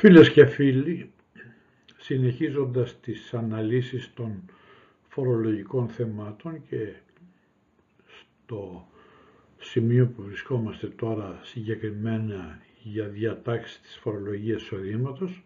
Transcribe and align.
Φίλες 0.00 0.30
και 0.30 0.46
φίλοι, 0.46 1.10
συνεχίζοντας 1.98 3.00
τις 3.00 3.34
αναλύσεις 3.34 4.12
των 4.14 4.42
φορολογικών 5.08 5.88
θεμάτων 5.88 6.62
και 6.68 6.92
στο 8.06 8.86
σημείο 9.58 10.06
που 10.06 10.22
βρισκόμαστε 10.22 10.86
τώρα 10.86 11.40
συγκεκριμένα 11.42 12.58
για 12.82 13.06
διατάξεις 13.06 13.80
της 13.80 13.96
φορολογίας 13.96 14.62
εισοδήματος 14.62 15.42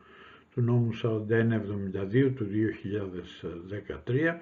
του 0.54 0.60
νόμου 0.60 0.90
4172 1.02 2.32
του 2.34 2.46
2013 4.06 4.38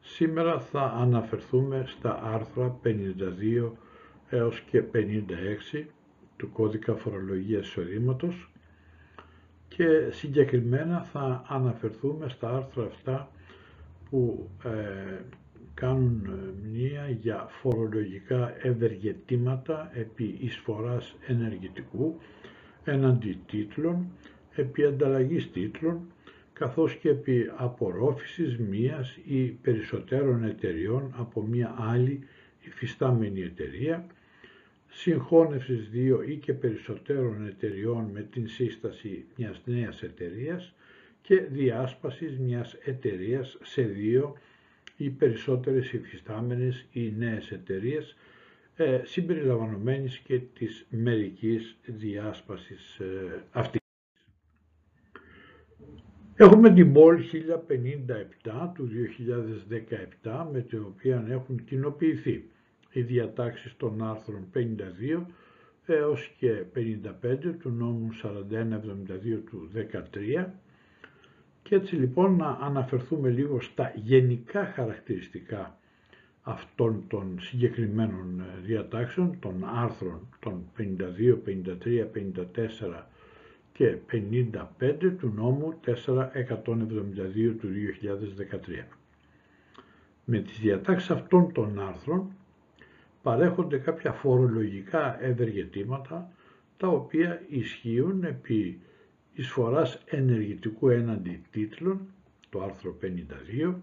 σήμερα 0.00 0.60
θα 0.60 0.82
αναφερθούμε 0.82 1.84
στα 1.86 2.22
άρθρα 2.22 2.80
52 2.84 3.70
έως 4.28 4.60
και 4.60 4.82
56 5.74 5.84
του 6.36 6.52
κώδικα 6.52 6.94
φορολογίας 6.94 7.66
εισοδήματος 7.66 8.48
και 9.76 10.10
συγκεκριμένα 10.10 11.02
θα 11.02 11.44
αναφερθούμε 11.48 12.28
στα 12.28 12.48
άρθρα 12.56 12.84
αυτά 12.84 13.30
που 14.10 14.48
ε, 14.64 15.20
κάνουν 15.74 16.30
μνήα 16.62 17.08
για 17.20 17.46
φορολογικά 17.48 18.54
ευεργετήματα 18.62 19.90
επί 19.94 20.38
εισφοράς 20.40 21.16
ενεργητικού 21.26 22.18
έναντι 22.84 23.38
τίτλων, 23.46 24.06
επί 24.54 24.84
ανταλλαγής 24.84 25.50
τίτλων, 25.52 26.00
καθώς 26.52 26.94
και 26.94 27.08
επί 27.08 27.50
απορρόφησης 27.56 28.58
μίας 28.58 29.18
ή 29.24 29.42
περισσότερων 29.44 30.44
εταιριών 30.44 31.14
από 31.16 31.42
μία 31.42 31.74
άλλη 31.78 32.26
υφιστάμενη 32.66 33.40
εταιρεία, 33.40 34.06
συγχώνευσης 34.96 35.88
δύο 35.88 36.22
ή 36.22 36.36
και 36.36 36.52
περισσότερων 36.52 37.46
εταιριών 37.46 38.10
με 38.12 38.22
την 38.22 38.48
σύσταση 38.48 39.24
μιας 39.36 39.60
νέας 39.64 40.02
εταιρείας 40.02 40.74
και 41.22 41.40
διάσπασης 41.40 42.38
μιας 42.38 42.76
εταιρείας 42.84 43.58
σε 43.62 43.82
δύο 43.82 44.36
ή 44.96 45.10
περισσότερες 45.10 45.92
υφιστάμενες 45.92 46.86
ή 46.92 47.12
νέες 47.16 47.50
εταιρείες 47.50 48.16
ε, 48.76 49.00
συμπεριλαμβανομένης 49.04 50.18
και 50.18 50.38
της 50.38 50.86
μερικής 50.90 51.76
διάσπασης 51.84 52.98
ε, 52.98 53.44
αυτής. 53.50 53.80
Έχουμε 56.36 56.72
την 56.72 56.92
ΠΟΛ 56.92 57.22
1057 58.44 58.70
του 58.74 58.88
2017 60.22 60.46
με 60.52 60.60
την 60.60 60.82
οποία 60.82 61.26
έχουν 61.28 61.64
κοινοποιηθεί 61.64 62.44
οι 62.94 63.02
διατάξεις 63.02 63.76
των 63.76 64.02
άρθρων 64.02 64.46
52 64.54 65.24
έως 65.86 66.32
και 66.38 66.64
55 66.74 67.54
του 67.60 67.70
νόμου 67.70 68.08
4172 68.22 69.40
του 69.50 69.70
13 70.42 70.46
και 71.62 71.74
έτσι 71.74 71.96
λοιπόν 71.96 72.36
να 72.36 72.58
αναφερθούμε 72.60 73.28
λίγο 73.28 73.60
στα 73.60 73.92
γενικά 73.94 74.64
χαρακτηριστικά 74.64 75.78
αυτών 76.42 77.04
των 77.08 77.38
συγκεκριμένων 77.40 78.44
διατάξεων, 78.64 79.36
των 79.40 79.64
άρθρων 79.64 80.28
των 80.40 80.64
52, 80.78 81.38
53, 81.46 82.06
54 82.94 83.02
και 83.72 83.96
55 84.10 85.12
του 85.18 85.32
νόμου 85.34 85.80
4172 85.86 87.54
του 87.60 87.68
2013. 88.80 88.84
Με 90.24 90.38
τις 90.38 90.58
διατάξεις 90.58 91.10
αυτών 91.10 91.52
των 91.52 91.80
άρθρων 91.80 92.30
παρέχονται 93.24 93.78
κάποια 93.78 94.12
φορολογικά 94.12 95.22
ευεργετήματα 95.24 96.32
τα 96.76 96.88
οποία 96.88 97.42
ισχύουν 97.48 98.24
επί 98.24 98.80
εισφοράς 99.34 100.02
ενεργητικού 100.06 100.88
έναντι 100.88 101.42
τίτλων, 101.50 102.00
το 102.50 102.62
άρθρο 102.62 102.96
52, 103.02 103.74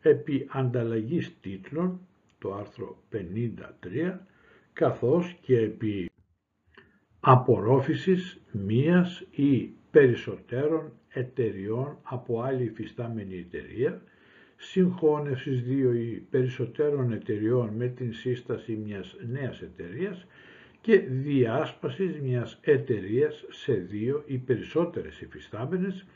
επί 0.00 0.46
ανταλλαγής 0.50 1.40
τίτλων, 1.40 2.00
το 2.38 2.54
άρθρο 2.54 2.96
53, 3.12 4.18
καθώς 4.72 5.36
και 5.40 5.58
επί 5.58 6.10
απορρόφησης 7.20 8.40
μίας 8.52 9.26
ή 9.30 9.70
περισσότερων 9.90 10.92
εταιριών 11.08 11.98
από 12.02 12.40
άλλη 12.42 12.64
υφιστάμενη 12.64 13.36
εταιρεία, 13.38 14.02
συγχώνευσης 14.56 15.62
δύο 15.62 15.92
ή 15.92 16.26
περισσότερων 16.30 17.12
εταιριών 17.12 17.68
με 17.76 17.86
την 17.88 18.12
σύσταση 18.12 18.76
μιας 18.84 19.16
νέας 19.30 19.60
εταιρείας 19.62 20.26
και 20.80 20.98
διάσπασης 20.98 22.20
μιας 22.20 22.58
εταιρείας 22.62 23.44
σε 23.50 23.72
δύο 23.72 24.22
ή 24.26 24.36
περισσότερες 24.38 25.20
υφιστάμενες 25.20 26.06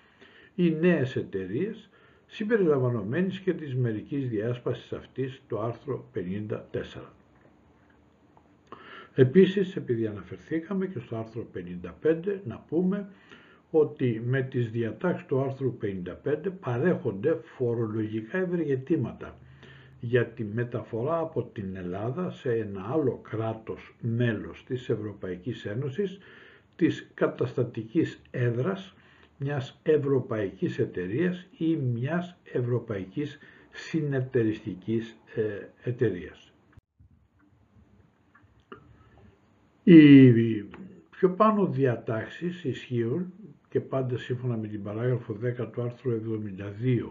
ή 0.54 0.70
νέες 0.70 1.16
εταιρείες 1.16 1.88
συμπεριλαμβανομένης 2.26 3.38
και 3.38 3.52
της 3.52 3.74
μερικής 3.74 4.28
διάσπασης 4.28 4.92
αυτής 4.92 5.42
το 5.48 5.60
άρθρο 5.60 6.04
54. 6.12 7.14
Επίσης, 9.14 9.76
επειδή 9.76 10.06
αναφερθήκαμε 10.06 10.86
και 10.86 10.98
στο 10.98 11.16
άρθρο 11.16 11.46
55, 11.52 12.40
να 12.44 12.64
πούμε 12.68 13.08
ότι 13.70 14.22
με 14.26 14.42
τις 14.42 14.70
διατάξεις 14.70 15.26
του 15.26 15.40
άρθρου 15.40 15.76
55 15.82 16.50
παρέχονται 16.60 17.38
φορολογικά 17.56 18.38
ευεργετήματα 18.38 19.36
για 20.00 20.26
τη 20.26 20.44
μεταφορά 20.44 21.18
από 21.18 21.42
την 21.42 21.76
Ελλάδα 21.76 22.30
σε 22.30 22.52
ένα 22.52 22.88
άλλο 22.92 23.20
κράτος 23.30 23.94
μέλος 24.00 24.64
της 24.66 24.88
Ευρωπαϊκής 24.88 25.64
Ένωσης 25.64 26.18
της 26.76 27.10
καταστατικής 27.14 28.20
έδρας 28.30 28.94
μιας 29.38 29.80
ευρωπαϊκής 29.82 30.78
εταιρείας 30.78 31.46
ή 31.58 31.76
μιας 31.76 32.36
ευρωπαϊκής 32.52 33.38
συνεταιριστικής 33.70 35.16
ε, 35.34 35.88
εταιρείας. 35.90 36.52
Οι 39.84 40.64
πιο 41.10 41.30
πάνω 41.30 41.66
διατάξεις 41.66 42.64
ισχύουν 42.64 43.32
και 43.70 43.80
πάντα 43.80 44.18
σύμφωνα 44.18 44.56
με 44.56 44.66
την 44.66 44.82
παράγραφο 44.82 45.36
10 45.60 45.68
του 45.72 45.82
άρθρου 45.82 46.20
72 46.86 47.10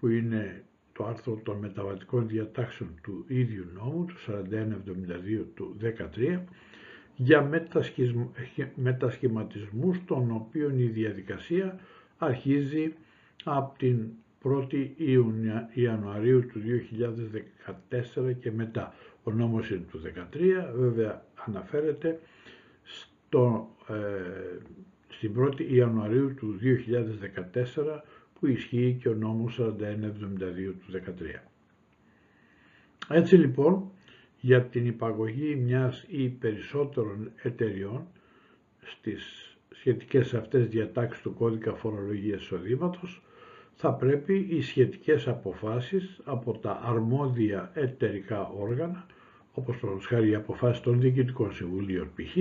που 0.00 0.08
είναι 0.08 0.64
το 0.92 1.06
άρθρο 1.06 1.40
των 1.42 1.58
μεταβατικών 1.58 2.28
διατάξεων 2.28 2.90
του 3.02 3.24
ίδιου 3.28 3.64
νόμου, 3.74 4.04
του 4.04 4.14
4172 4.26 5.44
του 5.54 5.76
13, 6.16 6.40
για 7.16 7.50
μετασχηματισμούς 8.74 10.04
των 10.04 10.30
οποίων 10.30 10.78
η 10.78 10.84
διαδικασία 10.84 11.78
αρχίζει 12.18 12.94
από 13.44 13.78
την 13.78 14.08
1η 14.44 14.86
Ιανουαρίου 15.74 16.46
του 16.46 16.60
2014 18.20 18.32
και 18.40 18.52
μετά. 18.52 18.94
Ο 19.22 19.30
νόμος 19.30 19.70
είναι 19.70 19.84
του 19.90 20.00
13, 20.00 20.72
βέβαια 20.74 21.24
αναφέρεται 21.46 22.20
στο, 22.82 23.70
ε, 23.88 23.94
στην 25.20 25.34
1η 25.38 25.72
Ιανουαρίου 25.72 26.34
του 26.34 26.58
2014 26.62 28.00
που 28.38 28.46
ισχύει 28.46 28.98
και 29.00 29.08
ο 29.08 29.14
νόμος 29.14 29.60
4172 29.60 29.72
του 30.64 31.00
13. 31.38 31.40
Έτσι 33.08 33.36
λοιπόν, 33.36 33.90
για 34.40 34.62
την 34.62 34.86
υπαγωγή 34.86 35.54
μιας 35.54 36.04
ή 36.08 36.28
περισσότερων 36.28 37.30
εταιριών 37.42 38.06
στις 38.82 39.54
σχετικές 39.70 40.34
αυτές 40.34 40.68
διατάξεις 40.68 41.22
του 41.22 41.34
κώδικα 41.34 41.72
φορολογίας 41.74 42.40
εισοδήματος, 42.42 43.22
θα 43.74 43.92
πρέπει 43.92 44.46
οι 44.50 44.62
σχετικές 44.62 45.28
αποφάσεις 45.28 46.20
από 46.24 46.58
τα 46.58 46.80
αρμόδια 46.82 47.70
εταιρικά 47.74 48.48
όργανα, 48.48 49.06
όπως 49.52 49.78
το 49.80 49.98
χάρη 50.02 50.28
οι 50.30 50.34
αποφάσεις 50.34 50.82
των 50.82 51.00
διοικητικών 51.00 51.52
συμβουλίων 51.52 52.10
π.χ., 52.14 52.36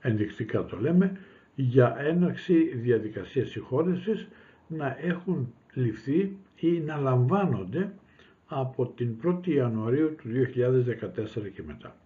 ενδεικτικά 0.00 0.64
το 0.64 0.76
λέμε, 0.80 1.20
για 1.54 1.96
έναρξη 1.98 2.76
διαδικασίας 2.76 3.50
συγχώρεσης 3.50 4.28
να 4.66 4.96
έχουν 5.00 5.52
ληφθεί 5.74 6.36
ή 6.56 6.70
να 6.80 6.96
λαμβάνονται 6.96 7.92
από 8.46 8.86
την 8.86 9.16
1η 9.24 9.48
Ιανουαρίου 9.48 10.14
του 10.14 10.28
2014 10.28 11.50
και 11.54 11.62
μετά. 11.66 11.96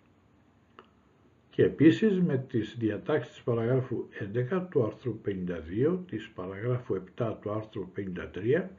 Και 1.50 1.62
επίσης 1.62 2.20
με 2.20 2.44
τις 2.48 2.76
διατάξεις 2.78 3.32
της 3.32 3.42
παραγράφου 3.42 4.08
11 4.52 4.66
του 4.70 4.84
άρθρου 4.84 5.20
52, 5.26 5.98
της 6.06 6.30
παραγράφου 6.34 7.02
7 7.18 7.34
του 7.40 7.50
άρθρου 7.50 7.88
53 7.96 8.70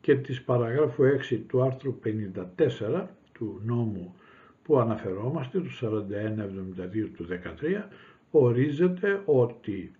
και 0.00 0.16
της 0.16 0.42
παραγράφου 0.42 1.04
6 1.04 1.40
του 1.48 1.62
άρθρου 1.62 1.98
54 2.04 3.06
του 3.32 3.60
νόμου 3.64 4.14
που 4.62 4.78
αναφερόμαστε, 4.78 5.60
του 5.60 5.70
4172 5.80 7.08
του 7.16 7.26
13, 7.26 7.88
ορίζεται 8.30 9.22
ότι 9.24 9.94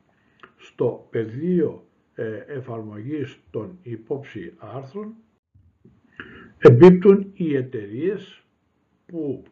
στο 0.58 1.06
πεδίο 1.10 1.87
ε, 2.14 2.37
εφαρμογής 2.37 3.38
των 3.50 3.78
υπόψη 3.82 4.55
άρθρων 4.58 5.14
εμπίπτουν 6.58 7.31
οι 7.34 7.56
εταιρείες 7.56 8.43
που 9.06 9.43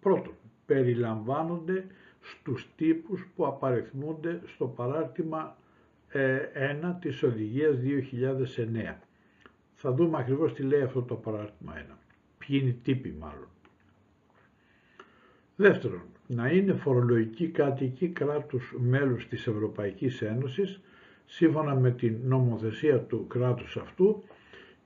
πρώτον 0.00 0.34
περιλαμβάνονται 0.66 1.86
στους 2.20 2.68
τύπους 2.76 3.28
που 3.36 3.46
απαριθμούνται 3.46 4.40
στο 4.46 4.66
παράρτημα 4.66 5.56
1 6.12 6.16
ε, 6.52 6.96
της 7.00 7.22
Οδηγίας 7.22 7.76
2009. 7.82 8.96
Θα 9.74 9.92
δούμε 9.92 10.18
ακριβώς 10.18 10.54
τι 10.54 10.62
λέει 10.62 10.82
αυτό 10.82 11.02
το 11.02 11.14
παράρτημα 11.14 11.72
1. 11.76 11.96
Ποιοι 12.38 12.58
είναι 12.60 12.70
οι 12.70 12.78
τύποι 12.82 13.12
μάλλον. 13.18 13.48
Δεύτερον, 15.56 16.06
να 16.26 16.48
είναι 16.48 16.72
φορολογικοί 16.72 17.48
κάτοικοι 17.48 18.08
κράτους 18.08 18.74
μέλους 18.78 19.28
της 19.28 19.46
Ευρωπαϊκής 19.46 20.22
Ένωσης 20.22 20.80
σύμφωνα 21.26 21.74
με 21.74 21.90
την 21.90 22.16
νομοθεσία 22.24 22.98
του 23.00 23.26
κράτους 23.26 23.76
αυτού 23.76 24.22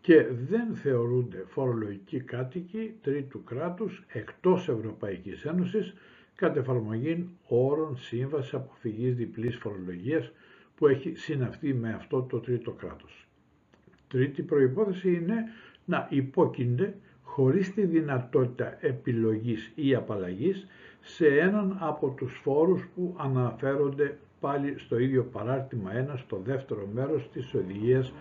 και 0.01 0.27
δεν 0.49 0.75
θεωρούνται 0.75 1.45
φορολογικοί 1.49 2.21
κάτοικοι 2.21 2.95
τρίτου 3.03 3.45
κράτους 3.45 4.05
εκτός 4.09 4.69
Ευρωπαϊκής 4.69 5.45
Ένωσης 5.45 5.95
κατ' 6.35 6.57
εφαρμογή 6.57 7.29
όρων 7.47 7.97
σύμβασης 7.97 8.55
αποφυγής 8.55 9.15
διπλής 9.17 9.57
φορολογίας 9.57 10.33
που 10.77 10.87
έχει 10.87 11.15
συναυτεί 11.15 11.75
με 11.75 11.93
αυτό 11.93 12.23
το 12.23 12.39
τρίτο 12.41 12.71
κράτος. 12.71 13.27
Τρίτη 14.09 14.43
προϋπόθεση 14.43 15.15
είναι 15.15 15.45
να 15.85 16.07
υπόκεινται 16.11 16.97
χωρίς 17.39 17.75
τη 17.75 17.85
δυνατότητα 17.85 18.77
επιλογής 18.81 19.73
ή 19.75 19.95
απαλλαγής 19.95 20.67
σε 21.01 21.27
έναν 21.27 21.77
από 21.81 22.09
τους 22.09 22.41
φόρους 22.43 22.89
που 22.95 23.15
αναφέρονται 23.19 24.19
πάλι 24.41 24.79
στο 24.79 24.99
ίδιο 24.99 25.25
παράρτημα 25.25 25.91
1 26.15 26.17
στο 26.17 26.41
δεύτερο 26.45 26.89
μέρος 26.95 27.31
της 27.33 27.55
οδηγίας 27.55 28.13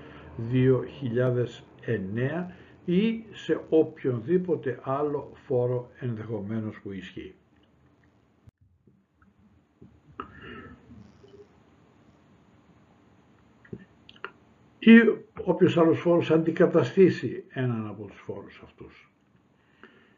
2009 0.51 2.51
ή 2.85 3.23
σε 3.31 3.59
οποιονδήποτε 3.69 4.79
άλλο 4.81 5.31
φόρο 5.33 5.89
ενδεχομένως 5.99 6.79
που 6.83 6.91
ισχύει. 6.91 7.33
Ή 14.79 14.91
όποιος 15.43 15.77
άλλος 15.77 15.99
φόρος 15.99 16.31
αντικαταστήσει 16.31 17.43
έναν 17.49 17.87
από 17.87 18.05
τους 18.05 18.19
φόρους 18.19 18.61
αυτούς. 18.63 19.11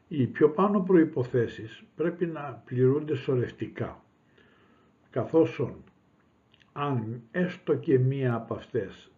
Οι 0.07 0.25
πιο 0.25 0.49
πάνω 0.49 0.79
προϋποθέσεις 0.81 1.83
πρέπει 1.95 2.25
να 2.25 2.61
πληρούνται 2.65 3.15
σωρευτικά, 3.15 4.03
καθώς 5.09 5.61
αν 6.73 7.21
έστω 7.31 7.75
και 7.75 7.99
μία 7.99 8.33
από 8.33 8.53
αυτές 8.53 9.11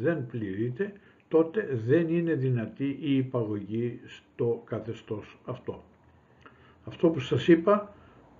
δεν 0.00 0.26
πληρείται, 0.26 0.92
τότε 1.28 1.80
δεν 1.86 2.08
είναι 2.08 2.34
δυνατή 2.34 2.98
η 3.00 3.16
υπαγωγή 3.16 4.00
στο 4.06 4.62
καθεστώς 4.66 5.38
αυτό. 5.44 5.84
Αυτό 6.84 7.08
που 7.08 7.20
σας 7.20 7.48
είπα 7.48 7.94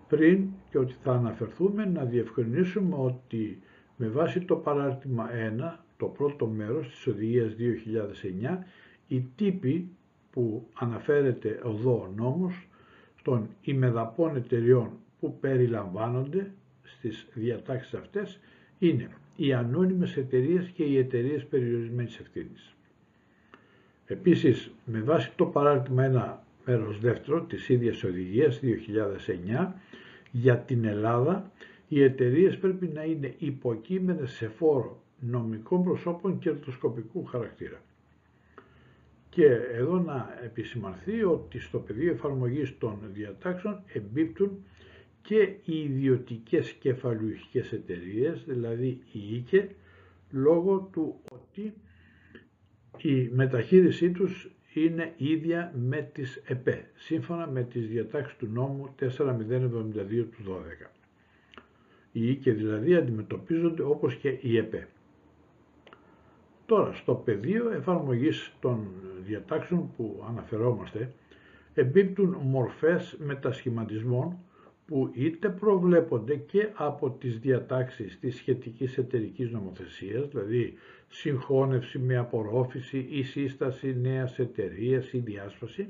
πριν 0.08 0.48
και 0.70 0.78
ότι 0.78 0.94
θα 1.02 1.12
αναφερθούμε 1.12 1.84
να 1.84 2.04
διευκρινίσουμε 2.04 2.96
ότι 2.98 3.58
με 3.96 4.08
βάση 4.08 4.40
το 4.40 4.56
παράρτημα 4.56 5.28
1, 5.78 5.85
το 5.96 6.06
πρώτο 6.06 6.46
μέρος 6.46 6.88
της 6.88 7.06
οδηγίας 7.06 7.54
2009, 7.54 8.64
οι 9.08 9.24
τύποι 9.36 9.88
που 10.30 10.66
αναφέρεται 10.74 11.60
εδώ 11.64 11.92
ο 11.92 12.12
νόμος 12.16 12.68
των 13.22 13.48
ημεδαπών 13.62 14.36
εταιριών 14.36 14.90
που 15.20 15.38
περιλαμβάνονται 15.40 16.50
στις 16.82 17.26
διατάξεις 17.34 17.94
αυτές 17.94 18.40
είναι 18.78 19.08
οι 19.36 19.52
ανώνυμες 19.52 20.16
εταιρείες 20.16 20.66
και 20.68 20.82
οι 20.84 20.98
εταιρείες 20.98 21.44
περιορισμένης 21.44 22.18
ευθύνης. 22.18 22.74
Επίσης, 24.06 24.70
με 24.84 25.00
βάση 25.00 25.32
το 25.36 25.46
παράδειγμα 25.46 26.04
1 26.04 26.44
μέρος 26.64 27.00
δεύτερο 27.00 27.42
της 27.42 27.68
ίδιας 27.68 28.04
οδηγίας 28.04 28.60
2009 28.60 29.74
για 30.30 30.58
την 30.58 30.84
Ελλάδα, 30.84 31.50
οι 31.88 32.02
εταιρείες 32.02 32.58
πρέπει 32.58 32.86
να 32.86 33.02
είναι 33.04 33.34
υποκείμενες 33.38 34.30
σε 34.30 34.48
φόρο 34.48 35.02
νομικών 35.20 35.84
προσώπων 35.84 36.38
κερδοσκοπικού 36.38 37.24
χαρακτήρα. 37.24 37.80
Και 39.28 39.46
εδώ 39.72 39.98
να 39.98 40.38
επισημανθεί 40.44 41.24
ότι 41.24 41.58
στο 41.60 41.78
πεδίο 41.78 42.12
εφαρμογής 42.12 42.78
των 42.78 42.98
διατάξεων 43.12 43.82
εμπίπτουν 43.92 44.64
και 45.22 45.54
οι 45.64 45.78
ιδιωτικές 45.82 46.72
κεφαλουχικές 46.72 47.72
εταιρείες, 47.72 48.44
δηλαδή 48.46 49.00
η 49.12 49.34
ΙΚΕ, 49.36 49.68
λόγω 50.30 50.88
του 50.92 51.20
ότι 51.32 51.74
η 52.98 53.28
μεταχείρισή 53.32 54.10
τους 54.10 54.50
είναι 54.74 55.12
ίδια 55.16 55.72
με 55.76 56.10
τις 56.12 56.42
ΕΠΕ, 56.46 56.90
σύμφωνα 56.94 57.46
με 57.46 57.62
τις 57.62 57.88
διατάξεις 57.88 58.36
του 58.36 58.46
νόμου 58.52 58.94
4072 59.00 60.26
του 60.30 60.42
12. 60.46 60.90
Οι 62.12 62.30
ΙΚΕ 62.30 62.52
δηλαδή 62.52 62.94
αντιμετωπίζονται 62.94 63.82
όπως 63.82 64.14
και 64.14 64.38
η 64.40 64.56
ΕΠΕ. 64.56 64.88
Τώρα, 66.66 66.92
στο 66.92 67.14
πεδίο 67.14 67.70
εφαρμογής 67.70 68.52
των 68.60 68.88
διατάξεων 69.24 69.90
που 69.96 70.24
αναφερόμαστε, 70.28 71.12
εμπίπτουν 71.74 72.36
μορφές 72.42 73.16
μετασχηματισμών 73.18 74.38
που 74.86 75.10
είτε 75.12 75.48
προβλέπονται 75.48 76.36
και 76.36 76.68
από 76.74 77.10
τις 77.10 77.38
διατάξεις 77.38 78.18
της 78.20 78.36
σχετικής 78.36 78.98
εταιρικής 78.98 79.50
νομοθεσίας, 79.50 80.28
δηλαδή 80.28 80.74
συγχώνευση 81.08 81.98
με 81.98 82.16
απορρόφηση 82.16 83.06
ή 83.10 83.22
σύσταση 83.22 83.96
νέας 84.00 84.38
εταιρείας 84.38 85.12
ή 85.12 85.18
διάσπαση, 85.18 85.88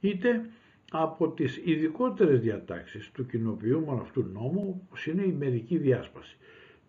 είτε 0.00 0.44
από 0.90 1.28
τις 1.28 1.60
ειδικότερες 1.64 2.40
διατάξεις 2.40 3.10
του 3.10 3.26
κοινοποιούμενου 3.26 4.00
αυτού 4.00 4.22
νόμου, 4.32 4.88
που 4.90 5.10
είναι 5.10 5.22
η 5.22 5.32
μερική 5.32 5.78
διάσπαση. 5.78 6.36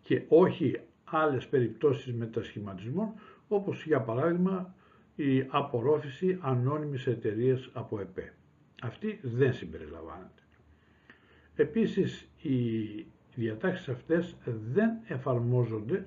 Και 0.02 0.22
όχι 0.28 0.80
άλλες 1.18 1.48
περιπτώσεις 1.48 2.14
μετασχηματισμών, 2.14 3.14
όπως 3.48 3.86
για 3.86 4.02
παράδειγμα 4.02 4.76
η 5.16 5.46
απορρόφηση 5.50 6.38
ανώνυμης 6.42 7.08
εταιρείας 7.08 7.70
από 7.74 8.00
ΕΠΕ. 8.00 8.34
Αυτή 8.82 9.20
δεν 9.22 9.54
συμπεριλαμβάνεται. 9.54 10.42
Επίσης, 11.56 12.28
οι 12.42 13.06
διατάξεις 13.36 13.90
αυτές 13.90 14.36
δεν 14.72 14.92
εφαρμόζονται 15.08 16.06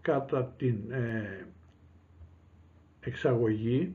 κατά 0.00 0.54
την 0.56 0.90
ε, 0.90 1.46
εξαγωγή 3.00 3.94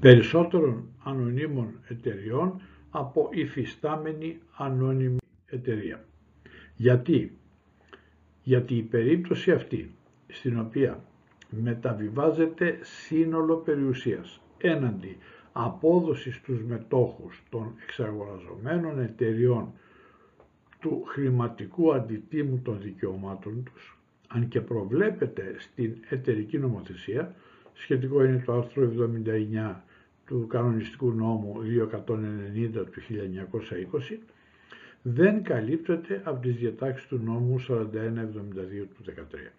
περισσότερων 0.00 0.88
ανωνύμων 1.04 1.80
εταιριών 1.88 2.60
από 2.90 3.28
υφιστάμενη 3.32 4.38
ανώνυμη 4.56 5.16
εταιρεία. 5.50 6.04
Γιατί; 6.76 7.38
Γιατί 8.42 8.74
η 8.74 8.82
περίπτωση 8.82 9.50
αυτή 9.52 9.94
στην 10.28 10.60
οποία 10.60 11.04
μεταβιβάζεται 11.50 12.78
σύνολο 12.82 13.56
περιουσίας 13.56 14.40
έναντι 14.58 15.16
απόδοσης 15.52 16.34
στους 16.34 16.62
μετόχους 16.62 17.42
των 17.50 17.74
εξαγοραζομένων 17.82 19.00
εταιριών 19.00 19.72
του 20.80 21.04
χρηματικού 21.06 21.94
αντιτίμου 21.94 22.60
των 22.64 22.80
δικαιωμάτων 22.80 23.62
τους, 23.62 23.98
αν 24.28 24.48
και 24.48 24.60
προβλέπεται 24.60 25.54
στην 25.58 25.96
εταιρική 26.08 26.58
νομοθεσία, 26.58 27.34
σχετικό 27.74 28.24
είναι 28.24 28.42
το 28.46 28.52
άρθρο 28.52 28.92
79 29.64 29.82
του 30.26 30.46
κανονιστικού 30.48 31.10
νόμου 31.10 31.56
290 31.62 32.72
του 32.72 33.00
1920, 34.10 34.18
δεν 35.02 35.42
καλύπτεται 35.42 36.22
από 36.24 36.40
τις 36.40 36.56
διατάξεις 36.56 37.06
του 37.08 37.20
νόμου 37.24 37.60
4172 37.60 38.86
του 38.94 39.02
13. 39.02 39.52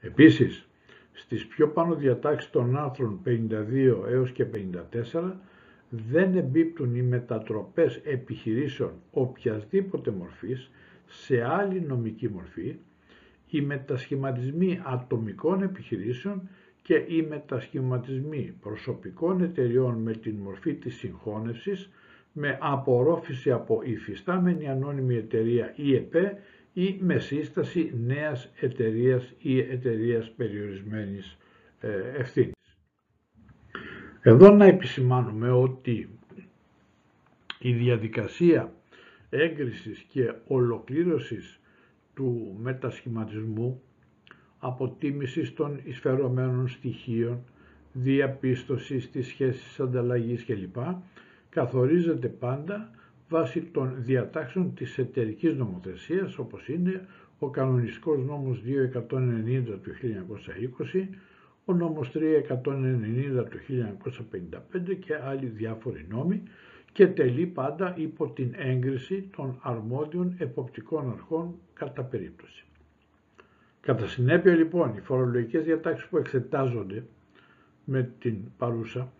Επίσης, 0.00 0.68
στις 1.12 1.46
πιο 1.46 1.68
πάνω 1.68 1.94
διατάξεις 1.94 2.50
των 2.50 2.76
άρθρων 2.76 3.20
52 3.24 4.06
έως 4.08 4.30
και 4.30 4.44
54 4.44 5.32
δεν 5.90 6.36
εμπίπτουν 6.36 6.94
οι 6.94 7.02
μετατροπές 7.02 8.00
επιχειρήσεων 8.04 8.92
οποιασδήποτε 9.10 10.10
μορφής 10.10 10.70
σε 11.06 11.42
άλλη 11.42 11.80
νομική 11.80 12.28
μορφή, 12.28 12.76
οι 13.50 13.60
μετασχηματισμοί 13.60 14.80
ατομικών 14.84 15.62
επιχειρήσεων 15.62 16.48
και 16.82 17.04
οι 17.08 17.22
μετασχηματισμοί 17.22 18.54
προσωπικών 18.60 19.42
εταιριών 19.42 19.94
με 19.94 20.12
την 20.12 20.34
μορφή 20.36 20.74
της 20.74 20.96
συγχώνευσης 20.96 21.90
με 22.36 22.58
απορρόφηση 22.60 23.50
από 23.50 23.80
υφιστάμενη 23.84 24.68
ανώνυμη 24.68 25.16
εταιρεία 25.16 25.72
ή 25.76 25.94
ΕΠΕ 25.94 26.38
ή 26.72 26.98
με 27.00 27.18
σύσταση 27.18 27.92
νέας 28.06 28.50
εταιρείας 28.60 29.34
ή 29.38 29.58
εταιρείας 29.58 30.30
περιορισμένης 30.30 31.36
ε, 31.80 31.88
ευθύνης. 32.16 32.52
Εδώ 34.22 34.50
να 34.50 34.64
επισημάνουμε 34.64 35.50
ότι 35.50 36.08
η 37.58 37.72
διαδικασία 37.72 38.72
έγκρισης 39.30 40.00
και 40.08 40.32
ολοκλήρωσης 40.46 41.60
του 42.14 42.56
μετασχηματισμού, 42.60 43.82
αποτίμησης 44.58 45.54
των 45.54 45.80
εισφερομένων 45.84 46.68
στοιχείων, 46.68 47.44
διαπίστωσης 47.92 49.10
της 49.10 49.26
σχέσης 49.26 49.80
ανταλλαγής 49.80 50.44
κλπ 50.44 50.76
καθορίζεται 51.54 52.28
πάντα 52.28 52.90
βάσει 53.28 53.60
των 53.62 53.94
διατάξεων 53.98 54.74
της 54.74 54.98
εταιρικής 54.98 55.54
νομοθεσίας 55.54 56.38
όπως 56.38 56.68
είναι 56.68 57.06
ο 57.38 57.50
κανονιστικός 57.50 58.24
νόμος 58.24 58.62
290 58.66 59.78
του 59.82 59.90
1920, 60.94 61.08
ο 61.64 61.72
νόμος 61.72 62.10
390 62.14 63.44
του 63.50 63.58
1955 64.88 64.94
και 65.00 65.14
άλλοι 65.24 65.46
διάφοροι 65.46 66.06
νόμοι 66.08 66.42
και 66.92 67.06
τελεί 67.06 67.46
πάντα 67.46 67.94
υπό 67.96 68.28
την 68.30 68.54
έγκριση 68.56 69.28
των 69.36 69.58
αρμόδιων 69.62 70.34
εποπτικών 70.38 71.10
αρχών 71.12 71.54
κατά 71.74 72.02
περίπτωση. 72.02 72.64
Κατά 73.80 74.06
συνέπεια 74.06 74.54
λοιπόν 74.54 74.94
οι 74.96 75.00
φορολογικές 75.00 75.64
διατάξεις 75.64 76.08
που 76.08 76.16
εξετάζονται 76.16 77.04
με 77.84 78.10
την 78.18 78.36
παρούσα 78.58 79.12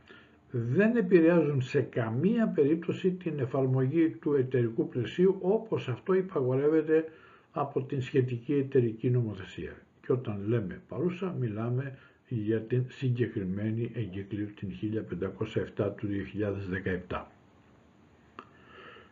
δεν 0.56 0.96
επηρεάζουν 0.96 1.62
σε 1.62 1.80
καμία 1.80 2.49
περίπτωση 2.49 3.11
την 3.11 3.38
εφαρμογή 3.38 4.08
του 4.08 4.34
εταιρικού 4.34 4.88
πλαισίου 4.88 5.37
όπως 5.40 5.88
αυτό 5.88 6.14
υπαγορεύεται 6.14 7.04
από 7.52 7.82
την 7.82 8.02
σχετική 8.02 8.54
εταιρική 8.54 9.11
νομοθεσία. 9.11 9.73
Και 10.06 10.12
όταν 10.12 10.42
λέμε 10.46 10.80
παρούσα 10.88 11.37
μιλάμε 11.40 11.99
για 12.28 12.61
την 12.61 12.84
συγκεκριμένη 12.88 13.90
εγκύκλιο 13.94 14.49
την 14.56 14.68
1507 15.76 15.92
του 15.96 16.08
2017. 17.08 17.23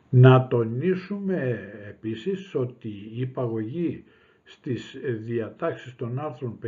Να 0.08 0.46
τονίσουμε 0.48 1.60
επίσης 1.88 2.54
ότι 2.54 2.88
η 2.88 3.20
υπαγωγή 3.20 4.04
στις 4.44 4.96
διατάξεις 5.24 5.96
των 5.96 6.18
άρθρων 6.18 6.58
52 6.62 6.66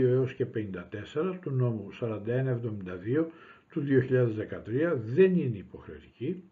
έως 0.00 0.34
και 0.34 0.46
54 0.54 1.38
του 1.40 1.50
νόμου 1.50 1.88
4172 2.00 3.26
του 3.76 3.84
2013 3.84 4.98
δεν 5.04 5.36
είναι 5.36 5.58
υποχρεωτική, 5.58 6.42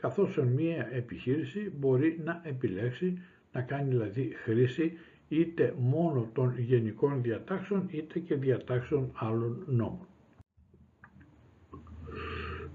καθώς 0.00 0.38
μία 0.56 0.88
επιχείρηση 0.92 1.72
μπορεί 1.76 2.20
να 2.24 2.40
επιλέξει 2.44 3.18
να 3.52 3.62
κάνει 3.62 3.88
δηλαδή 3.88 4.32
χρήση 4.42 4.92
είτε 5.28 5.74
μόνο 5.78 6.30
των 6.34 6.58
γενικών 6.58 7.22
διατάξεων 7.22 7.88
είτε 7.90 8.18
και 8.18 8.34
διατάξεων 8.34 9.10
άλλων 9.14 9.64
νόμων. 9.66 10.06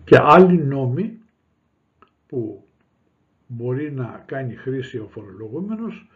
Και 0.04 0.18
άλλοι 0.20 0.58
νόμοι 0.58 1.20
που 2.28 2.68
μπορεί 3.48 3.92
να 3.92 4.24
κάνει 4.26 4.56
χρήση 4.56 4.98
ο 4.98 5.08
φορολογούμενος 5.12 6.10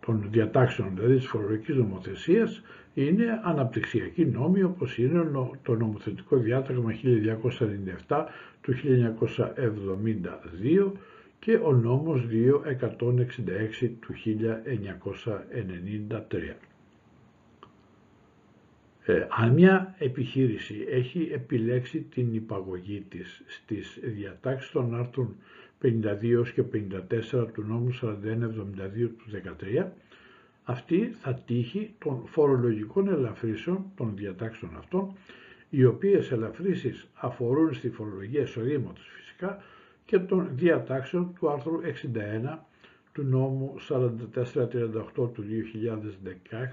των 0.00 0.28
διατάξεων 0.30 0.94
δηλαδή 0.94 1.14
της 1.16 1.26
φορολογικής 1.26 1.76
νομοθεσίας 1.76 2.62
είναι 2.96 3.40
αναπτυξιακοί 3.44 4.26
νόμοι 4.26 4.62
όπως 4.62 4.98
είναι 4.98 5.30
το 5.62 5.74
νομοθετικό 5.74 6.36
διάταγμα 6.36 6.92
1297 8.08 8.24
του 8.60 8.74
1972 10.86 10.92
και 11.38 11.58
ο 11.62 11.72
νόμος 11.72 12.26
266 13.80 13.90
του 14.00 14.14
1993. 16.10 16.54
Ε, 19.08 19.26
αν 19.30 19.52
μια 19.52 19.94
επιχείρηση 19.98 20.86
έχει 20.88 21.30
επιλέξει 21.32 22.00
την 22.00 22.34
υπαγωγή 22.34 23.06
της 23.08 23.42
στις 23.46 23.98
διατάξεις 24.02 24.70
των 24.70 24.94
άρθρων 24.94 25.36
52 25.82 26.48
και 26.54 26.62
54 26.62 27.52
του 27.52 27.62
νόμου 27.62 27.98
4172 28.02 28.08
του 28.98 29.24
2013, 29.76 29.86
αυτή 30.68 31.14
θα 31.20 31.34
τύχει 31.34 31.94
των 31.98 32.22
φορολογικών 32.26 33.08
ελαφρύσεων 33.08 33.84
των 33.96 34.12
διατάξεων 34.16 34.76
αυτών, 34.76 35.12
οι 35.70 35.84
οποίες 35.84 36.30
ελαφρύσεις 36.30 37.08
αφορούν 37.14 37.74
στη 37.74 37.90
φορολογία 37.90 38.40
εισοδήματος 38.40 39.08
φυσικά 39.16 39.62
και 40.04 40.18
των 40.18 40.48
διατάξεων 40.52 41.32
του 41.38 41.50
άρθρου 41.50 41.80
61 42.54 42.58
του 43.12 43.22
νόμου 43.22 43.74
4438 43.88 45.32
του 45.32 45.44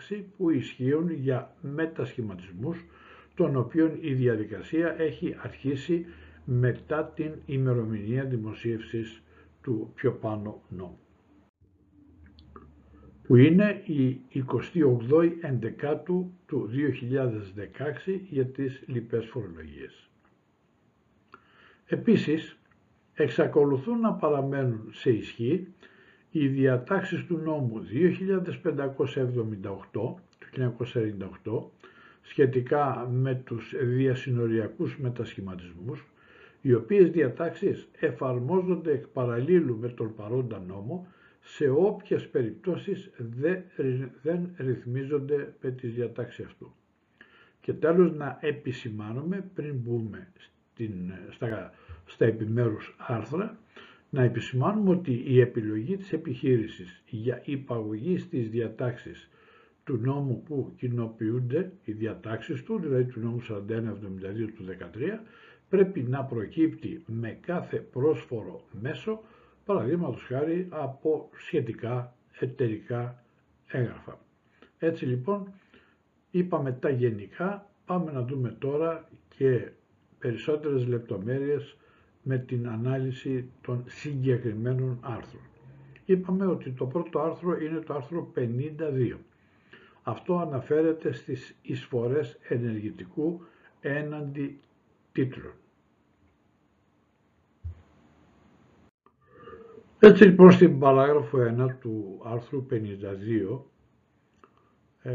2016 0.10 0.22
που 0.38 0.50
ισχύουν 0.50 1.12
για 1.12 1.56
μετασχηματισμούς 1.62 2.86
των 3.36 3.56
οποίων 3.56 3.98
η 4.02 4.14
διαδικασία 4.14 4.96
έχει 5.02 5.36
αρχίσει 5.42 6.06
μετά 6.46 7.04
την 7.16 7.32
ημερομηνία 7.46 8.24
δημοσίευσης 8.24 9.22
του 9.62 9.92
πιο 9.96 10.12
πάνω 10.12 10.62
νόμου 10.70 10.98
που 13.34 13.40
είναι 13.40 13.82
η 13.86 14.22
28η 14.34 15.32
Εντεκάτου 15.42 16.32
του 16.46 16.70
2016 18.06 18.20
για 18.30 18.46
τις 18.46 18.84
λοιπές 18.88 19.26
φορολογίες. 19.26 20.10
Επίσης, 21.86 22.58
εξακολουθούν 23.14 24.00
να 24.00 24.14
παραμένουν 24.14 24.90
σε 24.92 25.12
ισχύ 25.12 25.68
οι 26.32 26.48
διατάξεις 26.48 27.26
του 27.26 27.38
νόμου 27.38 27.80
2578 27.80 29.92
του 29.92 30.20
1998 31.44 31.64
σχετικά 32.22 33.10
με 33.12 33.36
τους 33.36 33.74
διασυνοριακούς 33.82 35.00
μετασχηματισμούς, 35.00 36.06
οι 36.62 36.74
οποίες 36.74 37.10
διατάξεις 37.10 37.88
εφαρμόζονται 38.00 38.92
εκ 38.92 39.08
παραλίλου 39.08 39.78
με 39.78 39.88
τον 39.88 40.16
παρόντα 40.16 40.64
νόμο 40.68 41.08
σε 41.44 41.70
όποιες 41.70 42.30
περιπτώσεις 42.30 43.12
δεν 44.22 44.50
ρυθμίζονται 44.58 45.54
με 45.62 45.72
τις 45.72 45.94
διατάξεις 45.94 46.46
αυτού. 46.46 46.74
Και 47.62 47.74
τέλος 47.74 48.14
να 48.14 48.38
επισημάνουμε 48.42 49.50
πριν 49.54 49.76
μπούμε 49.76 50.28
στην, 50.74 50.94
στα, 51.30 51.74
στα 52.06 52.26
επιμέρους 52.26 52.96
άρθρα 52.98 53.58
να 54.10 54.24
επισημάνουμε 54.24 54.90
ότι 54.90 55.24
η 55.26 55.40
επιλογή 55.40 55.98
της 55.98 56.14
επιχείρησης 56.14 57.04
για 57.10 57.42
υπαγωγή 57.46 58.18
στις 58.18 58.50
διατάξεις 58.50 59.30
του 59.84 59.98
νόμου 59.98 60.44
που 60.44 60.74
κοινοποιούνται 60.78 61.72
οι 61.84 61.92
διατάξεις 61.92 62.64
του, 62.64 62.80
δηλαδή 62.80 63.06
του 63.06 63.20
νόμου 63.20 63.42
4172 63.42 64.50
του 64.56 64.66
13, 64.66 65.20
πρέπει 65.70 66.02
να 66.02 66.24
προκύπτει 66.24 67.04
με 67.08 67.38
κάθε 67.42 67.78
πρόσφορο 67.78 68.66
μέσο 68.82 69.22
παραδείγματος 69.66 70.24
χάρη 70.24 70.68
από 70.70 71.30
σχετικά 71.34 72.16
εταιρικά 72.40 73.24
έγγραφα. 73.68 74.20
Έτσι 74.78 75.06
λοιπόν 75.06 75.54
είπαμε 76.32 76.72
τα 76.72 76.90
γενικά, 76.90 77.70
πάμε 77.86 78.12
να 78.12 78.22
δούμε 78.22 78.56
τώρα 78.60 79.10
και 79.38 79.72
περισσότερες 80.20 80.88
λεπτομέρειες 80.88 81.78
με 82.24 82.38
την 82.38 82.68
ανάλυση 82.68 83.50
των 83.62 83.84
συγκεκριμένων 83.88 84.98
άρθρων. 85.02 85.42
Είπαμε 86.06 86.46
ότι 86.46 86.72
το 86.72 86.86
πρώτο 86.86 87.20
άρθρο 87.20 87.60
είναι 87.62 87.80
το 87.80 87.94
άρθρο 87.94 88.32
52. 88.36 89.18
Αυτό 90.04 90.38
αναφέρεται 90.38 91.12
στις 91.12 91.56
εισφορές 91.62 92.38
ενεργητικού 92.48 93.42
έναντι 93.82 94.60
τίτλων. 95.12 95.54
Έτσι 100.06 100.24
λοιπόν 100.24 100.52
στην 100.52 100.80
παράγραφο 100.80 101.38
1 101.60 101.68
του 101.82 102.22
άρθρου 102.24 102.66
52 102.72 103.60
ε, 105.02 105.12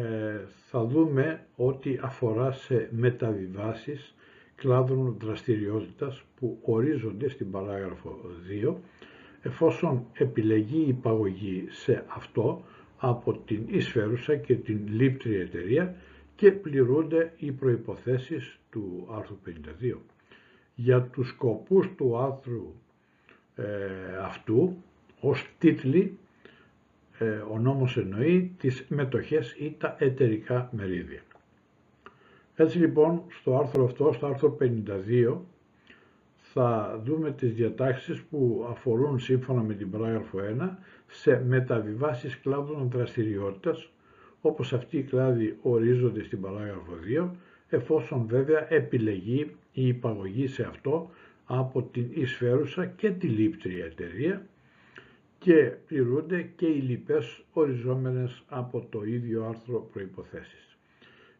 θα 0.68 0.84
δούμε 0.84 1.46
ότι 1.56 1.98
αφορά 2.02 2.52
σε 2.52 2.88
μεταβιβάσεις 2.92 4.14
κλάδων 4.54 5.16
δραστηριότητας 5.20 6.22
που 6.36 6.58
ορίζονται 6.62 7.28
στην 7.28 7.50
παράγραφο 7.50 8.18
2 8.64 8.74
εφόσον 9.42 10.04
επιλεγεί 10.12 10.78
η 10.78 10.88
υπαγωγή 10.88 11.66
σε 11.68 12.04
αυτό 12.08 12.64
από 12.98 13.38
την 13.38 13.62
εισφέρουσα 13.66 14.36
και 14.36 14.54
την 14.54 14.80
λήπτρια 14.90 15.40
εταιρεία 15.40 15.94
και 16.36 16.52
πληρούνται 16.52 17.32
οι 17.36 17.52
προϋποθέσεις 17.52 18.58
του 18.70 19.08
άρθρου 19.10 19.38
52. 19.92 19.96
Για 20.74 21.02
τους 21.02 21.28
σκοπούς 21.28 21.94
του 21.96 22.18
άρθρου 22.18 22.74
ε, 22.74 22.87
αυτού 24.22 24.76
ως 25.20 25.46
τίτλοι 25.58 26.18
ε, 27.18 27.42
ο 27.52 27.58
νόμος 27.58 27.96
εννοεί 27.96 28.52
τις 28.58 28.84
μετοχές 28.88 29.56
ή 29.58 29.74
τα 29.78 29.96
εταιρικά 29.98 30.68
μερίδια. 30.72 31.20
Έτσι 32.56 32.78
λοιπόν 32.78 33.22
στο 33.28 33.58
άρθρο 33.58 33.84
αυτό, 33.84 34.12
στο 34.12 34.26
άρθρο 34.26 34.56
52, 34.60 35.36
θα 36.36 37.00
δούμε 37.04 37.30
τις 37.30 37.54
διατάξεις 37.54 38.22
που 38.22 38.66
αφορούν 38.70 39.18
σύμφωνα 39.18 39.62
με 39.62 39.74
την 39.74 39.90
παράγραφο 39.90 40.38
1 40.60 40.68
σε 41.06 41.42
μεταβιβάσεις 41.46 42.38
κλάδων 42.40 42.90
δραστηριότητας, 42.92 43.90
όπως 44.40 44.72
αυτοί 44.72 44.96
οι 44.98 45.02
κλάδοι 45.02 45.58
ορίζονται 45.62 46.22
στην 46.22 46.40
παράγραφο 46.40 46.92
2, 47.22 47.28
εφόσον 47.68 48.26
βέβαια 48.26 48.72
επιλεγεί 48.72 49.54
η 49.72 49.86
υπαγωγή 49.86 50.46
σε 50.46 50.62
αυτό 50.62 51.10
από 51.50 51.82
την 51.82 52.08
εισφέρουσα 52.14 52.86
και 52.86 53.10
τη 53.10 53.26
λήπτρια 53.26 53.84
εταιρεία 53.84 54.46
και 55.38 55.72
πληρούνται 55.86 56.42
και 56.42 56.66
οι 56.66 56.80
λοιπές 56.80 57.44
οριζόμενες 57.52 58.42
από 58.48 58.86
το 58.90 59.04
ίδιο 59.04 59.44
άρθρο 59.44 59.88
προϋποθέσεις. 59.92 60.78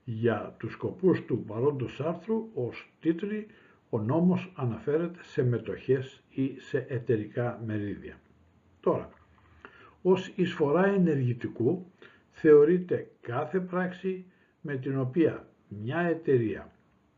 Για 0.05 0.55
τους 0.59 0.73
σκοπούς 0.73 1.25
του 1.25 1.45
παρόντος 1.45 2.01
άρθρου 2.01 2.49
ως 2.55 2.91
τίτλοι 3.01 3.47
Ο 3.91 3.99
νόμος 3.99 4.53
αναφέρεται 4.55 5.19
σε 5.23 5.43
μετοχές 5.45 6.23
ή 6.31 6.55
σε 6.59 6.87
εταιρικά 6.89 7.63
μερίδια. 7.67 8.21
Τώρα, 8.81 9.11
ως 10.03 10.33
εισφορά 10.35 10.87
ενεργητικού 10.87 11.93
θεωρείται 12.31 13.11
κάθε 13.21 13.61
πράξη 13.61 14.25
με 14.61 14.77
την 14.77 14.99
οποία 14.99 15.49
μια 15.69 15.99
εταιρεία 15.99 16.73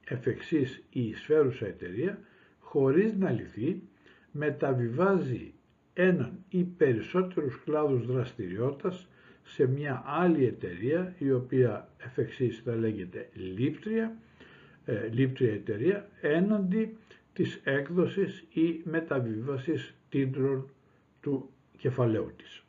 εφ' 0.05 0.27
εξής 0.27 0.83
η 0.91 1.09
εισφέρουσα 1.09 1.67
εταιρεία 1.67 2.19
χωρίς 2.71 3.15
να 3.15 3.31
λυθεί 3.31 3.83
μεταβιβάζει 4.31 5.53
έναν 5.93 6.45
ή 6.49 6.63
περισσότερους 6.65 7.61
κλάδους 7.65 8.07
δραστηριότητας 8.07 9.09
σε 9.43 9.67
μια 9.67 10.03
άλλη 10.07 10.47
εταιρεία 10.47 11.15
η 11.19 11.33
οποία 11.33 11.89
εφ' 11.99 12.19
εξής 12.19 12.61
θα 12.65 12.75
λέγεται 12.75 13.29
λήπτρια, 13.33 14.17
ε, 14.85 15.09
λήπτρια 15.09 15.53
εταιρεία 15.53 16.09
έναντι 16.21 16.97
της 17.33 17.61
έκδοσης 17.65 18.47
ή 18.53 18.81
μεταβίβασης 18.85 19.95
τίτλων 20.09 20.71
του 21.21 21.51
κεφαλαίου 21.79 22.33
της. 22.37 22.65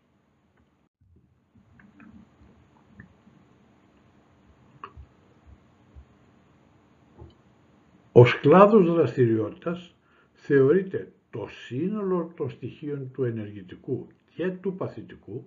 Ο 8.13 8.24
κλάδος 8.41 8.94
δραστηριότητας 8.94 9.96
θεωρείται 10.34 11.12
το 11.30 11.48
σύνολο 11.65 12.32
των 12.36 12.50
στοιχείων 12.50 13.12
του 13.13 13.24
ενεργητικού 13.24 14.08
και 14.36 14.50
του 14.50 14.75
παθητικού 14.75 15.46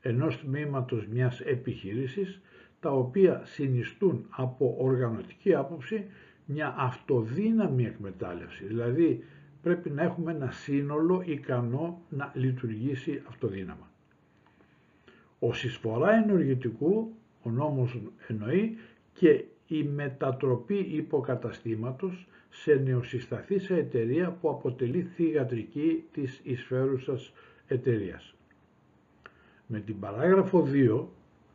ενός 0.00 0.38
τμήματος 0.38 1.06
μιας 1.06 1.40
επιχείρησης 1.40 2.40
τα 2.80 2.90
οποία 2.90 3.42
συνιστούν 3.44 4.26
από 4.30 4.76
οργανωτική 4.78 5.54
άποψη 5.54 6.04
μια 6.44 6.74
αυτοδύναμη 6.78 7.84
εκμετάλλευση. 7.84 8.64
Δηλαδή 8.64 9.24
πρέπει 9.62 9.90
να 9.90 10.02
έχουμε 10.02 10.32
ένα 10.32 10.50
σύνολο 10.50 11.22
ικανό 11.26 12.02
να 12.08 12.32
λειτουργήσει 12.34 13.22
αυτοδύναμα. 13.28 13.90
Ο 15.38 15.52
συσφορά 15.52 16.12
ενεργητικού, 16.12 17.14
ο 17.42 17.50
νόμος 17.50 18.00
εννοεί 18.26 18.76
και 19.12 19.44
η 19.72 19.82
μετατροπή 19.82 20.78
υποκαταστήματος 20.78 22.26
σε 22.50 22.74
νεοσυσταθήσα 22.74 23.74
εταιρεία 23.74 24.30
που 24.40 24.50
αποτελεί 24.50 25.02
θηγατρική 25.02 26.04
της 26.12 26.40
εισφέρουσας 26.44 27.32
εταιρείας. 27.66 28.34
Με 29.66 29.80
την 29.80 29.98
παράγραφο 30.00 30.68
2 30.72 31.04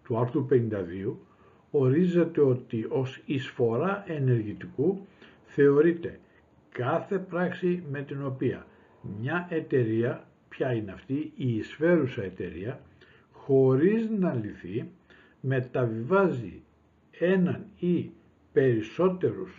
του 0.04 0.18
άρθρου 0.18 0.48
52 0.50 1.16
ορίζεται 1.72 2.42
ότι 2.42 2.86
ως 2.90 3.22
εισφορά 3.26 4.04
ενεργητικού 4.08 5.00
θεωρείται 5.46 6.20
κάθε 6.72 7.18
πράξη 7.18 7.84
με 7.92 8.02
την 8.02 8.26
οποία 8.26 8.66
μια 9.20 9.48
εταιρεία, 9.50 10.28
ποια 10.50 10.74
είναι 10.74 10.92
αυτή, 10.92 11.32
η 11.36 11.56
εισφέρουσα 11.58 12.24
εταιρεία, 12.24 12.82
χωρίς 13.32 14.10
να 14.10 14.34
λυθεί, 14.34 14.90
μεταβιβάζει 15.42 16.62
έναν 17.20 17.66
ή 17.80 18.12
περισσότερους 18.52 19.58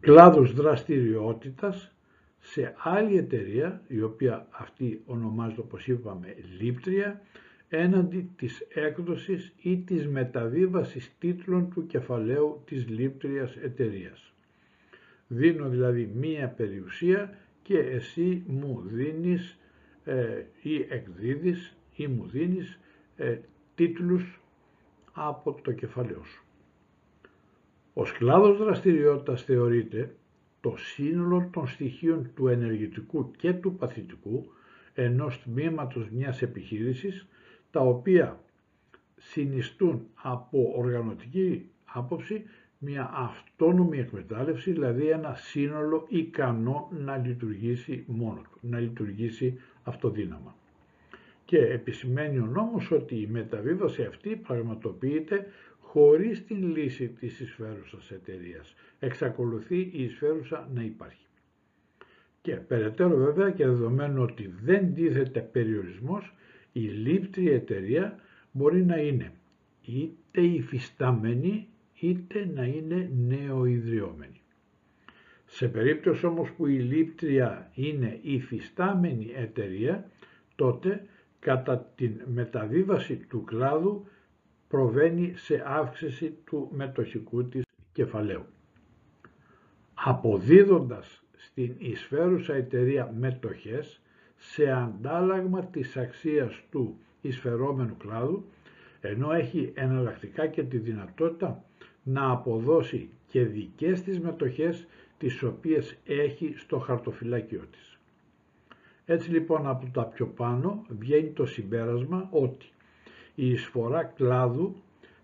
κλάδους 0.00 0.52
δραστηριότητας 0.52 1.94
σε 2.38 2.74
άλλη 2.78 3.16
εταιρεία, 3.16 3.82
η 3.86 4.02
οποία 4.02 4.46
αυτή 4.50 5.02
ονομάζεται 5.06 5.60
όπως 5.60 5.86
είπαμε 5.86 6.36
λήπτρια, 6.60 7.20
έναντι 7.68 8.30
της 8.36 8.66
έκδοσης 8.74 9.54
ή 9.62 9.78
της 9.78 10.08
μεταβίβασης 10.08 11.12
τίτλων 11.18 11.70
του 11.70 11.86
κεφαλαίου 11.86 12.62
της 12.66 12.88
λήπτριας 12.88 13.56
εταιρείας. 13.56 14.32
Δίνω 15.26 15.68
δηλαδή 15.68 16.10
μία 16.14 16.48
περιουσία 16.48 17.38
και 17.62 17.78
εσύ 17.78 18.42
μου 18.46 18.82
δίνεις 18.86 19.58
ε, 20.04 20.42
ή 20.62 20.86
εκδίδεις 20.88 21.76
ή 21.96 22.06
μου 22.06 22.26
δίνεις 22.26 22.80
ε, 23.16 23.38
τίτλους 23.74 24.40
από 25.12 25.60
το 25.62 25.72
κεφαλαίο 25.72 26.24
σου. 26.24 26.43
Ο 27.94 28.02
κλάδος 28.02 28.58
δραστηριότητας 28.58 29.42
θεωρείται 29.42 30.14
το 30.60 30.74
σύνολο 30.76 31.48
των 31.52 31.66
στοιχείων 31.66 32.30
του 32.34 32.48
ενεργητικού 32.48 33.30
και 33.30 33.52
του 33.52 33.74
παθητικού 33.74 34.52
ενός 34.94 35.42
τμήματος 35.42 36.08
μιας 36.10 36.42
επιχείρησης 36.42 37.26
τα 37.70 37.80
οποία 37.80 38.40
συνιστούν 39.16 40.06
από 40.14 40.72
οργανωτική 40.76 41.70
άποψη 41.84 42.44
μια 42.78 43.10
αυτόνομη 43.14 43.98
εκμετάλλευση, 43.98 44.72
δηλαδή 44.72 45.08
ένα 45.08 45.34
σύνολο 45.34 46.06
ικανό 46.08 46.88
να 47.04 47.16
λειτουργήσει 47.16 48.04
μόνο 48.06 48.40
του, 48.50 48.58
να 48.60 48.78
λειτουργήσει 48.78 49.60
αυτοδύναμα. 49.82 50.56
Και 51.44 51.58
επισημαίνει 51.58 52.38
ο 52.38 52.46
νόμος 52.46 52.90
ότι 52.90 53.14
η 53.14 53.26
μεταβίβαση 53.26 54.02
αυτή 54.02 54.36
πραγματοποιείται 54.36 55.46
χωρίς 55.94 56.44
την 56.44 56.76
λύση 56.76 57.08
της 57.08 57.40
εισφέρουσας 57.40 58.10
εταιρείας. 58.10 58.74
Εξακολουθεί 58.98 59.90
η 59.92 60.02
εισφέρουσα 60.02 60.68
να 60.74 60.82
υπάρχει. 60.82 61.26
Και 62.42 62.54
περαιτέρω 62.54 63.16
βέβαια 63.16 63.50
και 63.50 63.66
δεδομένου 63.66 64.22
ότι 64.22 64.54
δεν 64.62 64.94
τίθεται 64.94 65.40
περιορισμός, 65.40 66.34
η 66.72 66.80
λήπτρη 66.80 67.50
εταιρεία 67.50 68.18
μπορεί 68.52 68.84
να 68.84 68.96
είναι 68.96 69.32
είτε 69.84 70.40
υφιστάμενη 70.40 71.68
είτε 72.00 72.50
να 72.54 72.64
είναι 72.64 73.10
νεοειδριόμενη. 73.28 74.40
Σε 75.46 75.68
περίπτωση 75.68 76.26
όμως 76.26 76.50
που 76.50 76.66
η 76.66 76.78
λήπτρια 76.78 77.70
είναι 77.74 78.18
υφιστάμενη 78.22 79.32
εταιρεία, 79.36 80.10
τότε 80.54 81.06
κατά 81.38 81.92
την 81.96 82.20
μεταβίβαση 82.34 83.16
του 83.16 83.44
κλάδου 83.44 84.06
προβαίνει 84.74 85.32
σε 85.36 85.62
αύξηση 85.66 86.36
του 86.44 86.68
μετοχικού 86.72 87.44
της 87.44 87.62
κεφαλαίου. 87.92 88.44
Αποδίδοντας 89.94 91.22
στην 91.36 91.74
εισφέρουσα 91.78 92.54
εταιρεία 92.54 93.12
μετοχές 93.18 94.00
σε 94.36 94.70
αντάλλαγμα 94.70 95.64
της 95.64 95.96
αξίας 95.96 96.62
του 96.70 96.96
εισφερόμενου 97.20 97.96
κλάδου, 97.96 98.44
ενώ 99.00 99.32
έχει 99.32 99.72
εναλλακτικά 99.74 100.46
και 100.46 100.62
τη 100.62 100.78
δυνατότητα 100.78 101.64
να 102.02 102.30
αποδώσει 102.30 103.08
και 103.26 103.44
δικές 103.44 104.02
της 104.02 104.20
μετοχές 104.20 104.86
τις 105.18 105.42
οποίες 105.42 105.98
έχει 106.04 106.54
στο 106.56 106.78
χαρτοφυλάκιό 106.78 107.62
της. 107.70 107.98
Έτσι 109.04 109.30
λοιπόν 109.30 109.66
από 109.66 109.90
τα 109.92 110.04
πιο 110.04 110.26
πάνω 110.26 110.84
βγαίνει 110.88 111.30
το 111.30 111.46
συμπέρασμα 111.46 112.28
ότι 112.30 112.66
η 113.34 113.50
εισφορά 113.50 114.02
κλάδου 114.02 114.74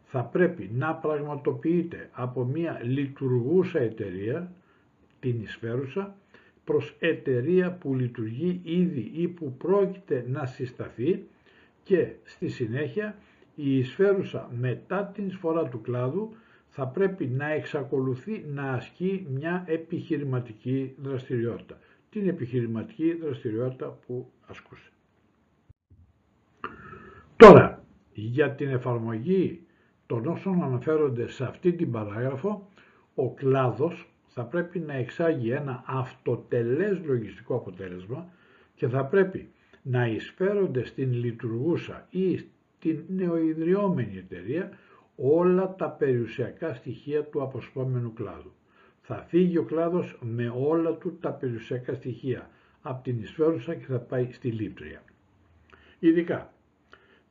θα 0.04 0.22
πρέπει 0.24 0.70
να 0.74 0.94
πραγματοποιείται 0.94 2.08
από 2.12 2.44
μια 2.44 2.80
λειτουργούσα 2.82 3.78
εταιρεία, 3.78 4.52
την 5.20 5.42
εισφέρουσα, 5.42 6.14
προς 6.64 6.96
εταιρεία 6.98 7.72
που 7.72 7.94
λειτουργεί 7.94 8.60
ήδη 8.64 9.10
ή 9.14 9.28
που 9.28 9.52
πρόκειται 9.56 10.24
να 10.28 10.46
συσταθεί 10.46 11.26
και 11.82 12.12
στη 12.24 12.48
συνέχεια 12.48 13.16
η 13.54 13.78
εισφέρουσα 13.78 14.50
μετά 14.58 15.04
την 15.04 15.26
εισφορά 15.26 15.68
του 15.68 15.80
κλάδου 15.80 16.34
θα 16.68 16.86
πρέπει 16.86 17.26
να 17.26 17.50
εξακολουθεί 17.50 18.44
να 18.48 18.72
ασκεί 18.72 19.26
μια 19.30 19.64
επιχειρηματική 19.66 20.94
δραστηριότητα. 21.02 21.78
Την 22.10 22.28
επιχειρηματική 22.28 23.12
δραστηριότητα 23.12 23.98
που 24.06 24.30
ασκούσε. 24.46 24.90
Τώρα, 27.36 27.79
για 28.20 28.50
την 28.50 28.68
εφαρμογή 28.68 29.66
των 30.06 30.26
όσων 30.26 30.62
αναφέρονται 30.62 31.28
σε 31.28 31.44
αυτή 31.44 31.72
την 31.72 31.90
παράγραφο, 31.90 32.68
ο 33.14 33.34
κλάδος 33.34 34.10
θα 34.26 34.44
πρέπει 34.44 34.78
να 34.78 34.94
εξάγει 34.94 35.50
ένα 35.50 35.82
αυτοτελές 35.86 37.00
λογιστικό 37.04 37.54
αποτέλεσμα 37.54 38.28
και 38.74 38.88
θα 38.88 39.04
πρέπει 39.04 39.48
να 39.82 40.06
εισφέρονται 40.06 40.84
στην 40.84 41.12
λειτουργούσα 41.12 42.06
ή 42.10 42.36
στην 42.36 43.04
νεοειδριόμενη 43.08 44.16
εταιρεία 44.16 44.70
όλα 45.16 45.74
τα 45.74 45.88
περιουσιακά 45.90 46.74
στοιχεία 46.74 47.24
του 47.24 47.42
αποσπόμενου 47.42 48.12
κλάδου. 48.12 48.52
Θα 49.00 49.24
φύγει 49.28 49.58
ο 49.58 49.64
κλάδος 49.64 50.18
με 50.20 50.52
όλα 50.56 50.92
του 50.92 51.18
τα 51.20 51.30
περιουσιακά 51.32 51.94
στοιχεία 51.94 52.50
από 52.82 53.02
την 53.02 53.20
εισφέρουσα 53.20 53.74
και 53.74 53.84
θα 53.84 53.98
πάει 53.98 54.28
στη 54.32 54.48
λήπτρια. 54.48 55.02
Ειδικά, 55.98 56.52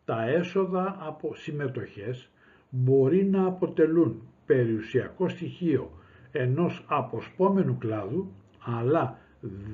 τα 0.09 0.29
έσοδα 0.29 0.97
από 0.99 1.35
συμμετοχές 1.35 2.29
μπορεί 2.69 3.25
να 3.25 3.45
αποτελούν 3.45 4.21
περιουσιακό 4.45 5.29
στοιχείο 5.29 5.91
ενός 6.31 6.85
αποσπόμενου 6.87 7.77
κλάδου, 7.77 8.31
αλλά 8.59 9.17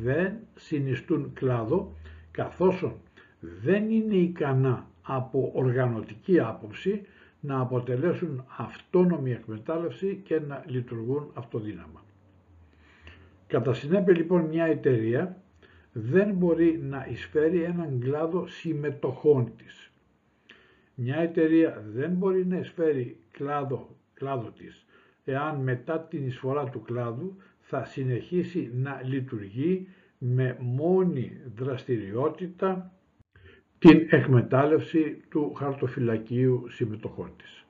δεν 0.04 0.34
συνιστούν 0.56 1.34
κλάδο 1.34 1.94
καθώς 2.32 2.92
δεν 3.40 3.90
είναι 3.90 4.16
ικανά 4.16 4.88
από 5.02 5.52
οργανωτική 5.56 6.40
άποψη 6.40 7.02
να 7.40 7.60
αποτελέσουν 7.60 8.46
αυτόνομη 8.58 9.32
εκμετάλλευση 9.32 10.22
και 10.24 10.40
να 10.40 10.64
λειτουργούν 10.68 11.32
αυτοδύναμα. 11.34 12.04
Κατά 13.48 13.74
συνέπεια 13.74 14.16
λοιπόν 14.16 14.42
μια 14.42 14.66
εταιρεία 14.66 15.38
δεν 15.92 16.32
μπορεί 16.34 16.80
να 16.84 17.08
εισφέρει 17.12 17.64
έναν 17.64 18.00
κλάδο 18.00 18.48
συμμετοχών 18.48 19.52
της. 19.58 19.90
Μια 20.96 21.16
εταιρεία 21.16 21.84
δεν 21.94 22.12
μπορεί 22.12 22.46
να 22.46 22.58
εισφέρει 22.58 23.18
κλάδο, 23.32 23.96
κλάδο 24.14 24.52
της 24.58 24.86
εάν 25.26 25.62
μετά 25.62 26.00
την 26.00 26.28
εισφορά 26.28 26.64
του 26.70 26.82
κλάδου 26.82 27.36
θα 27.60 27.86
συνεχίσει 27.86 28.72
να 28.74 29.02
λειτουργεί 29.04 29.88
με 30.18 30.58
μόνη 30.60 31.32
δραστηριότητα 31.56 32.92
την 33.80 34.08
εκμετάλλευση 34.10 35.22
του 35.30 35.54
χαρτοφυλακίου 35.54 36.66
συμμετοχών 36.70 37.32
της. 37.38 37.66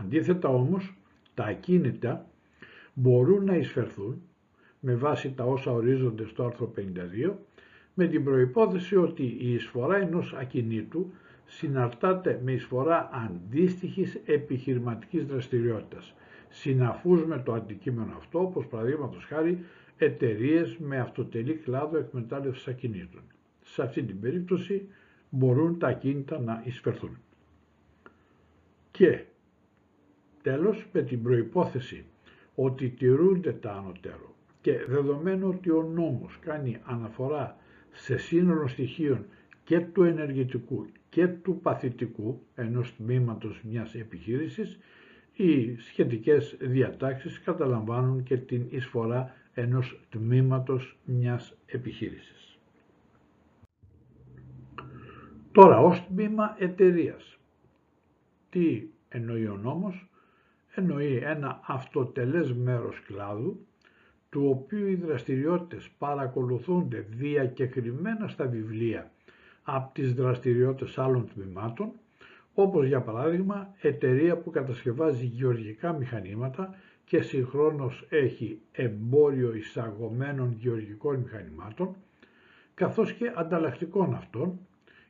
Αντίθετα 0.00 0.48
όμως, 0.48 0.94
τα 1.34 1.44
ακίνητα 1.44 2.26
μπορούν 2.94 3.44
να 3.44 3.56
εισφερθούν 3.56 4.22
με 4.80 4.94
βάση 4.94 5.32
τα 5.36 5.44
όσα 5.44 5.72
ορίζονται 5.72 6.24
στο 6.26 6.44
άρθρο 6.44 6.72
52 6.76 7.32
με 7.94 8.06
την 8.06 8.24
προϋπόθεση 8.24 8.96
ότι 8.96 9.36
η 9.40 9.52
εισφορά 9.52 9.96
ενός 9.96 10.34
ακινήτου 10.34 11.12
συναρτάται 11.50 12.40
με 12.44 12.52
εισφορά 12.52 13.10
αντίστοιχης 13.12 14.20
επιχειρηματικής 14.24 15.24
δραστηριότητας, 15.24 16.14
συναφούς 16.48 17.24
με 17.24 17.38
το 17.38 17.52
αντικείμενο 17.52 18.14
αυτό, 18.16 18.40
όπως 18.40 18.66
παραδείγματος 18.66 19.24
χάρη 19.24 19.64
εταιρείες 19.98 20.76
με 20.78 20.98
αυτοτελή 20.98 21.52
κλάδο 21.54 21.98
εκμετάλλευσης 21.98 22.68
ακινήτων. 22.68 23.20
Σε 23.62 23.82
αυτή 23.82 24.02
την 24.02 24.20
περίπτωση 24.20 24.88
μπορούν 25.30 25.78
τα 25.78 25.86
ακίνητα 25.88 26.38
να 26.40 26.62
εισφερθούν. 26.64 27.18
Και 28.90 29.24
τέλος 30.42 30.86
με 30.92 31.02
την 31.02 31.22
προϋπόθεση 31.22 32.04
ότι 32.54 32.88
τηρούνται 32.88 33.52
τα 33.52 33.72
ανωτέρω 33.72 34.34
και 34.60 34.72
δεδομένου 34.88 35.48
ότι 35.48 35.70
ο 35.70 35.82
νόμος 35.82 36.38
κάνει 36.40 36.80
αναφορά 36.84 37.56
σε 37.92 38.16
σύνολο 38.16 38.66
στοιχείων 38.68 39.26
και 39.64 39.80
του 39.80 40.02
ενεργητικού 40.02 40.86
και 41.10 41.28
του 41.28 41.60
παθητικού 41.62 42.42
ενός 42.54 42.96
τμήματος 42.96 43.62
μιας 43.62 43.94
επιχείρησης, 43.94 44.78
οι 45.32 45.76
σχετικές 45.76 46.56
διατάξεις 46.60 47.40
καταλαμβάνουν 47.40 48.22
και 48.22 48.36
την 48.36 48.66
εισφορά 48.70 49.34
ενός 49.54 50.00
τμήματος 50.10 50.96
μιας 51.04 51.56
επιχείρησης. 51.66 52.58
Τώρα, 55.52 55.78
ως 55.78 56.06
τμήμα 56.06 56.56
εταιρείας. 56.58 57.38
Τι 58.50 58.88
εννοεί 59.08 59.46
ο 59.46 59.56
νόμος; 59.56 60.10
Εννοεί 60.74 61.16
ένα 61.16 61.60
αυτοτελές 61.66 62.52
μέρος 62.52 63.00
κλάδου 63.00 63.66
του 64.30 64.46
οποίου 64.48 64.86
οι 64.86 64.94
δραστηριότητες 64.94 65.90
παρακολουθούνται 65.98 67.06
διακεκριμένα 67.10 68.28
στα 68.28 68.46
βιβλία 68.46 69.10
από 69.62 69.94
τις 69.94 70.14
δραστηριότητες 70.14 70.98
άλλων 70.98 71.28
τμήματων, 71.34 71.92
όπως 72.54 72.86
για 72.86 73.00
παράδειγμα 73.00 73.74
εταιρεία 73.80 74.36
που 74.36 74.50
κατασκευάζει 74.50 75.24
γεωργικά 75.24 75.92
μηχανήματα 75.92 76.74
και 77.04 77.22
συγχρόνως 77.22 78.06
έχει 78.08 78.60
εμπόριο 78.72 79.54
εισαγωμένων 79.54 80.54
γεωργικών 80.58 81.16
μηχανημάτων, 81.16 81.96
καθώς 82.74 83.12
και 83.12 83.32
ανταλλακτικών 83.36 84.14
αυτών, 84.14 84.58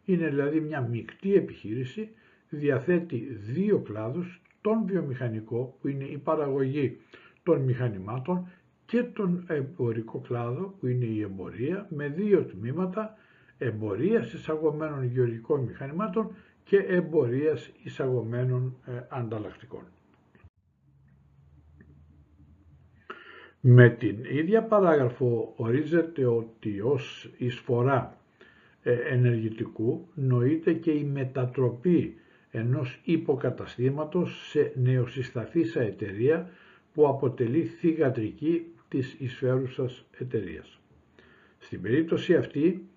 είναι 0.05 0.29
δηλαδή 0.29 0.61
μια 0.61 0.81
μεικτή 0.81 1.35
επιχείρηση, 1.35 2.09
διαθέτει 2.49 3.17
δύο 3.53 3.79
κλάδους, 3.79 4.41
τον 4.61 4.87
βιομηχανικό 4.87 5.77
που 5.81 5.89
είναι 5.89 6.05
η 6.05 6.19
παραγωγή 6.19 6.97
των 7.43 7.61
μηχανημάτων 7.61 8.47
και 8.87 9.03
τον 9.03 9.45
εμπορικό 9.49 10.19
κλάδο 10.19 10.75
που 10.81 10.87
είναι 10.87 11.05
η 11.05 11.21
εμπορία 11.21 11.87
με 11.91 12.09
δύο 12.09 12.45
τμήματα 12.45 13.17
εμπορίας 13.62 14.33
εισαγωμένων 14.33 15.05
γεωργικών 15.05 15.61
μηχανημάτων 15.61 16.31
και 16.64 16.77
εμπορίας 16.77 17.70
εισαγωμένων 17.83 18.77
ε, 18.87 18.92
ανταλλακτικών. 19.09 19.83
Με 23.61 23.88
την 23.90 24.16
ίδια 24.25 24.62
παράγραφο 24.62 25.53
ορίζεται 25.57 26.27
ότι 26.27 26.81
ως 26.81 27.31
εισφορά 27.38 28.16
ε, 28.83 28.92
ενεργητικού 28.92 30.09
νοείται 30.14 30.73
και 30.73 30.90
η 30.90 31.05
μετατροπή 31.05 32.14
ενός 32.51 33.01
υποκαταστήματος 33.05 34.49
σε 34.49 34.73
νεοσυσταθήσα 34.77 35.81
εταιρεία 35.81 36.51
που 36.94 37.09
αποτελεί 37.09 37.62
θηγατρική 37.62 38.66
της 38.88 39.16
εισφέρουσας 39.18 40.05
εταιρείας. 40.18 40.81
Στην 41.59 41.83
περίπτωση 41.83 42.35
αυτή 42.35 42.89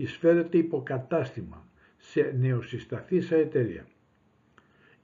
εισφέρεται 0.00 0.58
υποκατάστημα 0.58 1.66
σε 1.96 2.34
νεοσυσταθήσα 2.40 3.36
εταιρεία. 3.36 3.86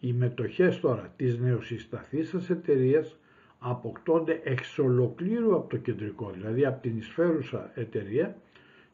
Οι 0.00 0.12
μετοχές 0.12 0.80
τώρα 0.80 1.12
της 1.16 1.38
νεοσυσταθήσας 1.38 2.50
εταιρείας 2.50 3.16
αποκτώνται 3.58 4.40
εξ 4.44 4.78
ολοκλήρου 4.78 5.54
από 5.54 5.68
το 5.68 5.76
κεντρικό, 5.76 6.30
δηλαδή 6.30 6.64
από 6.66 6.82
την 6.82 6.96
εισφέρουσα 6.96 7.70
εταιρεία 7.74 8.36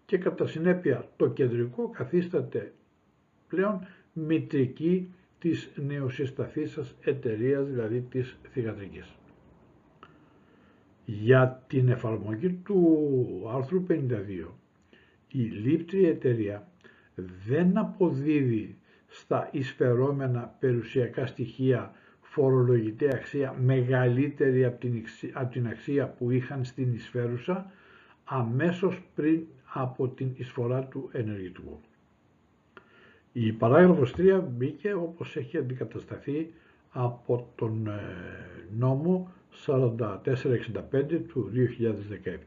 και 0.07 0.19
κατά 0.19 0.47
συνέπεια 0.47 1.09
το 1.17 1.29
κεντρικό 1.29 1.89
καθίσταται 1.89 2.73
πλέον 3.49 3.87
μητρική 4.13 5.15
της 5.39 5.71
νεοσυσταθήσας 5.75 6.95
εταιρείας, 7.01 7.67
δηλαδή 7.67 8.01
της 8.01 8.37
θηγατρικής. 8.53 9.17
Για 11.05 11.65
την 11.67 11.89
εφαρμογή 11.89 12.51
του 12.53 13.51
άρθρου 13.55 13.87
52, 13.89 14.55
η 15.33 15.39
λήπτρια 15.39 16.09
εταιρεία 16.09 16.69
δεν 17.47 17.79
αποδίδει 17.79 18.77
στα 19.09 19.49
εισφερόμενα 19.53 20.57
περιουσιακά 20.59 21.27
στοιχεία 21.27 21.93
φορολογητή 22.21 23.09
αξία 23.15 23.55
μεγαλύτερη 23.61 24.65
από 24.65 24.81
την, 24.81 25.05
από 25.33 25.53
την 25.53 25.67
αξία 25.67 26.09
που 26.09 26.31
είχαν 26.31 26.65
στην 26.65 26.95
εισφέρουσα 26.95 27.71
αμέσως 28.25 29.03
πριν 29.15 29.43
από 29.73 30.09
την 30.09 30.31
εισφορά 30.37 30.83
του 30.83 31.09
ενεργητικού. 31.13 31.81
Η 33.33 33.53
παράγραφος 33.53 34.15
3 34.17 34.43
μπήκε 34.51 34.93
όπως 34.93 35.37
έχει 35.37 35.59
αντικατασταθεί 35.59 36.53
από 36.91 37.53
τον 37.55 37.87
ε, 37.87 38.01
νόμο 38.79 39.33
4465 39.67 39.81
του 41.29 41.51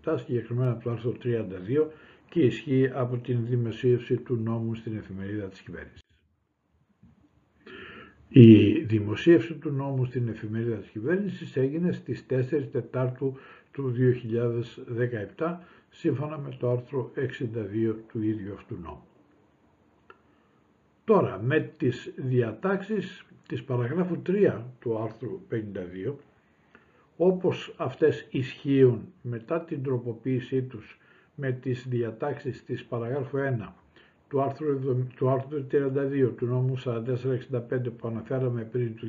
2017, 0.05 0.15
συγκεκριμένα 0.25 0.71
από 0.71 0.83
το 0.83 0.89
άρθρο 0.89 1.13
32 1.23 1.87
και 2.35 2.41
ισχύει 2.41 2.89
από 2.93 3.17
την 3.17 3.45
δημοσίευση 3.45 4.17
του 4.17 4.35
νόμου 4.35 4.75
στην 4.75 4.97
εφημερίδα 4.97 5.47
της 5.47 5.59
κυβέρνησης. 5.59 6.01
Η 8.29 8.79
δημοσίευση 8.79 9.53
του 9.53 9.69
νόμου 9.69 10.05
στην 10.05 10.27
εφημερίδα 10.27 10.75
της 10.75 10.89
κυβέρνησης 10.89 11.55
έγινε 11.55 11.91
στις 11.91 12.25
4 12.29 12.67
Τετάρτου 12.71 13.37
του 13.71 13.93
2017 15.37 15.57
σύμφωνα 15.89 16.37
με 16.37 16.55
το 16.59 16.69
άρθρο 16.69 17.11
62 17.15 17.95
του 18.11 18.21
ίδιου 18.21 18.53
αυτού 18.53 18.75
νόμου. 18.81 19.05
Τώρα, 21.05 21.41
με 21.43 21.59
τις 21.77 22.13
διατάξεις 22.15 23.25
της 23.47 23.63
παραγράφου 23.63 24.21
3 24.27 24.61
του 24.79 24.97
άρθρου 24.97 25.39
52, 25.49 26.15
όπως 27.17 27.73
αυτές 27.77 28.27
ισχύουν 28.31 29.13
μετά 29.21 29.61
την 29.61 29.83
τροποποίησή 29.83 30.61
τους 30.61 30.99
με 31.35 31.51
τις 31.51 31.87
διατάξεις 31.87 32.63
της 32.65 32.85
παραγράφου 32.85 33.37
1 33.37 33.73
του 34.29 34.41
άρθρου, 34.41 34.79
του 35.15 35.29
άρθρου 35.29 35.67
32 35.71 36.31
του 36.37 36.45
νόμου 36.45 36.77
4465 36.83 37.91
που 37.97 38.07
αναφέραμε 38.07 38.61
πριν 38.63 38.95
του 38.95 39.07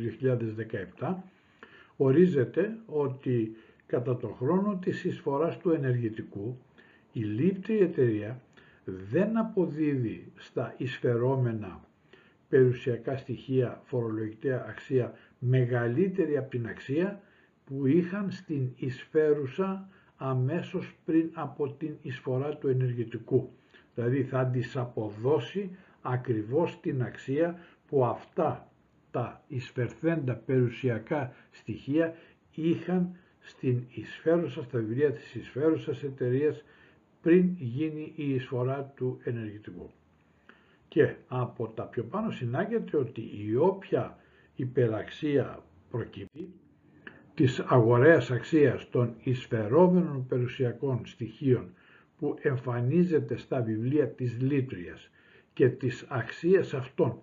2017, 0.98 1.14
ορίζεται 1.96 2.76
ότι 2.86 3.56
κατά 3.86 4.16
τον 4.16 4.34
χρόνο 4.34 4.78
της 4.82 5.04
εισφοράς 5.04 5.58
του 5.58 5.70
ενεργητικού 5.70 6.58
η 7.12 7.20
λήπτη 7.20 7.78
εταιρεία 7.78 8.40
δεν 8.84 9.38
αποδίδει 9.38 10.32
στα 10.36 10.74
εισφερόμενα 10.76 11.84
περιουσιακά 12.48 13.16
στοιχεία 13.16 13.80
φορολογητέα 13.84 14.64
αξία 14.68 15.12
μεγαλύτερη 15.38 16.36
από 16.36 16.50
την 16.50 16.66
αξία 16.66 17.20
που 17.64 17.86
είχαν 17.86 18.30
στην 18.30 18.70
εισφέρουσα 18.76 19.88
αμέσως 20.16 20.94
πριν 21.04 21.30
από 21.34 21.72
την 21.72 21.96
εισφορά 22.02 22.56
του 22.56 22.68
ενεργητικού. 22.68 23.50
Δηλαδή 23.94 24.24
θα 24.24 24.46
της 24.46 24.76
αποδώσει 24.76 25.70
ακριβώς 26.02 26.80
την 26.80 27.02
αξία 27.02 27.58
που 27.88 28.04
αυτά 28.04 28.70
τα 29.10 29.42
εισφερθέντα 29.48 30.34
περιουσιακά 30.34 31.32
στοιχεία 31.50 32.14
είχαν 32.54 33.16
στην 33.40 33.84
εισφέρουσα, 33.94 34.62
στα 34.62 34.78
βιβλία 34.78 35.12
της 35.12 35.34
εισφέρουσας 35.34 36.02
εταιρείας 36.02 36.64
πριν 37.22 37.54
γίνει 37.58 38.12
η 38.16 38.34
εισφορά 38.34 38.92
του 38.96 39.20
ενεργητικού. 39.24 39.90
Και 40.88 41.14
από 41.28 41.68
τα 41.68 41.82
πιο 41.82 42.04
πάνω 42.04 42.30
συνάγεται 42.30 42.96
ότι 42.96 43.30
η 43.46 43.56
όποια 43.56 44.18
υπεραξία 44.56 45.62
προκύπτει 45.90 46.52
της 47.36 47.60
αγοραίας 47.60 48.30
αξίας 48.30 48.90
των 48.90 49.14
εισφερόμενων 49.22 50.26
περιουσιακών 50.28 51.00
στοιχείων 51.06 51.68
που 52.18 52.36
εμφανίζεται 52.40 53.36
στα 53.36 53.62
βιβλία 53.62 54.08
της 54.08 54.40
λύτριας 54.40 55.10
και 55.52 55.68
της 55.68 56.04
αξίας 56.08 56.74
αυτών 56.74 57.18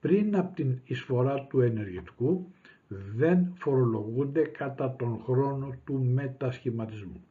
πριν 0.00 0.36
από 0.36 0.54
την 0.54 0.80
εισφορά 0.84 1.46
του 1.46 1.60
ενεργητικού 1.60 2.52
δεν 2.88 3.52
φορολογούνται 3.54 4.42
κατά 4.42 4.96
τον 4.98 5.20
χρόνο 5.24 5.74
του 5.84 6.04
μετασχηματισμού. 6.14 7.24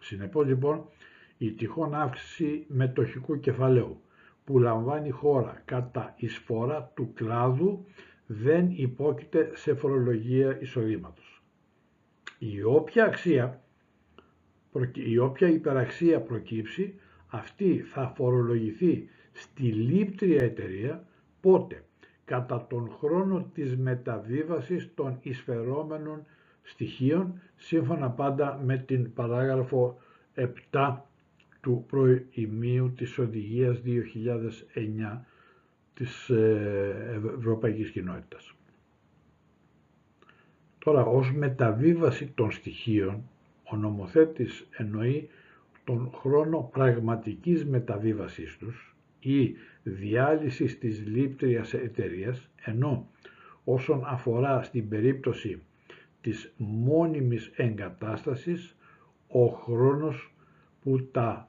Συνεπώς 0.00 0.46
λοιπόν 0.46 0.84
η 1.38 1.50
τυχόν 1.52 1.94
αύξηση 1.94 2.64
μετοχικού 2.68 3.40
κεφαλαίου 3.40 4.00
που 4.44 4.58
λαμβάνει 4.58 5.10
χώρα 5.10 5.62
κατά 5.64 6.14
εισφορά 6.16 6.92
του 6.94 7.12
κλάδου 7.14 7.84
δεν 8.26 8.70
υπόκειται 8.70 9.50
σε 9.54 9.74
φορολογία 9.74 10.60
εισοδήματος. 10.60 11.27
Η 12.38 12.62
όποια 12.62 13.04
αξία, 13.04 13.60
η 14.92 15.18
όποια 15.18 15.48
υπεραξία 15.48 16.20
προκύψει, 16.20 16.94
αυτή 17.28 17.78
θα 17.78 18.12
φορολογηθεί 18.16 19.08
στη 19.32 19.62
λήπτρια 19.62 20.42
εταιρεία 20.44 21.04
πότε; 21.40 21.82
Κατά 22.24 22.66
τον 22.66 22.90
χρόνο 22.98 23.50
της 23.54 23.76
μεταβίβασης 23.76 24.90
των 24.94 25.18
εισφερόμενων 25.22 26.24
στοιχείων 26.62 27.40
σύμφωνα 27.56 28.10
πάντα 28.10 28.60
με 28.64 28.76
την 28.78 29.12
παράγραφο 29.12 29.98
7 30.70 30.96
του 31.60 31.84
προημίου 31.88 32.92
της 32.96 33.18
Οδηγίας 33.18 33.80
2009 33.84 35.24
της 35.94 36.28
ε, 36.28 37.20
Ευρωπαϊκής 37.38 37.90
Κοινότητας. 37.90 38.52
Τώρα, 40.88 41.04
ως 41.04 41.32
μεταβίβαση 41.32 42.32
των 42.34 42.50
στοιχείων, 42.50 43.22
ο 43.70 43.76
νομοθέτης 43.76 44.66
εννοεί 44.70 45.28
τον 45.84 46.10
χρόνο 46.14 46.70
πραγματικής 46.72 47.64
μεταβίβασής 47.64 48.56
τους 48.58 48.96
ή 49.20 49.54
διάλυσης 49.82 50.78
της 50.78 51.06
λήπτριας 51.06 51.74
εταιρείας, 51.74 52.50
ενώ 52.64 53.08
όσον 53.64 54.02
αφορά 54.06 54.62
στην 54.62 54.88
περίπτωση 54.88 55.62
της 56.20 56.52
μόνιμης 56.56 57.50
εγκατάστασης, 57.56 58.76
ο 59.28 59.46
χρόνος 59.46 60.34
που 60.82 61.08
τα 61.10 61.48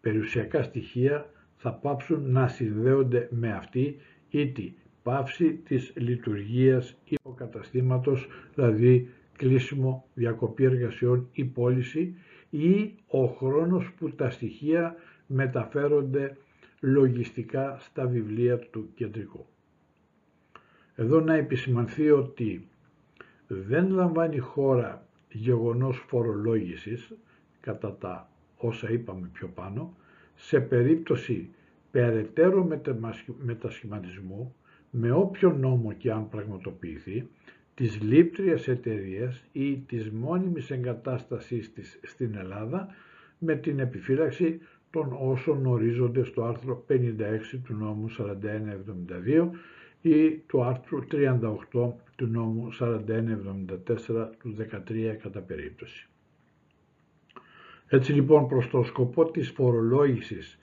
περιουσιακά 0.00 0.62
στοιχεία 0.62 1.30
θα 1.56 1.72
πάψουν 1.72 2.30
να 2.30 2.48
συνδέονται 2.48 3.28
με 3.30 3.52
αυτή 3.52 3.96
ή 4.30 4.48
τη 4.48 4.72
πάυση 5.08 5.52
της 5.54 5.92
λειτουργίας 5.96 6.96
υποκαταστήματος, 7.04 8.28
δηλαδή 8.54 9.08
κλείσιμο, 9.36 10.06
διακοπή 10.14 10.64
εργασιών 10.64 11.28
ή 11.32 11.44
πώληση 11.44 12.14
ή 12.50 12.94
ο 13.06 13.26
χρόνος 13.26 13.92
που 13.98 14.10
τα 14.10 14.30
στοιχεία 14.30 14.94
μεταφέρονται 15.26 16.36
λογιστικά 16.80 17.76
στα 17.80 18.06
βιβλία 18.06 18.58
του 18.58 18.88
κεντρικού. 18.94 19.46
Εδώ 20.94 21.20
να 21.20 21.34
επισημανθεί 21.34 22.10
ότι 22.10 22.68
δεν 23.46 23.90
λαμβάνει 23.90 24.38
χώρα 24.38 25.06
γεγονός 25.32 26.04
φορολόγησης 26.06 27.12
κατά 27.60 27.96
τα 27.96 28.30
όσα 28.56 28.90
είπαμε 28.90 29.30
πιο 29.32 29.48
πάνω, 29.48 29.96
σε 30.34 30.60
περίπτωση 30.60 31.50
περαιτέρω 31.90 32.68
μετασχηματισμού 33.38 34.54
με 34.90 35.10
όποιο 35.12 35.52
νόμο 35.52 35.92
και 35.92 36.12
αν 36.12 36.28
πραγματοποιηθεί 36.28 37.28
της 37.74 38.00
λήπτριας 38.00 38.68
εταιρείας 38.68 39.44
ή 39.52 39.76
της 39.76 40.10
μόνιμης 40.10 40.70
εγκατάστασής 40.70 41.72
της 41.72 42.00
στην 42.02 42.34
Ελλάδα 42.34 42.88
με 43.38 43.56
την 43.56 43.78
επιφύλαξη 43.78 44.60
των 44.90 45.16
όσων 45.20 45.66
ορίζονται 45.66 46.24
στο 46.24 46.42
άρθρο 46.42 46.84
56 46.88 46.98
του 47.64 47.74
νόμου 47.74 48.06
4172 48.18 49.48
ή 50.00 50.30
του 50.30 50.62
άρθρου 50.64 50.98
38 51.12 51.92
του 52.16 52.26
νόμου 52.26 52.68
4174 52.78 54.28
του 54.38 54.56
13 54.88 55.16
κατά 55.22 55.40
περίπτωση. 55.40 56.08
Έτσι 57.88 58.12
λοιπόν 58.12 58.48
προς 58.48 58.68
το 58.68 58.82
σκοπό 58.82 59.30
της 59.30 59.50
φορολόγησης 59.50 60.58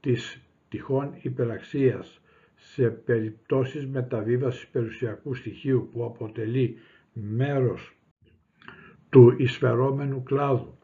της 0.00 0.40
τυχόν 0.68 1.14
υπεραξίας 1.22 2.20
σε 2.56 2.88
περιπτώσεις 2.90 3.86
μεταβίβασης 3.86 4.66
περιουσιακού 4.66 5.34
στοιχείου 5.34 5.88
που 5.92 6.04
αποτελεί 6.04 6.76
μέρος 7.12 7.96
του 9.10 9.34
εισφερόμενου 9.38 10.22
κλάδου 10.22 10.78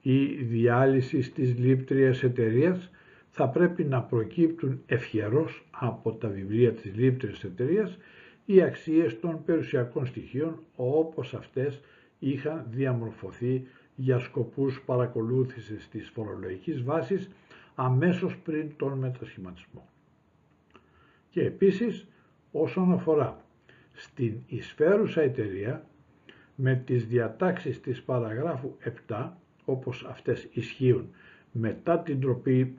ή 0.00 0.24
διάλυσης 0.26 1.32
της 1.32 1.58
λήπτριας 1.58 2.22
εταιρείας 2.22 2.90
θα 3.30 3.48
πρέπει 3.48 3.84
να 3.84 4.02
προκύπτουν 4.02 4.82
ευχερός 4.86 5.66
από 5.70 6.12
τα 6.12 6.28
βιβλία 6.28 6.72
της 6.72 6.94
λήπτριας 6.94 7.44
εταιρείας 7.44 7.98
οι 8.44 8.62
αξίες 8.62 9.20
των 9.20 9.44
περιουσιακών 9.44 10.06
στοιχείων 10.06 10.62
όπως 10.76 11.34
αυτές 11.34 11.80
είχαν 12.18 12.66
διαμορφωθεί 12.70 13.66
για 13.94 14.18
σκοπούς 14.18 14.82
παρακολούθησης 14.86 15.88
της 15.88 16.08
φορολογικής 16.08 16.82
βάσης 16.82 17.30
αμέσως 17.74 18.36
πριν 18.36 18.76
τον 18.76 18.98
μετασχηματισμό. 18.98 19.88
Και 21.38 21.44
επίσης 21.44 22.06
όσον 22.52 22.92
αφορά 22.92 23.44
στην 23.92 24.34
εισφέρουσα 24.46 25.20
εταιρεία 25.20 25.86
με 26.54 26.82
τις 26.86 27.06
διατάξεις 27.06 27.80
της 27.80 28.02
παραγράφου 28.02 28.76
7 29.08 29.28
όπως 29.64 30.04
αυτές 30.08 30.48
ισχύουν 30.52 31.10
μετά 31.52 31.98
την 31.98 32.20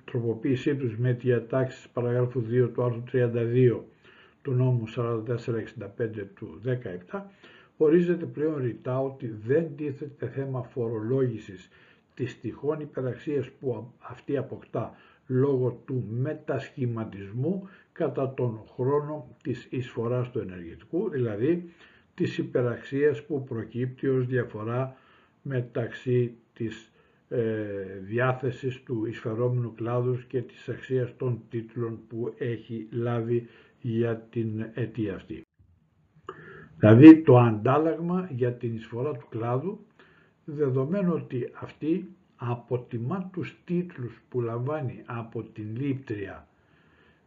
τροποποίησή 0.05 0.75
τους 0.75 0.97
με 0.97 1.13
τη 1.13 1.27
διατάξεις 1.27 1.89
παραγράφου 1.89 2.43
2 2.49 2.69
του 2.73 2.83
άρθρου 2.83 3.03
32 3.11 3.79
του 4.41 4.51
νόμου 4.51 4.83
4465 4.95 6.25
του 6.35 6.61
17 7.09 7.21
ορίζεται 7.77 8.25
πλέον 8.25 8.55
ρητά 8.57 8.99
ότι 8.99 9.27
δεν 9.45 9.75
τίθεται 9.75 10.27
θέμα 10.27 10.63
φορολόγησης 10.63 11.69
της 12.13 12.39
τυχόν 12.39 12.79
υπεραξίας 12.79 13.49
που 13.49 13.91
αυτή 13.99 14.37
αποκτά 14.37 14.95
λόγω 15.29 15.81
του 15.85 16.03
μετασχηματισμού 16.09 17.67
κατά 17.99 18.33
τον 18.33 18.61
χρόνο 18.75 19.35
της 19.43 19.67
εισφοράς 19.69 20.31
του 20.31 20.39
ενεργητικού, 20.39 21.09
δηλαδή 21.09 21.73
της 22.13 22.37
υπεραξίας 22.37 23.23
που 23.23 23.43
προκύπτει 23.43 24.07
ως 24.07 24.25
διαφορά 24.25 24.95
μεταξύ 25.41 26.33
της 26.53 26.91
ε, 27.29 27.39
διάθεσης 28.01 28.83
του 28.83 29.05
εισφερόμενου 29.05 29.73
κλάδους 29.75 30.23
και 30.25 30.41
της 30.41 30.69
αξίας 30.69 31.17
των 31.17 31.41
τίτλων 31.49 31.99
που 32.07 32.33
έχει 32.37 32.87
λάβει 32.91 33.47
για 33.81 34.17
την 34.29 34.65
αιτία 34.73 35.15
αυτή. 35.15 35.41
Δηλαδή 36.77 37.21
το 37.21 37.37
αντάλλαγμα 37.37 38.29
για 38.31 38.53
την 38.53 38.75
εισφορά 38.75 39.11
του 39.11 39.27
κλάδου 39.29 39.85
δεδομένου 40.45 41.13
ότι 41.13 41.51
αυτή 41.59 42.15
αποτιμά 42.35 43.29
τους 43.33 43.57
τίτλους 43.65 44.21
που 44.29 44.41
λαμβάνει 44.41 45.03
από 45.05 45.43
την 45.43 45.75
λήπτρια 45.75 46.48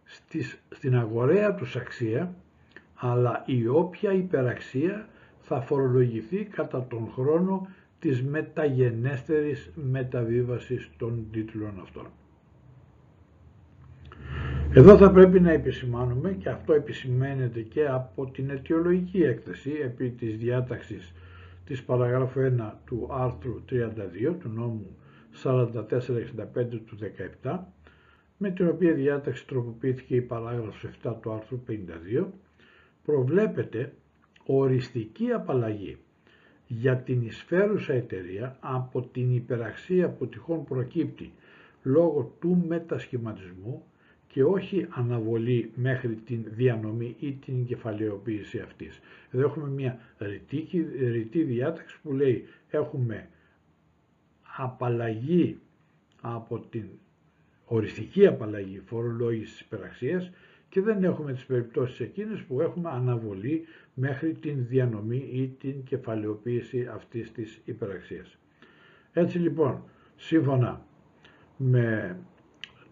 στις, 0.05 0.59
στην 0.71 0.97
αγοραία 0.97 1.55
τους 1.55 1.77
αξία 1.77 2.35
αλλά 2.95 3.43
η 3.47 3.67
όποια 3.67 4.13
υπεραξία 4.13 5.09
θα 5.41 5.61
φορολογηθεί 5.61 6.45
κατά 6.45 6.87
τον 6.91 7.11
χρόνο 7.15 7.69
της 7.99 8.23
μεταγενέστερης 8.23 9.71
μεταβίβασης 9.75 10.91
των 10.99 11.27
τίτλων 11.33 11.81
αυτών. 11.83 12.07
Εδώ 14.75 14.97
θα 14.97 15.11
πρέπει 15.11 15.41
να 15.41 15.51
επισημάνουμε 15.51 16.33
και 16.33 16.49
αυτό 16.49 16.73
επισημαίνεται 16.73 17.61
και 17.61 17.87
από 17.87 18.27
την 18.27 18.51
αιτιολογική 18.51 19.23
έκθεση 19.23 19.71
επί 19.83 20.11
της 20.11 20.37
διάταξης 20.37 21.13
της 21.67 21.83
παραγράφου 21.83 22.41
1 22.59 22.71
του 22.87 23.09
άρθρου 23.13 23.63
32 23.71 24.35
του 24.41 24.49
νόμου 24.49 24.97
4465 25.43 25.51
του 26.87 26.99
17 27.43 27.59
με 28.45 28.51
την 28.51 28.69
οποία 28.69 28.93
διάταξη 28.95 29.47
τροποποιήθηκε 29.47 30.15
η 30.17 30.21
παράγραφος 30.21 30.91
7 31.05 31.15
του 31.23 31.33
άρθρου 31.33 31.61
52 31.69 32.25
προβλέπεται 33.05 33.93
οριστική 34.47 35.31
απαλλαγή 35.31 35.97
για 36.67 36.97
την 36.97 37.23
εισφέρουσα 37.23 37.93
εταιρεία 37.93 38.57
από 38.61 39.03
την 39.03 39.35
υπεραξία 39.35 40.09
που 40.09 40.27
τυχόν 40.29 40.65
προκύπτει 40.65 41.33
λόγω 41.83 42.33
του 42.41 42.65
μετασχηματισμού 42.69 43.85
και 44.29 44.45
όχι 44.45 44.87
αναβολή 44.91 45.71
μέχρι 45.75 46.15
την 46.15 46.45
διανομή 46.47 47.17
ή 47.21 47.33
την 47.33 47.65
κεφαλαιοποίηση 47.67 48.59
αυτής. 48.59 49.01
Εδώ 49.31 49.43
έχουμε 49.45 49.69
μια 49.69 49.99
ρητή, 50.19 50.87
ρητή 50.99 51.43
διάταξη 51.43 51.97
που 52.03 52.13
λέει 52.13 52.45
έχουμε 52.71 53.29
απαλλαγή 54.57 55.59
από 56.21 56.59
την 56.59 56.85
οριστική 57.65 58.27
απαλλαγή 58.27 58.81
φορολόγησης 58.87 59.51
της 59.53 59.61
υπεραξίας 59.61 60.31
και 60.69 60.81
δεν 60.81 61.05
έχουμε 61.05 61.33
τις 61.33 61.45
περιπτώσεις 61.45 62.01
εκείνες 62.01 62.41
που 62.43 62.61
έχουμε 62.61 62.91
αναβολή 62.91 63.65
μέχρι 63.95 64.33
την 64.35 64.67
διανομή 64.69 65.29
ή 65.33 65.49
την 65.61 65.83
κεφαλαιοποίηση 65.85 66.89
αυτής 66.95 67.33
της 67.33 67.61
υπεραξίας. 67.65 68.39
Έτσι 69.13 69.39
λοιπόν, 69.39 69.83
σύμφωνα 70.17 70.87
με 71.57 72.17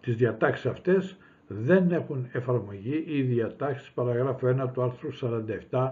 τις 0.00 0.16
διατάξεις 0.16 0.66
αυτές, 0.66 1.16
δεν 1.46 1.90
έχουν 1.90 2.28
εφαρμογή 2.32 3.04
οι 3.06 3.22
διατάξεις 3.22 3.90
παραγράφου 3.90 4.46
1 4.46 4.68
του 4.72 4.82
άρθρου 4.82 5.10
47 5.70 5.90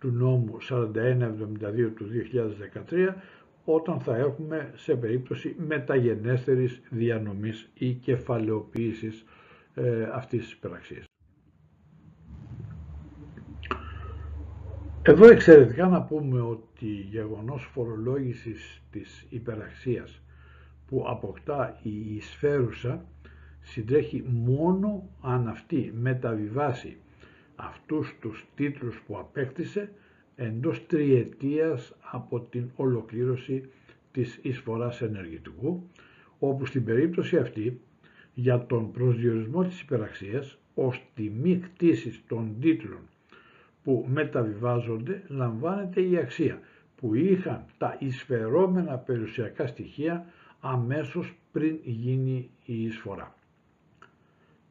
του 0.00 0.10
νόμου 0.10 0.56
4172 0.60 1.90
του 1.96 2.06
2013 2.90 3.14
όταν 3.64 4.00
θα 4.00 4.16
έχουμε 4.16 4.72
σε 4.74 4.94
περίπτωση 4.94 5.54
μεταγενέστερης 5.58 6.80
διανομής 6.90 7.70
ή 7.74 7.92
κεφαλαιοποίησης 7.92 9.24
ε, 9.74 10.02
αυτής 10.12 10.40
της 10.40 10.52
υπεραξίας. 10.52 11.04
Εδώ 15.02 15.28
εξαιρετικά 15.28 15.86
να 15.88 16.02
πούμε 16.02 16.40
ότι 16.40 16.86
γεγονός 16.86 17.68
φορολόγησης 17.72 18.82
της 18.90 19.26
υπεραξίας 19.28 20.22
που 20.86 21.04
αποκτά 21.08 21.78
η 21.82 22.14
εισφέρουσα 22.14 23.04
συντρέχει 23.60 24.24
μόνο 24.28 25.08
αν 25.20 25.48
αυτή 25.48 25.92
μεταβιβάσει 26.00 26.96
αυτούς 27.56 28.16
τους 28.20 28.46
τίτλους 28.54 29.02
που 29.06 29.18
απέκτησε 29.18 29.92
εντός 30.36 30.86
τριετίας 30.86 31.92
από 32.10 32.40
την 32.40 32.70
ολοκλήρωση 32.76 33.68
της 34.12 34.38
εισφοράς 34.42 35.00
ενεργητικού, 35.02 35.82
όπου 36.38 36.66
στην 36.66 36.84
περίπτωση 36.84 37.36
αυτή 37.36 37.80
για 38.34 38.66
τον 38.66 38.92
προσδιορισμό 38.92 39.64
της 39.64 39.80
υπεραξίας 39.80 40.58
ως 40.74 41.02
τιμή 41.14 41.56
κτήσης 41.56 42.22
των 42.28 42.56
τίτλων 42.60 43.00
που 43.84 44.06
μεταβιβάζονται 44.08 45.22
λαμβάνεται 45.28 46.00
η 46.02 46.16
αξία 46.16 46.60
που 46.96 47.14
είχαν 47.14 47.64
τα 47.78 47.96
εισφερόμενα 47.98 48.96
περιουσιακά 48.96 49.66
στοιχεία 49.66 50.26
αμέσως 50.60 51.34
πριν 51.52 51.78
γίνει 51.82 52.50
η 52.64 52.82
εισφορά. 52.84 53.34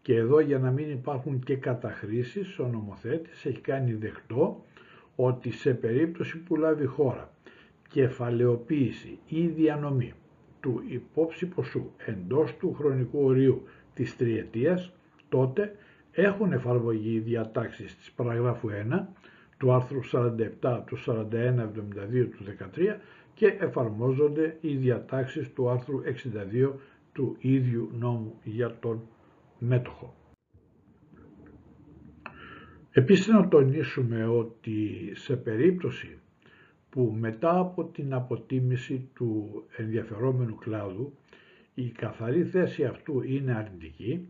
Και 0.02 0.15
εδώ 0.15 0.39
για 0.39 0.60
να 0.60 0.71
μην 0.71 0.89
υπάρχουν 0.91 1.39
και 1.39 1.56
καταχρήσεις, 1.56 2.60
ο 2.60 2.67
νομοθέτης 2.67 3.45
έχει 3.45 3.60
κάνει 3.60 3.93
δεκτό 3.93 4.65
ότι 5.15 5.52
σε 5.52 5.74
περίπτωση 5.74 6.38
που 6.38 6.56
λάβει 6.56 6.86
χώρα 6.86 7.34
κεφαλαιοποίηση 7.89 9.19
ή 9.28 9.47
διανομή 9.47 10.13
του 10.60 10.84
υπόψη 10.88 11.45
ποσού 11.45 11.91
εντός 12.06 12.56
του 12.58 12.74
χρονικού 12.74 13.24
ορίου 13.24 13.63
της 13.93 14.15
τριετίας, 14.15 14.93
τότε 15.30 15.76
έχουν 16.12 16.52
εφαρμογή 16.54 17.13
οι 17.13 17.19
διατάξεις 17.19 17.97
της 17.97 18.12
παραγράφου 18.12 18.69
1 18.69 19.08
του 19.58 19.74
άρθρου 19.74 20.00
47 20.12 20.84
του 20.86 20.97
4172 21.06 22.30
του 22.32 22.43
13 22.76 22.97
και 23.34 23.47
εφαρμόζονται 23.60 24.58
οι 24.62 24.76
διατάξεις 24.76 25.54
του 25.54 25.69
άρθρου 25.69 26.02
62 26.63 26.71
του 27.13 27.36
ίδιου 27.39 27.89
νόμου 28.00 28.39
για 28.43 28.78
τον 28.80 29.02
μέτοχο. 29.60 30.15
Επίσης 32.94 33.28
να 33.28 33.48
τονίσουμε 33.48 34.26
ότι 34.26 35.12
σε 35.14 35.36
περίπτωση 35.36 36.18
που 36.90 37.16
μετά 37.20 37.60
από 37.60 37.84
την 37.84 38.14
αποτίμηση 38.14 39.10
του 39.14 39.64
ενδιαφερόμενου 39.78 40.56
κλάδου 40.56 41.14
η 41.74 41.90
καθαρή 41.90 42.44
θέση 42.44 42.84
αυτού 42.84 43.22
είναι 43.22 43.54
αρνητική, 43.54 44.28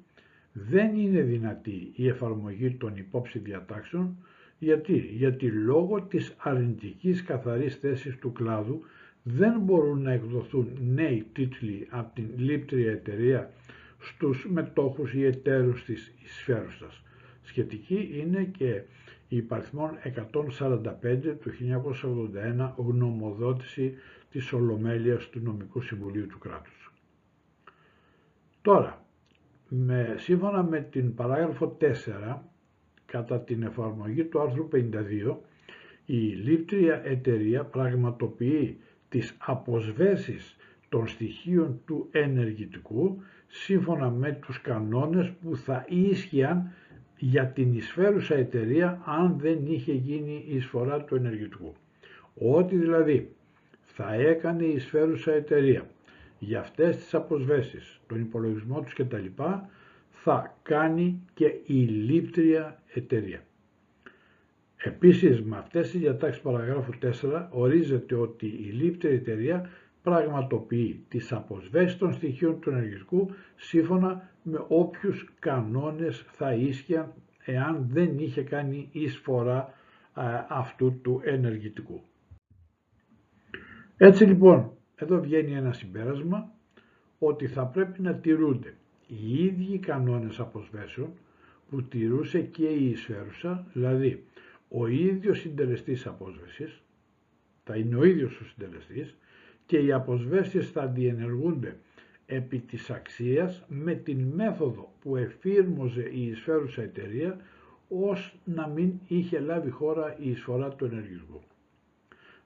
δεν 0.54 0.96
είναι 0.96 1.22
δυνατή 1.22 1.92
η 1.96 2.08
εφαρμογή 2.08 2.72
των 2.72 2.96
υπόψη 2.96 3.40
διατάξεων 3.40 4.18
γιατί, 4.60 4.98
γιατί 4.98 5.52
λόγω 5.52 6.02
της 6.02 6.36
αρνητικής 6.38 7.24
καθαρής 7.24 7.76
θέσης 7.76 8.18
του 8.18 8.32
κλάδου 8.32 8.82
δεν 9.24 9.60
μπορούν 9.60 10.02
να 10.02 10.12
εκδοθούν 10.12 10.78
νέοι 10.94 11.26
τίτλοι 11.34 11.88
από 11.90 12.16
την 12.16 12.26
λήπτρια 12.38 12.92
εταιρεία 12.92 13.52
στους 14.00 14.48
μετόχους 14.50 15.14
ή 15.14 15.26
εταίρους 15.26 15.84
της 15.86 16.14
εισφέρουσας. 16.24 17.02
Σχετική 17.52 18.10
είναι 18.14 18.44
και 18.44 18.82
η 19.28 19.38
υπαριθμόν 19.38 19.90
145 20.04 21.36
του 21.42 21.52
1981 22.58 22.74
γνωμοδότηση 22.76 23.94
της 24.32 24.54
Ολομέλειας 24.54 25.30
του 25.30 25.40
Νομικού 25.44 25.82
Συμβουλίου 25.82 26.28
του 26.28 26.38
Κράτους. 26.40 26.94
Τώρα, 28.62 29.06
με, 29.68 30.16
σύμφωνα 30.18 30.64
με 30.64 30.80
την 30.80 31.16
παράγραφο 31.16 31.78
4, 31.82 32.42
κατά 33.06 33.40
την 33.40 33.64
εφαρμογή 33.64 34.24
του 34.24 34.42
άρθρου 34.42 34.68
52, 34.72 35.36
η 36.06 36.16
λήπτρια 36.16 37.02
εταιρεία 37.04 37.64
πραγματοποιεί 37.64 38.78
τις 39.10 39.36
αποσβέσεις 39.40 40.56
των 40.90 41.08
στοιχείων 41.08 41.82
του 41.86 42.08
ενεργητικού 42.12 43.22
σύμφωνα 43.48 44.10
με 44.10 44.32
τους 44.32 44.62
κανόνες 44.62 45.32
που 45.42 45.56
θα 45.58 45.86
ίσχυαν 45.90 46.72
για 47.24 47.46
την 47.48 47.74
εισφέρουσα 47.74 48.36
εταιρεία 48.36 49.02
αν 49.06 49.38
δεν 49.40 49.60
είχε 49.66 49.94
γίνει 49.94 50.46
η 50.48 50.56
εισφορά 50.56 51.02
του 51.04 51.16
ενεργητικού. 51.16 51.74
Ό,τι 52.36 52.76
δηλαδή 52.76 53.32
θα 53.84 54.14
έκανε 54.14 54.64
η 54.64 54.74
εισφέρουσα 54.74 55.32
εταιρεία 55.32 55.88
για 56.40 56.60
αυτές 56.60 56.96
τις 56.98 57.14
αποσβέσεις, 57.14 58.00
τον 58.08 58.20
υπολογισμό 58.20 58.82
τους 58.82 58.94
κτλ. 58.94 59.26
θα 60.12 60.58
κάνει 60.64 61.22
και 61.34 61.46
η 61.66 61.74
λήπτρια 61.84 62.82
εταιρεία. 62.94 63.44
Επίσης 64.78 65.42
με 65.42 65.58
αυτές 65.58 65.90
τις 65.92 66.00
διατάξεις 66.00 66.42
παραγράφου 66.42 66.92
4 67.22 67.48
ορίζεται 67.50 68.16
ότι 68.16 68.46
η 68.46 68.72
λήπτερη 68.72 69.16
εταιρεία 69.16 69.70
πραγματοποιεί 70.04 71.06
τις 71.08 71.32
αποσβέσεις 71.32 71.98
των 71.98 72.14
στοιχείων 72.14 72.60
του 72.60 72.70
ενεργητικού 72.70 73.32
σύμφωνα 73.56 74.30
με 74.44 74.66
όποιους 74.68 75.34
κανόνες 75.40 76.26
θα 76.32 76.54
ίσχυαν 76.54 77.14
εάν 77.46 77.86
δεν 77.90 78.18
είχε 78.20 78.44
κάνει 78.44 78.90
εισφορά 78.92 79.74
αυτού 80.48 81.00
του 81.02 81.22
ενεργητικού. 81.24 82.02
Έτσι 83.98 84.26
λοιπόν, 84.26 84.72
εδώ 84.96 85.20
βγαίνει 85.20 85.54
ένα 85.54 85.74
συμπέρασμα 85.74 86.52
ότι 87.20 87.48
θα 87.48 87.66
πρέπει 87.66 88.02
να 88.02 88.16
τηρούνται 88.16 88.74
οι 89.08 89.44
ίδιοι 89.44 89.80
κανόνες 89.80 90.40
αποσβέσεων 90.40 91.14
που 91.70 91.84
τηρούσε 91.84 92.42
και 92.42 92.68
η 92.68 92.90
εισφέρουσα, 92.90 93.66
δηλαδή 93.74 94.26
ο 94.70 94.88
ίδιος 94.88 95.40
συντελεστής 95.40 96.08
απόσβεσης, 96.08 96.82
θα 97.64 97.76
είναι 97.76 97.96
ο 97.96 98.04
ίδιος 98.04 98.40
ο 98.40 98.46
συντελεστής 98.46 99.16
και 99.72 99.80
οι 99.80 99.92
αποσβέσεις 99.92 100.70
θα 100.70 100.88
διενεργούνται 100.88 101.78
επί 102.26 102.60
της 102.60 102.90
αξίας 102.90 103.64
με 103.68 103.94
την 103.94 104.20
μέθοδο 104.22 104.94
που 105.02 105.16
εφήρμοζε 105.16 106.10
η 106.12 106.28
εισφέρουσα 106.28 106.82
εταιρεία 106.82 107.38
ως 107.90 108.36
να 108.44 108.68
μην 108.68 108.94
είχε 109.08 109.40
λάβει 109.40 109.70
χώρα 109.70 110.16
η 110.20 110.30
εισφορά 110.30 110.70
του 110.70 110.86
ενεργητικού. 110.86 111.42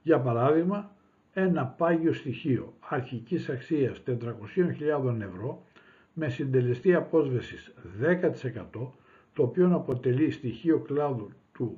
Για 0.02 0.20
παράδειγμα, 0.20 0.96
ένα 1.34 1.66
πάγιο 1.66 2.14
στοιχείο 2.14 2.74
αρχικής 2.80 3.50
αξίας 3.50 4.04
400.000 4.08 5.22
ευρώ 5.22 5.66
με 6.14 6.30
συντελεστή 6.30 6.94
απόσβεσης 6.94 7.74
10% 8.02 8.92
το 9.34 9.44
οποίο 9.44 9.76
αποτελεί 9.76 10.32
στοιχείο 10.32 10.80
κλάδου 10.80 11.30
του 11.54 11.78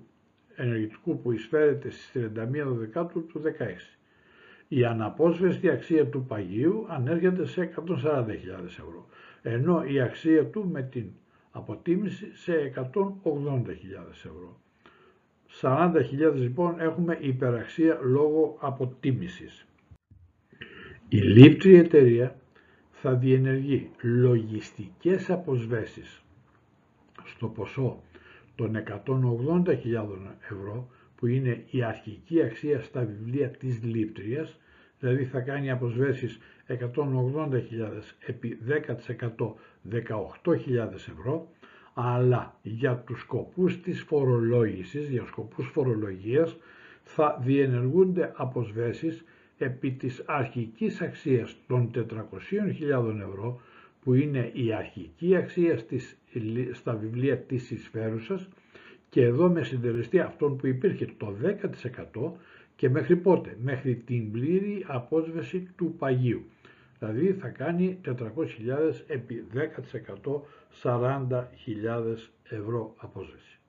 ενεργητικού 0.55 1.21
που 1.21 1.31
εισφέρεται 1.31 1.89
στις 1.89 2.11
31 2.35 2.65
Δεκάτου 2.65 3.25
του 3.25 3.41
16. 3.41 3.96
Η 4.67 4.85
αναπόσβεστη 4.85 5.69
αξία 5.69 6.07
του 6.07 6.25
παγίου 6.25 6.85
ανέρχεται 6.89 7.45
σε 7.45 7.73
140.000 7.75 8.27
ευρώ, 8.65 9.05
ενώ 9.41 9.83
η 9.83 10.01
αξία 10.01 10.45
του 10.45 10.67
με 10.71 10.81
την 10.81 11.09
αποτίμηση 11.51 12.35
σε 12.35 12.73
180.000 12.75 12.83
ευρώ. 14.09 14.59
40.000 15.61 16.33
λοιπόν 16.33 16.79
έχουμε 16.79 17.17
υπεραξία 17.21 17.99
λόγω 18.01 18.57
αποτίμησης. 18.59 19.67
Η 21.09 21.17
λήπτρη 21.17 21.75
εταιρεία 21.75 22.35
θα 22.91 23.13
διενεργεί 23.13 23.89
λογιστικές 24.01 25.29
αποσβέσεις 25.29 26.23
στο 27.23 27.47
ποσό 27.47 28.01
των 28.55 28.83
180.000 29.05 29.75
ευρώ 30.51 30.87
που 31.15 31.27
είναι 31.27 31.63
η 31.69 31.83
αρχική 31.83 32.41
αξία 32.43 32.81
στα 32.81 33.05
βιβλία 33.05 33.49
της 33.49 33.83
λήπτριας, 33.83 34.59
δηλαδή 34.99 35.25
θα 35.25 35.39
κάνει 35.39 35.71
αποσβέσεις 35.71 36.39
180.000 36.67 36.77
επί 38.25 38.57
10% 38.67 39.53
18.000 39.91 40.93
ευρώ, 40.93 41.47
αλλά 41.93 42.55
για 42.61 42.95
τους 42.95 43.19
σκοπούς 43.19 43.81
της 43.81 44.01
φορολόγησης, 44.01 45.09
για 45.09 45.25
σκοπούς 45.25 45.67
φορολογίας, 45.67 46.57
θα 47.03 47.39
διενεργούνται 47.41 48.31
αποσβέσεις 48.35 49.23
επί 49.57 49.91
της 49.91 50.23
αρχικής 50.25 51.01
αξίας 51.01 51.55
των 51.67 51.91
400.000 51.93 53.19
ευρώ 53.29 53.61
που 54.03 54.13
είναι 54.13 54.49
η 54.53 54.73
αρχική 54.73 55.35
αξία 55.35 55.77
στις, 55.77 56.17
στα 56.71 56.95
βιβλία 56.95 57.37
της 57.37 57.71
εισφέρουσας. 57.71 58.47
Και 59.09 59.21
εδώ 59.23 59.49
με 59.49 59.63
συντελεστή 59.63 60.19
αυτόν 60.19 60.57
που 60.57 60.67
υπήρχε 60.67 61.07
το 61.17 61.33
10% 61.43 62.31
και 62.77 62.89
μέχρι 62.89 63.15
πότε, 63.15 63.57
μέχρι 63.61 63.95
την 63.95 64.31
πλήρη 64.31 64.85
απόσβεση 64.87 65.69
του 65.75 65.95
παγίου. 65.97 66.43
Δηλαδή 66.99 67.33
θα 67.33 67.47
κάνει 67.47 67.99
400.000 68.05 68.15
επί 69.07 69.47
10% 69.53 70.41
40.000 70.83 71.41
ευρώ 72.49 72.93
απόσβεση. 72.97 73.59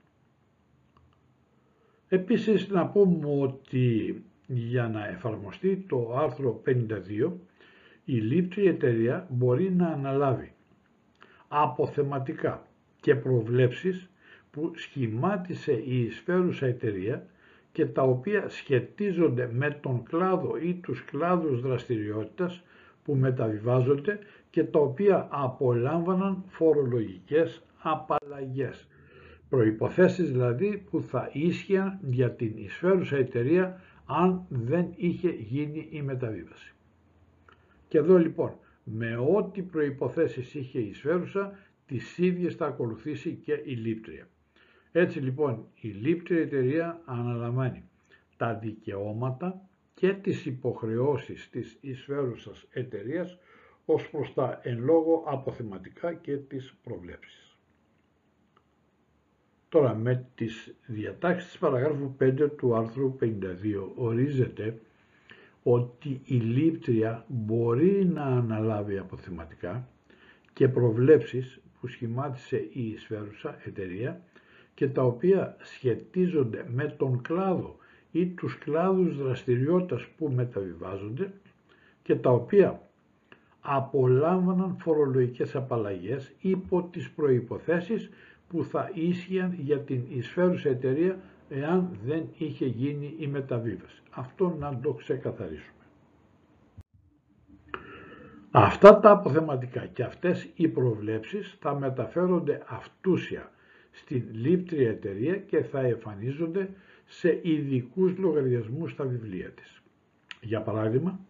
Επίσης 2.08 2.68
να 2.68 2.86
πούμε 2.86 3.40
ότι 3.40 4.22
για 4.46 4.88
να 4.88 5.08
εφαρμοστεί 5.08 5.84
το 5.88 6.16
άρθρο 6.16 6.62
52 6.66 7.32
η 8.04 8.14
λήπτρη 8.14 8.66
εταιρεία 8.66 9.26
μπορεί 9.30 9.70
να 9.72 9.86
αναλάβει 9.86 10.52
αποθεματικά 11.48 12.66
και 13.00 13.14
προβλέψεις 13.14 14.10
που 14.50 14.72
σχημάτισε 14.74 15.72
η 15.72 16.02
εισφέρουσα 16.02 16.66
εταιρεία 16.66 17.26
και 17.78 17.86
τα 17.86 18.02
οποία 18.02 18.48
σχετίζονται 18.48 19.50
με 19.52 19.70
τον 19.70 20.02
κλάδο 20.02 20.56
ή 20.56 20.74
τους 20.74 21.04
κλάδους 21.04 21.60
δραστηριότητας 21.60 22.62
που 23.04 23.14
μεταβιβάζονται 23.14 24.18
και 24.50 24.64
τα 24.64 24.78
οποία 24.78 25.28
απολάμβαναν 25.30 26.44
φορολογικές 26.48 27.62
απαλλαγές. 27.78 28.88
Προϋποθέσεις 29.48 30.32
δηλαδή 30.32 30.86
που 30.90 31.02
θα 31.02 31.30
ίσχυαν 31.32 31.98
για 32.02 32.30
την 32.30 32.52
εισφέρουσα 32.56 33.16
εταιρεία 33.16 33.80
αν 34.06 34.46
δεν 34.48 34.86
είχε 34.96 35.30
γίνει 35.30 35.88
η 35.90 36.02
μεταβίβαση. 36.02 36.74
Και 37.88 37.98
εδώ 37.98 38.18
λοιπόν 38.18 38.52
με 38.84 39.16
ό,τι 39.16 39.62
προϋποθέσεις 39.62 40.54
είχε 40.54 40.78
εισφέρουσα 40.78 41.58
τις 41.86 42.18
ίδιες 42.18 42.54
θα 42.54 42.66
ακολουθήσει 42.66 43.38
και 43.44 43.52
η 43.64 43.72
λήπτρια. 43.72 44.28
Έτσι 44.92 45.18
λοιπόν 45.20 45.66
η 45.80 45.88
λήπτρια 45.88 46.40
εταιρεία 46.40 47.00
αναλαμβάνει 47.04 47.84
τα 48.36 48.54
δικαιώματα 48.54 49.60
και 49.94 50.12
τις 50.12 50.46
υποχρεώσεις 50.46 51.50
της 51.50 51.78
εισφέρουσας 51.80 52.66
εταιρείας 52.70 53.38
ως 53.84 54.10
προς 54.10 54.34
τα 54.34 54.60
εν 54.62 54.78
λόγω 54.78 55.24
αποθεματικά 55.26 56.14
και 56.14 56.36
τις 56.36 56.74
προβλέψεις. 56.82 57.56
Τώρα 59.68 59.94
με 59.94 60.26
τις 60.34 60.74
διατάξεις 60.86 61.50
της 61.50 61.58
παραγράφου 61.58 62.16
5 62.20 62.48
του 62.56 62.74
άρθρου 62.74 63.16
52 63.20 63.92
ορίζεται 63.94 64.80
ότι 65.62 66.20
η 66.24 66.34
λήπτρια 66.34 67.24
μπορεί 67.28 68.04
να 68.04 68.22
αναλάβει 68.24 68.98
αποθεματικά 68.98 69.88
και 70.52 70.68
προβλέψεις 70.68 71.60
που 71.80 71.86
σχημάτισε 71.86 72.56
η 72.56 72.88
εισφέρουσα 72.88 73.58
εταιρεία 73.64 74.22
και 74.78 74.88
τα 74.88 75.02
οποία 75.02 75.56
σχετίζονται 75.60 76.64
με 76.74 76.84
τον 76.98 77.22
κλάδο 77.22 77.76
ή 78.10 78.26
τους 78.26 78.58
κλάδους 78.58 79.16
δραστηριότητας 79.16 80.06
που 80.16 80.32
μεταβιβάζονται 80.34 81.32
και 82.02 82.14
τα 82.16 82.30
οποία 82.30 82.80
απολάμβαναν 83.60 84.76
φορολογικές 84.78 85.56
απαλλαγές 85.56 86.32
υπό 86.40 86.82
τις 86.82 87.10
προϋποθέσεις 87.10 88.10
που 88.48 88.64
θα 88.64 88.90
ίσχυαν 88.94 89.56
για 89.58 89.78
την 89.78 90.02
εισφέρουσα 90.08 90.68
εταιρεία 90.68 91.18
εάν 91.48 91.88
δεν 92.04 92.28
είχε 92.38 92.66
γίνει 92.66 93.14
η 93.18 93.26
μεταβίβαση. 93.26 94.02
Αυτό 94.10 94.56
να 94.58 94.78
το 94.82 94.92
ξεκαθαρίσουμε. 94.92 95.82
Αυτά 98.50 99.00
τα 99.00 99.10
αποθεματικά 99.10 99.86
και 99.86 100.02
αυτές 100.02 100.48
οι 100.54 100.68
προβλέψεις 100.68 101.56
θα 101.60 101.74
μεταφέρονται 101.74 102.62
αυτούσια 102.66 103.50
στην 104.00 104.22
λήπτρια 104.32 104.88
εταιρεία 104.90 105.36
και 105.36 105.62
θα 105.62 105.80
εμφανίζονται 105.80 106.68
σε 107.06 107.38
ειδικούς 107.42 108.16
λογαριασμούς 108.16 108.90
στα 108.92 109.04
βιβλία 109.04 109.50
της. 109.50 109.82
Για 110.40 110.60
παράδειγμα, 110.60 111.20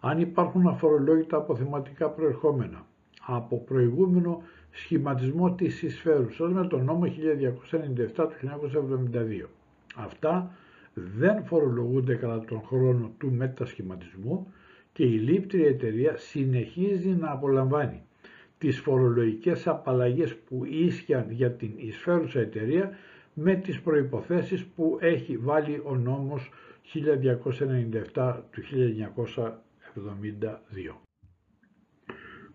αν 0.00 0.20
υπάρχουν 0.20 0.66
αφορολόγητα 0.68 1.36
αποθεματικά 1.36 2.10
προερχόμενα 2.10 2.86
από 3.26 3.58
προηγούμενο 3.58 4.42
σχηματισμό 4.70 5.54
της 5.54 5.82
εισφέρουσας 5.82 6.52
με 6.52 6.66
τον 6.66 6.84
νόμο 6.84 7.04
1297 7.06 8.28
του 8.28 8.34
1972. 8.36 9.48
Αυτά 9.96 10.50
δεν 10.94 11.44
φορολογούνται 11.44 12.14
κατά 12.14 12.44
τον 12.44 12.62
χρόνο 12.66 13.10
του 13.18 13.32
μετασχηματισμού 13.32 14.52
και 14.92 15.04
η 15.04 15.18
λήπτρια 15.18 15.68
εταιρεία 15.68 16.16
συνεχίζει 16.16 17.08
να 17.08 17.30
απολαμβάνει 17.30 18.02
τις 18.58 18.80
φορολογικές 18.80 19.66
απαλλαγές 19.66 20.36
που 20.36 20.64
ίσχυαν 20.64 21.30
για 21.30 21.52
την 21.52 21.72
εισφέρουσα 21.76 22.40
εταιρεία 22.40 22.96
με 23.34 23.54
τις 23.54 23.80
προϋποθέσεις 23.80 24.64
που 24.64 24.98
έχει 25.00 25.36
βάλει 25.36 25.80
ο 25.84 25.94
νόμος 25.94 26.50
1297 28.14 28.42
του 28.50 28.62
1972. 28.62 31.00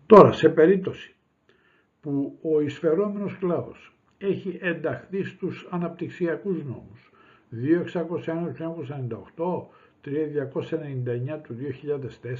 Τώρα, 0.06 0.32
σε 0.32 0.48
περίπτωση 0.48 1.14
που 2.00 2.38
ο 2.42 2.60
εισφερόμενος 2.60 3.38
κλάδος 3.38 3.94
έχει 4.18 4.58
ενταχθεί 4.60 5.24
στους 5.24 5.68
αναπτυξιακούς 5.70 6.64
νόμους 6.64 7.12
2601 7.50 9.68
3299 10.04 11.40
του 11.42 11.56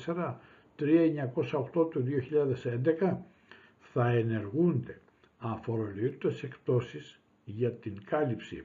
2004, 0.07 0.35
3908 0.77 1.91
του 1.91 2.05
2011 3.01 3.17
θα 3.93 4.09
ενεργούνται 4.09 5.01
αφορολόγητες 5.39 6.43
εκπτώσεις 6.43 7.21
για 7.45 7.71
την 7.73 8.05
κάλυψη 8.05 8.65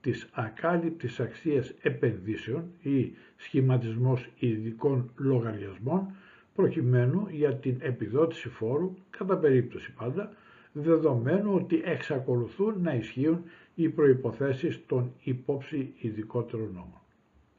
της 0.00 0.28
ακάλυπτης 0.32 1.20
αξίας 1.20 1.72
επενδύσεων 1.82 2.64
ή 2.82 3.12
σχηματισμός 3.36 4.28
ειδικών 4.38 5.10
λογαριασμών 5.16 6.06
προκειμένου 6.54 7.26
για 7.30 7.54
την 7.54 7.76
επιδότηση 7.80 8.48
φόρου 8.48 8.94
κατά 9.10 9.36
περίπτωση 9.36 9.92
πάντα 9.92 10.32
δεδομένου 10.72 11.54
ότι 11.54 11.82
εξακολουθούν 11.84 12.74
να 12.82 12.94
ισχύουν 12.94 13.42
οι 13.74 13.88
προϋποθέσεις 13.88 14.86
των 14.86 15.12
υπόψη 15.22 15.92
ειδικότερων 15.98 16.66
νόμων. 16.72 17.00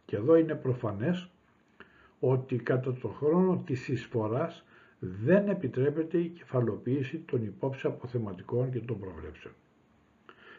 Και 0.06 0.16
εδώ 0.16 0.36
είναι 0.36 0.56
προφανές 0.56 1.30
ότι 2.20 2.56
κατά 2.56 2.94
τον 2.94 3.14
χρόνο 3.14 3.64
της 3.66 3.88
εισφοράς 3.88 4.64
δεν 5.00 5.48
επιτρέπεται 5.50 6.18
η 6.18 6.28
κεφαλοποίηση 6.28 7.18
των 7.18 7.44
υπόψη 7.44 7.88
αποθεματικών 7.88 8.72
και 8.72 8.80
των 8.80 9.00
προβλέψεων. 9.00 9.54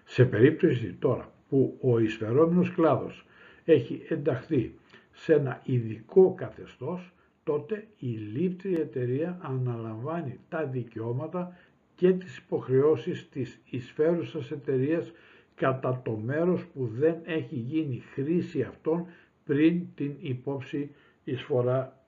Σε 0.05 0.25
περίπτωση 0.25 0.97
τώρα 0.99 1.33
που 1.49 1.79
ο 1.81 1.99
εισφερόμενος 1.99 2.73
κλάδος 2.75 3.27
έχει 3.65 4.03
ενταχθεί 4.09 4.75
σε 5.13 5.35
ένα 5.35 5.63
ειδικό 5.65 6.35
καθεστώς, 6.35 7.13
τότε 7.45 7.87
η 7.99 8.07
λήπτρια 8.07 8.79
εταιρεία 8.79 9.39
αναλαμβάνει 9.43 10.39
τα 10.49 10.65
δικαιώματα 10.67 11.57
και 11.95 12.13
τις 12.13 12.37
υποχρεώσεις 12.37 13.29
της 13.29 13.61
εισφέρουσας 13.71 14.51
εταιρείας 14.51 15.13
κατά 15.55 16.01
το 16.05 16.13
μέρος 16.17 16.67
που 16.67 16.87
δεν 16.87 17.17
έχει 17.25 17.55
γίνει 17.55 17.99
χρήση 18.15 18.63
αυτών 18.63 19.07
πριν 19.45 19.87
την 19.95 20.15
υπόψη 20.21 20.91
εισφορά 21.25 22.05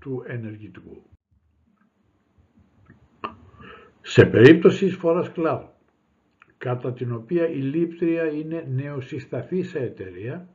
του 0.00 0.22
ενεργητικού. 0.26 1.02
Σε 4.10 4.24
περίπτωση 4.24 4.84
εισφοράς 4.86 5.30
κλάδου, 5.32 5.68
κατά 6.58 6.92
την 6.92 7.12
οποία 7.12 7.48
η 7.48 7.56
λήπτρια 7.56 8.26
είναι 8.26 8.66
νεοσυσταθήσα 8.74 9.78
εταιρεία, 9.78 10.48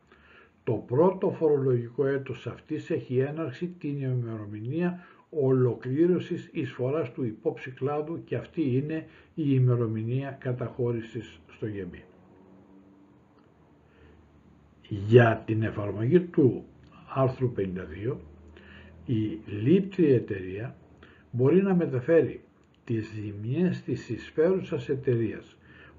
το 0.63 0.73
πρώτο 0.73 1.31
φορολογικό 1.31 2.05
έτος 2.05 2.47
αυτής 2.47 2.89
έχει 2.89 3.17
έναρξη 3.17 3.67
την 3.79 4.01
ημερομηνία 4.01 5.05
ολοκλήρωσης 5.29 6.49
εισφοράς 6.51 7.11
του 7.11 7.23
υπόψη 7.23 7.71
κλάδου 7.71 8.23
και 8.23 8.35
αυτή 8.35 8.75
είναι 8.75 9.05
η 9.33 9.43
ημερομηνία 9.45 10.37
καταχώρησης 10.39 11.39
στο 11.51 11.67
γεμί. 11.67 12.03
Για 14.87 15.43
την 15.45 15.63
εφαρμογή 15.63 16.19
του 16.19 16.65
άρθρου 17.13 17.53
52, 18.11 18.15
η 19.05 19.39
λήπτη 19.45 20.13
εταιρεία 20.13 20.75
μπορεί 21.31 21.61
να 21.61 21.75
μεταφέρει 21.75 22.41
τις 22.85 23.11
ζημιές 23.13 23.81
της 23.81 24.09
εισφέρουσας 24.09 24.89
εταιρείας 24.89 25.55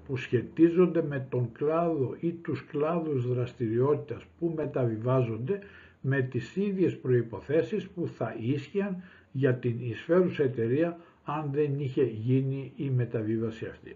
που 0.07 0.17
σχετίζονται 0.17 1.03
με 1.03 1.27
τον 1.29 1.51
κλάδο 1.51 2.15
ή 2.19 2.31
τους 2.31 2.65
κλάδους 2.65 3.27
δραστηριότητας 3.27 4.23
που 4.39 4.53
μεταβιβάζονται 4.55 5.59
με 6.01 6.21
τις 6.21 6.55
ίδιες 6.55 6.97
προϋποθέσεις 6.97 7.87
που 7.87 8.07
θα 8.07 8.35
ίσχυαν 8.39 9.03
για 9.31 9.55
την 9.55 9.75
εισφέρουσα 9.79 10.43
εταιρεία 10.43 10.97
αν 11.23 11.49
δεν 11.51 11.79
είχε 11.79 12.03
γίνει 12.03 12.71
η 12.75 12.89
μεταβίβαση 12.89 13.65
αυτή. 13.65 13.95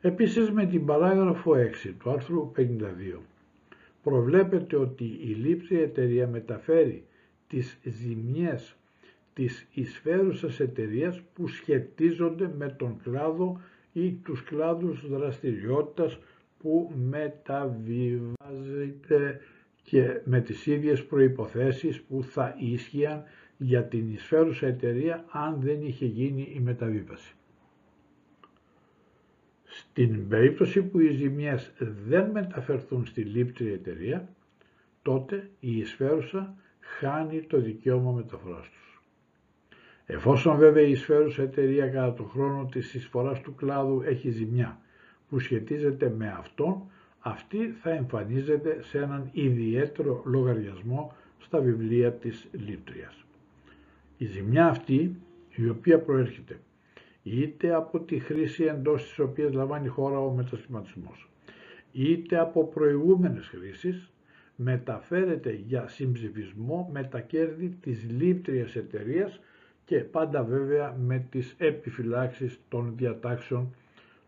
Επίσης 0.00 0.50
με 0.50 0.66
την 0.66 0.86
παράγραφο 0.86 1.52
6 1.54 1.94
του 1.98 2.10
άρθρου 2.10 2.52
52 2.56 3.18
προβλέπεται 4.02 4.76
ότι 4.76 5.04
η 5.04 5.26
λήψη 5.42 5.76
εταιρεία 5.76 6.26
μεταφέρει 6.28 7.04
τις 7.48 7.78
ζημιές 7.84 8.76
της 9.34 9.66
εισφέρουσας 9.74 10.60
εταιρείας 10.60 11.20
που 11.34 11.48
σχετίζονται 11.48 12.50
με 12.56 12.68
τον 12.68 13.00
κλάδο 13.02 13.60
ή 13.92 14.12
τους 14.12 14.42
κλάδους 14.42 15.08
δραστηριότητας 15.08 16.18
που 16.58 16.92
μεταβιβάζεται 17.10 19.40
και 19.82 20.20
με 20.24 20.40
τις 20.40 20.66
ίδιες 20.66 21.04
προϋποθέσεις 21.04 22.00
που 22.00 22.22
θα 22.22 22.56
ίσχυαν 22.58 23.22
για 23.56 23.84
την 23.84 24.12
εισφέρουσα 24.12 24.66
εταιρεία 24.66 25.24
αν 25.30 25.60
δεν 25.60 25.82
είχε 25.82 26.06
γίνει 26.06 26.52
η 26.54 26.60
μεταβίβαση. 26.60 27.34
Στην 29.64 30.28
περίπτωση 30.28 30.82
που 30.82 31.00
οι 31.00 31.12
ζημιές 31.12 31.72
δεν 32.06 32.30
μεταφερθούν 32.30 33.06
στη 33.06 33.20
λήπτρια 33.20 33.72
εταιρεία, 33.72 34.28
τότε 35.02 35.50
η 35.60 35.76
εισφέρουσα 35.76 36.54
χάνει 36.80 37.42
το 37.42 37.60
δικαίωμα 37.60 38.12
μεταφοράς 38.12 38.68
τους. 38.68 38.81
Εφόσον 40.12 40.56
βέβαια 40.56 40.82
η 40.82 40.90
εισφέρουσα 40.90 41.42
εταιρεία 41.42 41.86
κατά 41.86 42.14
τον 42.14 42.28
χρόνο 42.28 42.68
της 42.72 42.94
εισφοράς 42.94 43.40
του 43.40 43.54
κλάδου 43.54 44.02
έχει 44.04 44.30
ζημιά 44.30 44.78
που 45.28 45.38
σχετίζεται 45.38 46.14
με 46.16 46.34
αυτόν, 46.38 46.82
αυτή 47.20 47.74
θα 47.82 47.90
εμφανίζεται 47.90 48.78
σε 48.82 48.98
έναν 48.98 49.28
ιδιαίτερο 49.32 50.22
λογαριασμό 50.26 51.14
στα 51.38 51.60
βιβλία 51.60 52.12
της 52.12 52.48
λήπτριας. 52.52 53.24
Η 54.18 54.24
ζημιά 54.24 54.66
αυτή, 54.66 55.16
η 55.54 55.68
οποία 55.68 55.98
προέρχεται 55.98 56.60
είτε 57.22 57.74
από 57.74 58.00
τη 58.00 58.18
χρήση 58.18 58.64
εντός 58.64 59.02
της 59.02 59.18
οποίας 59.18 59.52
λαμβάνει 59.52 59.86
η 59.86 59.88
χώρα 59.88 60.18
ο 60.18 60.30
μετασχηματισμός, 60.30 61.28
είτε 61.92 62.38
από 62.38 62.64
προηγούμενες 62.64 63.46
χρήσεις, 63.46 64.10
μεταφέρεται 64.56 65.60
για 65.66 65.88
συμψηφισμό 65.88 66.90
με 66.92 67.02
τα 67.02 67.20
κέρδη 67.20 67.76
της 67.80 68.06
λήπτριας 68.10 68.76
εταιρείας 68.76 69.40
και 69.92 69.98
πάντα 69.98 70.42
βέβαια 70.42 70.96
με 71.00 71.26
τις 71.30 71.54
επιφυλάξεις 71.58 72.60
των 72.68 72.92
διατάξεων 72.96 73.74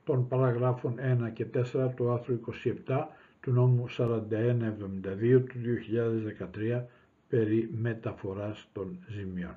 των 0.04 0.28
παραγράφων 0.28 0.94
1 1.26 1.32
και 1.32 1.46
4 1.74 1.90
του 1.96 2.10
άρθρου 2.10 2.40
27 2.86 3.06
του 3.40 3.50
νόμου 3.52 3.84
4172 3.88 5.42
του 5.46 5.58
2013 6.74 6.82
περί 7.28 7.70
μεταφοράς 7.80 8.68
των 8.72 8.98
ζημιών. 9.08 9.56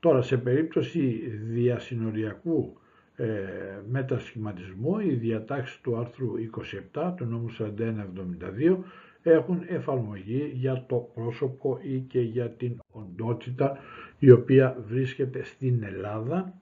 Τώρα, 0.00 0.22
σε 0.22 0.36
περίπτωση 0.36 1.00
διασυνοριακού 1.42 2.76
ε, 3.16 3.26
μετασχηματισμού, 3.90 4.98
οι 4.98 5.14
διατάξεις 5.14 5.80
του 5.80 5.96
άρθρου 5.96 6.32
27 6.94 7.12
του 7.16 7.24
νόμου 7.24 7.56
4172 7.58 8.76
έχουν 9.22 9.62
εφαρμογή 9.66 10.52
για 10.54 10.84
το 10.88 10.96
πρόσωπο 11.14 11.78
ή 11.82 11.98
και 11.98 12.20
για 12.20 12.50
την 12.50 12.78
οντότητα 12.92 13.78
η 14.24 14.30
οποία 14.30 14.76
βρίσκεται 14.88 15.42
στην 15.44 15.82
Ελλάδα, 15.82 16.60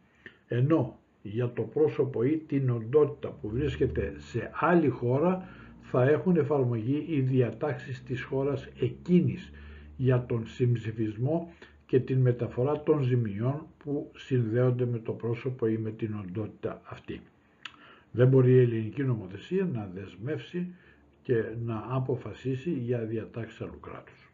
ενώ 0.49 0.99
για 1.23 1.53
το 1.53 1.63
πρόσωπο 1.63 2.23
ή 2.23 2.37
την 2.47 2.71
οντότητα 2.71 3.29
που 3.29 3.49
βρίσκεται 3.49 4.15
σε 4.19 4.51
άλλη 4.55 4.89
χώρα 4.89 5.49
θα 5.81 6.03
έχουν 6.03 6.37
εφαρμογή 6.37 7.07
οι 7.09 7.21
διατάξεις 7.21 8.03
της 8.03 8.23
χώρας 8.23 8.69
εκείνης 8.81 9.53
για 9.97 10.25
τον 10.27 10.47
συμψηφισμό 10.47 11.53
και 11.87 12.01
την 12.01 12.21
μεταφορά 12.21 12.83
των 12.83 13.03
ζημιών 13.03 13.67
που 13.85 14.11
συνδέονται 14.17 14.87
με 14.87 14.99
το 14.99 15.13
πρόσωπο 15.13 15.67
ή 15.67 15.79
με 15.79 15.91
την 15.91 16.15
οντότητα 16.25 16.81
αυτή. 16.85 17.21
Δεν 18.11 18.29
μπορεί 18.29 18.53
η 18.53 18.61
ελληνική 18.61 19.03
νομοθεσία 19.03 19.65
να 19.73 19.91
δεσμεύσει 19.95 20.75
και 21.23 21.45
να 21.65 21.85
αποφασίσει 21.89 22.71
για 22.71 22.99
διατάξεις 22.99 23.61
άλλου 23.61 23.81
κράτους. 23.81 24.30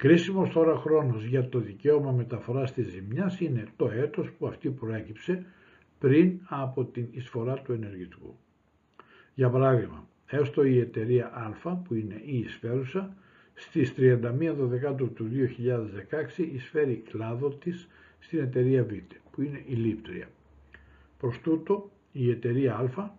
Κρίσιμος 0.00 0.50
τώρα 0.50 0.76
χρόνος 0.76 1.24
για 1.24 1.48
το 1.48 1.58
δικαίωμα 1.58 2.12
μεταφοράς 2.12 2.72
της 2.72 2.86
ζημιάς 2.86 3.40
είναι 3.40 3.64
το 3.76 3.90
έτος 3.90 4.30
που 4.32 4.46
αυτή 4.46 4.70
προέκυψε 4.70 5.44
πριν 5.98 6.40
από 6.44 6.84
την 6.84 7.06
εισφορά 7.10 7.54
του 7.54 7.72
ενεργητικού. 7.72 8.36
Για 9.34 9.50
παράδειγμα, 9.50 10.08
έως 10.26 10.50
το 10.50 10.64
η 10.64 10.78
εταιρεία 10.78 11.54
Α 11.64 11.76
που 11.76 11.94
είναι 11.94 12.20
η 12.24 12.38
εισφέρουσα 12.38 13.16
στις 13.54 13.94
31 13.96 14.54
Δεκάτου 14.56 15.12
του 15.12 15.28
2016 16.38 16.44
εισφέρει 16.52 17.02
κλάδο 17.10 17.48
της 17.48 17.88
στην 18.18 18.38
εταιρεία 18.38 18.84
Β 18.84 18.92
που 19.30 19.42
είναι 19.42 19.62
η 19.66 19.74
Λίπτρια. 19.74 20.28
Προς 21.18 21.40
τούτο 21.40 21.90
η 22.12 22.30
εταιρεία 22.30 22.74
Α 22.76 23.10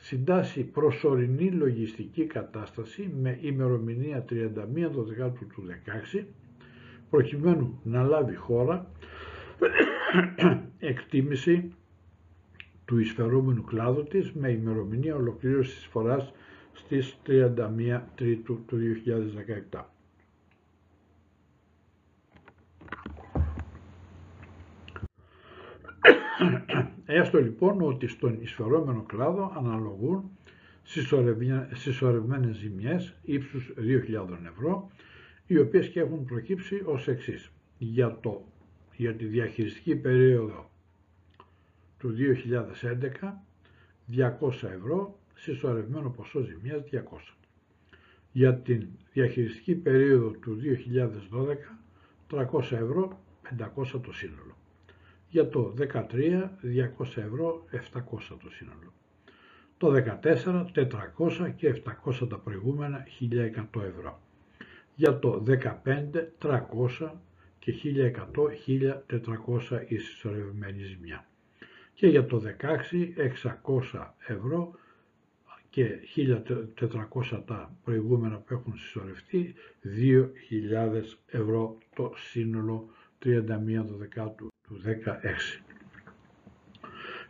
συντάσσει 0.00 0.62
προσωρινή 0.62 1.50
λογιστική 1.50 2.24
κατάσταση 2.24 3.12
με 3.20 3.38
ημερομηνία 3.40 4.24
31 4.30 4.34
Δεκάτου 5.06 5.46
του 5.46 5.62
2016 6.20 6.24
προκειμένου 7.10 7.80
να 7.82 8.02
λάβει 8.02 8.34
χώρα 8.34 8.90
εκτίμηση 10.78 11.72
του 12.84 12.98
εισφερόμενου 12.98 13.64
κλάδου 13.64 14.04
της 14.04 14.32
με 14.32 14.50
ημερομηνία 14.50 15.14
ολοκλήρωσης 15.14 15.74
της 15.74 15.86
φοράς 15.86 16.32
στις 16.72 17.18
31 17.26 18.00
Τρίτου 18.14 18.64
του 18.66 18.78
2017. 19.72 19.80
Έστω 27.12 27.40
λοιπόν 27.40 27.80
ότι 27.80 28.06
στον 28.06 28.38
εισφερόμενο 28.40 29.02
κλάδο 29.02 29.52
αναλογούν 29.56 30.30
συσσωρευμένες 31.72 32.56
ζημιές 32.56 33.14
ύψους 33.22 33.72
2.000 33.76 34.26
ευρώ, 34.46 34.90
οι 35.46 35.58
οποίες 35.58 35.88
και 35.88 36.00
έχουν 36.00 36.24
προκύψει 36.24 36.82
ως 36.84 37.08
εξής. 37.08 37.50
Για, 37.78 38.18
το, 38.20 38.44
για 38.96 39.14
τη 39.14 39.24
διαχειριστική 39.24 39.96
περίοδο 39.96 40.70
του 41.98 42.14
2011, 42.16 43.42
200 44.16 44.50
ευρώ 44.62 45.18
συσσωρευμένο 45.34 46.10
ποσό 46.10 46.40
ζημιάς 46.40 46.82
200. 46.92 46.98
Για 48.32 48.54
την 48.54 48.88
διαχειριστική 49.12 49.74
περίοδο 49.74 50.30
του 50.30 50.58
2012 52.30 52.46
300 52.46 52.60
ευρώ 52.60 53.20
500 53.58 54.00
το 54.02 54.12
σύνολο. 54.12 54.59
Για 55.30 55.48
το 55.48 55.74
13 55.78 55.92
200 55.92 57.16
ευρώ 57.16 57.64
700 57.70 58.36
το 58.42 58.50
σύνολο. 58.50 58.92
Το 59.78 59.92
14 60.22 60.66
400 60.74 61.52
και 61.56 61.82
700 62.04 62.28
τα 62.28 62.38
προηγούμενα 62.38 63.06
1100 63.20 63.82
ευρώ. 63.82 64.20
Για 64.94 65.18
το 65.18 65.44
15 65.46 66.28
300 66.42 67.10
και 67.58 67.74
1100 67.84 68.50
1400 69.70 69.84
η 69.88 69.96
συσσωρευμένη 69.96 70.82
ζημιά. 70.82 71.26
Και 71.94 72.06
για 72.06 72.26
το 72.26 72.42
16 72.60 73.14
600 73.92 74.06
ευρώ 74.26 74.74
και 75.70 75.98
1.400 76.16 77.42
τα 77.46 77.74
προηγούμενα 77.84 78.36
που 78.36 78.54
έχουν 78.54 78.76
συσσωρευτεί, 78.76 79.54
2.000 79.84 81.02
ευρώ 81.26 81.78
το 81.94 82.12
σύνολο 82.16 82.88
31 83.24 83.44
Δεκάτου 83.98 84.52
του 84.70 84.80
16. 84.84 85.60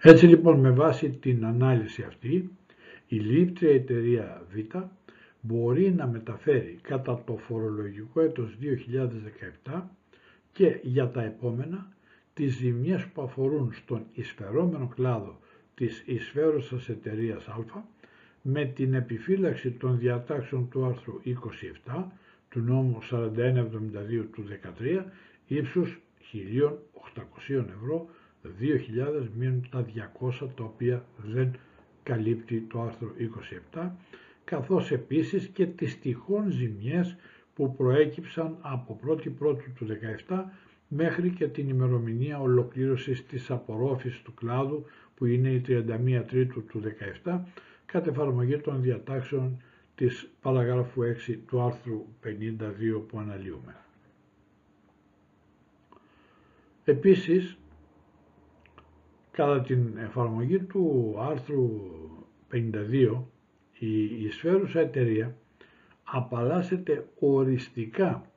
Έτσι 0.02 0.26
λοιπόν 0.26 0.60
με 0.60 0.70
βάση 0.70 1.10
την 1.10 1.44
ανάλυση 1.44 2.02
αυτή, 2.02 2.50
η 3.06 3.16
λήπτρια 3.16 3.70
εταιρεία 3.74 4.42
Β 4.52 4.76
μπορεί 5.40 5.92
να 5.92 6.06
μεταφέρει 6.06 6.78
κατά 6.82 7.22
το 7.26 7.36
φορολογικό 7.36 8.20
έτος 8.20 8.56
2017 9.66 9.80
και 10.52 10.78
για 10.82 11.08
τα 11.08 11.22
επόμενα 11.22 11.92
τις 12.34 12.54
ζημιές 12.56 13.06
που 13.06 13.22
αφορούν 13.22 13.72
στον 13.72 14.06
εισφερόμενο 14.14 14.88
κλάδο 14.94 15.38
της 15.74 16.02
εισφέρουσας 16.06 16.88
εταιρείας 16.88 17.46
Α 17.48 17.82
με 18.42 18.64
την 18.64 18.94
επιφύλαξη 18.94 19.70
των 19.70 19.98
διατάξεων 19.98 20.68
του 20.68 20.84
άρθρου 20.84 21.20
27 21.86 22.02
του 22.48 22.60
νόμου 22.60 22.98
4172 23.10 24.26
του 24.32 24.44
13 24.78 25.04
ύψους 25.46 26.00
1.800 26.32 27.64
ευρώ 27.76 28.08
2.000 28.44 29.28
μείνουν 29.36 29.68
τα 29.70 29.86
200 30.20 30.48
τα 30.56 30.64
οποία 30.64 31.04
δεν 31.16 31.52
καλύπτει 32.02 32.60
το 32.60 32.80
άρθρο 32.82 33.12
27 33.74 33.88
καθώς 34.44 34.90
επίσης 34.90 35.46
και 35.46 35.66
τις 35.66 36.00
τυχόν 36.00 36.50
ζημιές 36.50 37.16
που 37.54 37.74
προέκυψαν 37.74 38.56
από 38.60 39.00
1η 39.06 39.30
Πρώτου 39.38 39.72
του 39.74 39.86
17 40.28 40.42
μέχρι 40.88 41.30
και 41.30 41.48
την 41.48 41.68
ημερομηνία 41.68 42.40
ολοκλήρωσης 42.40 43.26
της 43.26 43.50
απορρόφησης 43.50 44.22
του 44.22 44.34
κλάδου 44.34 44.84
που 45.14 45.26
είναι 45.26 45.48
η 45.50 45.62
31 45.68 46.24
Τρίτου 46.26 46.64
του 46.64 46.82
17 47.24 47.40
κατ' 47.86 48.06
εφαρμογή 48.06 48.58
των 48.58 48.82
διατάξεων 48.82 49.62
της 49.94 50.30
παραγράφου 50.42 51.02
6 51.28 51.38
του 51.46 51.60
άρθρου 51.60 52.06
52 52.24 53.02
που 53.08 53.18
αναλύουμε. 53.18 53.76
Επίσης, 56.90 57.58
κατά 59.30 59.60
την 59.60 59.96
εφαρμογή 59.96 60.58
του 60.58 61.14
άρθρου 61.18 61.80
52, 62.52 63.22
η 63.78 64.24
εισφέρουσα 64.24 64.80
εταιρεία 64.80 65.36
απαλλάσσεται 66.04 67.08
οριστικά 67.18 68.30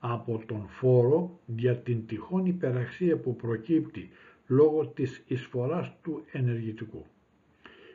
από 0.00 0.42
τον 0.46 0.66
φόρο 0.68 1.40
για 1.46 1.76
την 1.76 2.06
τυχόν 2.06 2.46
υπεραξία 2.46 3.16
που 3.16 3.36
προκύπτει 3.36 4.10
λόγω 4.46 4.86
της 4.86 5.22
εισφοράς 5.26 5.92
του 6.02 6.24
ενεργητικού. 6.32 7.04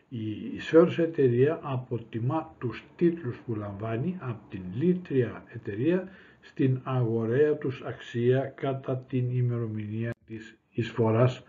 Η 0.10 0.56
εισφέρουσα 0.56 1.04
εταιρεία 1.04 1.60
αποτιμά 1.64 2.56
τους 2.60 2.84
τίτλους 2.96 3.38
που 3.46 3.56
λαμβάνει 3.56 4.18
από 4.20 4.40
την 4.50 4.62
λίτρια 4.76 5.44
εταιρεία 5.54 6.10
στην 6.50 6.80
αγοραία 6.84 7.56
τους 7.56 7.82
αξία 7.82 8.40
κατά 8.56 8.98
την 8.98 9.30
ημερομηνία 9.38 10.12
της 10.28 10.58
εισφοράς 10.72 11.44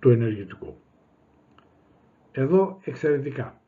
του 0.00 0.10
ενεργητικού. 0.10 0.76
Εδώ 2.32 2.80
εξαιρετικά. 2.84 3.60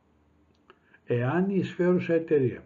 Εάν 1.05 1.49
η 1.49 1.55
εισφέρουσα 1.55 2.13
εταιρεία 2.13 2.63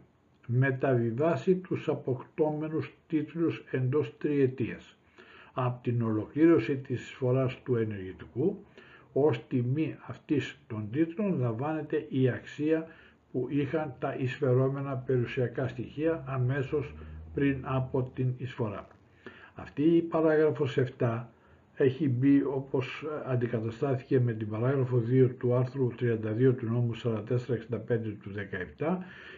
μεταβιβάσει 0.47 1.55
τους 1.55 1.88
αποκτώμενους 1.89 2.93
τίτλους 3.07 3.63
εντός 3.72 4.17
τριετίας 4.17 4.97
από 5.53 5.84
την 5.84 6.01
ολοκλήρωση 6.01 6.78
της 6.78 7.01
εισφοράς 7.01 7.61
του 7.63 7.76
ενεργητικού 7.76 8.63
ως 9.13 9.47
τιμή 9.47 9.97
αυτής 10.07 10.59
των 10.67 10.88
τίτλων 10.91 11.39
λαμβάνεται 11.39 12.05
η 12.09 12.30
αξία 12.30 12.88
που 13.32 13.47
είχαν 13.49 13.93
τα 13.99 14.15
εισφερόμενα 14.15 14.95
περιουσιακά 14.95 15.67
στοιχεία 15.67 16.24
αμέσως 16.28 16.93
πριν 17.39 17.61
από 17.63 18.11
την 18.13 18.33
εισφορά. 18.37 18.87
Αυτή 19.55 19.81
η 19.83 20.01
παράγραφος 20.01 20.77
7 20.99 21.23
έχει 21.75 22.09
μπει 22.09 22.43
όπως 22.43 23.05
αντικαταστάθηκε 23.25 24.19
με 24.19 24.33
την 24.33 24.49
παράγραφο 24.49 25.03
2 25.09 25.29
του 25.39 25.53
άρθρου 25.53 25.87
32 25.99 26.53
του 26.57 26.65
νόμου 26.65 26.91
4465 26.95 27.07
του 28.21 28.31
17 28.77 28.97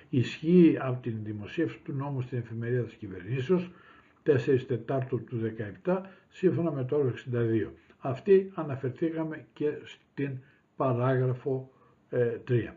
ισχύει 0.09 0.77
από 0.81 1.01
την 1.01 1.15
δημοσίευση 1.23 1.79
του 1.83 1.93
νόμου 1.93 2.21
στην 2.21 2.37
εφημερίδα 2.37 2.83
της 2.83 2.93
κυβερνήσεως 2.93 3.71
4 4.25 4.59
Τετάρτου 4.67 5.23
του 5.23 5.37
17 5.83 6.01
σύμφωνα 6.29 6.71
με 6.71 6.83
το 6.83 6.95
όρο 6.95 7.13
62. 7.33 7.69
Αυτή 7.99 8.51
αναφερθήκαμε 8.53 9.45
και 9.53 9.71
στην 9.83 10.37
παράγραφο 10.75 11.71
3. 12.11 12.17
Ε, 12.49 12.73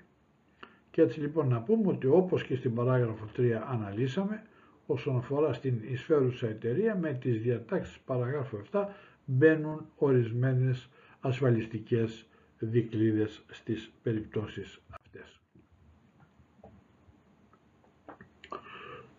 και 0.91 1.03
έτσι 1.03 1.21
λοιπόν 1.21 1.49
να 1.49 1.61
πούμε 1.61 1.89
ότι 1.91 2.07
όπως 2.07 2.45
και 2.45 2.57
στην 2.57 2.75
παράγραφο 2.75 3.29
3 3.37 3.51
αναλύσαμε 3.71 4.43
όσον 4.87 5.17
αφορά 5.17 5.53
στην 5.53 5.75
εισφέρουσα 5.91 6.49
εταιρεία 6.49 6.97
με 6.97 7.13
τις 7.13 7.41
διατάξεις 7.43 7.99
παραγράφου 7.99 8.59
7 8.73 8.85
μπαίνουν 9.25 9.87
ορισμένες 9.97 10.89
ασφαλιστικές 11.21 12.27
δικλείδες 12.59 13.43
στις 13.51 13.93
περιπτώσεις 14.03 14.81
αυτές. 14.91 15.41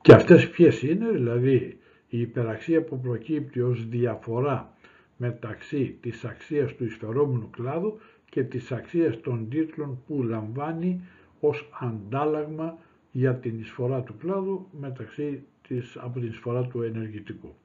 Και 0.02 0.14
αυτές 0.14 0.50
ποιες 0.50 0.82
είναι, 0.82 1.10
δηλαδή 1.12 1.78
η 2.10 2.20
υπεραξία 2.20 2.84
που 2.84 3.00
προκύπτει 3.00 3.62
ως 3.62 3.88
διαφορά 3.88 4.74
μεταξύ 5.18 5.98
της 6.02 6.26
αξίας 6.26 6.76
του 6.76 6.84
εισφερόμενου 6.86 7.50
κλάδου 7.50 8.00
και 8.30 8.44
της 8.44 8.72
αξίας 8.72 9.22
των 9.22 9.50
τίτλων 9.50 10.04
που 10.08 10.24
λαμβάνει 10.24 11.02
ως 11.40 11.70
αντάλλαγμα 11.80 12.78
για 13.12 13.36
την 13.36 13.60
εισφορά 13.60 14.02
του 14.02 14.18
κλάδου 14.18 14.68
μεταξύ 14.80 15.44
της, 15.68 15.98
από 15.98 16.20
την 16.20 16.30
εισφορά 16.30 16.64
του 16.68 16.82
ενεργητικού. 16.82 17.56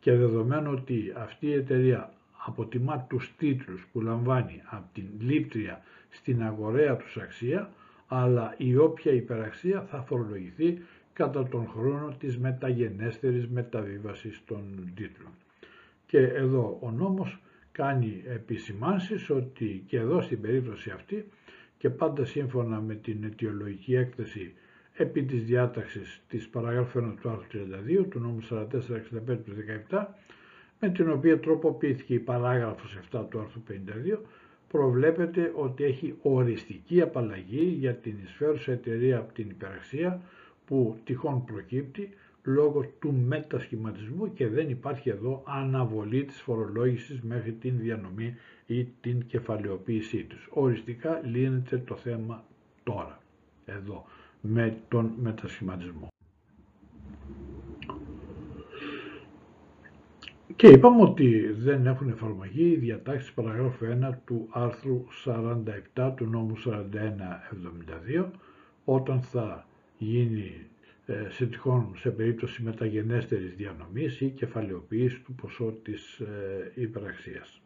Και 0.00 0.12
δεδομένου 0.12 0.70
ότι 0.72 1.12
αυτή 1.16 1.46
η 1.46 1.52
εταιρεία 1.52 2.12
αποτιμά 2.46 3.06
τους 3.08 3.34
τίτλους 3.36 3.86
που 3.92 4.00
λαμβάνει 4.00 4.62
από 4.64 4.84
την 4.92 5.04
λήπτρια 5.20 5.82
στην 6.10 6.42
αγοραία 6.42 6.96
τους 6.96 7.16
αξία, 7.16 7.70
αλλά 8.06 8.54
η 8.56 8.76
όποια 8.76 9.12
υπεραξία 9.12 9.82
θα 9.82 10.02
φορολογηθεί 10.02 10.78
κατά 11.12 11.48
τον 11.48 11.68
χρόνο 11.68 12.14
της 12.18 12.38
μεταγενέστερης 12.38 13.48
μεταβίβασης 13.48 14.42
των 14.46 14.92
τίτλων. 14.94 15.30
Και 16.06 16.18
εδώ 16.18 16.78
ο 16.82 16.90
νόμος 16.90 17.38
κάνει 17.72 18.22
επισημάνσεις 18.26 19.30
ότι 19.30 19.84
και 19.86 19.96
εδώ 19.98 20.20
στην 20.20 20.40
περίπτωση 20.40 20.90
αυτή 20.90 21.24
και 21.78 21.90
πάντα 21.90 22.24
σύμφωνα 22.24 22.80
με 22.80 22.94
την 22.94 23.24
αιτιολογική 23.24 23.94
έκθεση 23.94 24.54
επί 24.98 25.22
της 25.22 25.44
διάταξης 25.44 26.22
της 26.28 26.48
παραγράφου 26.48 27.00
1 27.00 27.14
του 27.20 27.28
άρθρου 27.28 27.60
32 28.02 28.06
του 28.10 28.18
νόμου 28.20 28.38
4465 28.50 29.38
του 29.44 29.52
17 29.90 30.04
με 30.80 30.88
την 30.88 31.10
οποία 31.10 31.38
τροποποιήθηκε 31.40 32.14
η 32.14 32.18
παράγραφος 32.18 32.98
7 33.12 33.24
του 33.30 33.40
άρθρου 33.40 33.62
52 34.14 34.18
προβλέπεται 34.68 35.52
ότι 35.56 35.84
έχει 35.84 36.14
οριστική 36.22 37.00
απαλλαγή 37.00 37.76
για 37.78 37.94
την 37.94 38.14
εισφέρουσα 38.24 38.72
εταιρεία 38.72 39.18
από 39.18 39.32
την 39.32 39.50
υπεραξία 39.50 40.20
που 40.66 40.96
τυχόν 41.04 41.44
προκύπτει 41.44 42.10
λόγω 42.44 42.84
του 43.00 43.12
μετασχηματισμού 43.12 44.32
και 44.32 44.48
δεν 44.48 44.70
υπάρχει 44.70 45.08
εδώ 45.08 45.42
αναβολή 45.46 46.24
της 46.24 46.40
φορολόγησης 46.40 47.20
μέχρι 47.20 47.52
την 47.52 47.78
διανομή 47.78 48.36
ή 48.66 48.84
την 49.00 49.26
κεφαλαιοποίησή 49.26 50.24
τους. 50.24 50.48
Οριστικά 50.50 51.20
λύνεται 51.24 51.78
το 51.86 51.96
θέμα 51.96 52.44
τώρα, 52.84 53.20
εδώ, 53.66 54.04
με 54.40 54.76
τον 54.88 55.12
μετασχηματισμό. 55.16 56.08
Και 60.56 60.68
είπαμε 60.68 61.02
ότι 61.02 61.52
δεν 61.58 61.86
έχουν 61.86 62.08
εφαρμογή 62.08 62.70
οι 62.70 62.76
διατάξεις 62.76 63.32
παραγράφου 63.32 63.86
1 64.02 64.10
του 64.24 64.48
άρθρου 64.50 65.04
47 65.94 66.12
του 66.16 66.26
νόμου 66.26 66.54
4172 68.18 68.26
όταν 68.84 69.22
θα 69.22 69.66
γίνει 69.98 70.52
ε, 71.06 71.26
σε 71.28 71.46
τυχόν 71.46 71.92
σε 71.96 72.10
περίπτωση 72.10 72.62
μεταγενέστερης 72.62 73.54
διανομής 73.54 74.20
ή 74.20 74.28
κεφαλαιοποίησης 74.30 75.22
του 75.22 75.34
ποσό 75.34 75.74
της 75.82 76.18
ε, 76.18 76.72
υπεραξίας. 76.74 77.60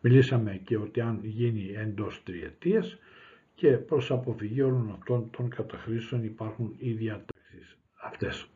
Μιλήσαμε 0.00 0.60
και 0.64 0.76
ότι 0.76 1.00
αν 1.00 1.20
γίνει 1.22 1.72
εντός 1.76 2.22
τριετίας 2.24 2.98
και 3.58 3.68
προς 3.68 4.10
αποφυγή 4.10 4.62
όλων 4.62 4.90
αυτών 4.98 5.30
των 5.30 5.48
καταχρήσεων 5.48 6.24
υπάρχουν 6.24 6.74
οι 6.78 6.90
διατάξεις 6.90 7.76
αυτές. 7.94 8.48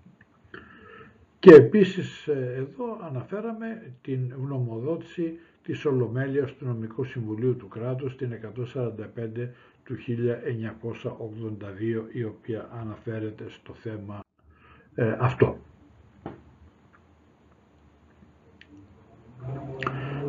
Και 1.38 1.54
επίσης 1.54 2.26
ε, 2.26 2.54
εδώ 2.56 2.98
αναφέραμε 3.02 3.94
την 4.02 4.34
γνωμοδότηση 4.36 5.38
της 5.62 5.84
Ολομέλειας 5.84 6.52
του 6.54 6.64
Νομικού 6.64 7.04
Συμβουλίου 7.04 7.56
του 7.56 7.68
Κράτους 7.68 8.16
την 8.16 8.32
145 8.74 9.48
του 9.84 9.96
1982 12.10 12.12
η 12.12 12.24
οποία 12.24 12.68
αναφέρεται 12.80 13.44
στο 13.48 13.74
θέμα 13.74 14.20
ε, 14.94 15.16
αυτό. 15.18 15.58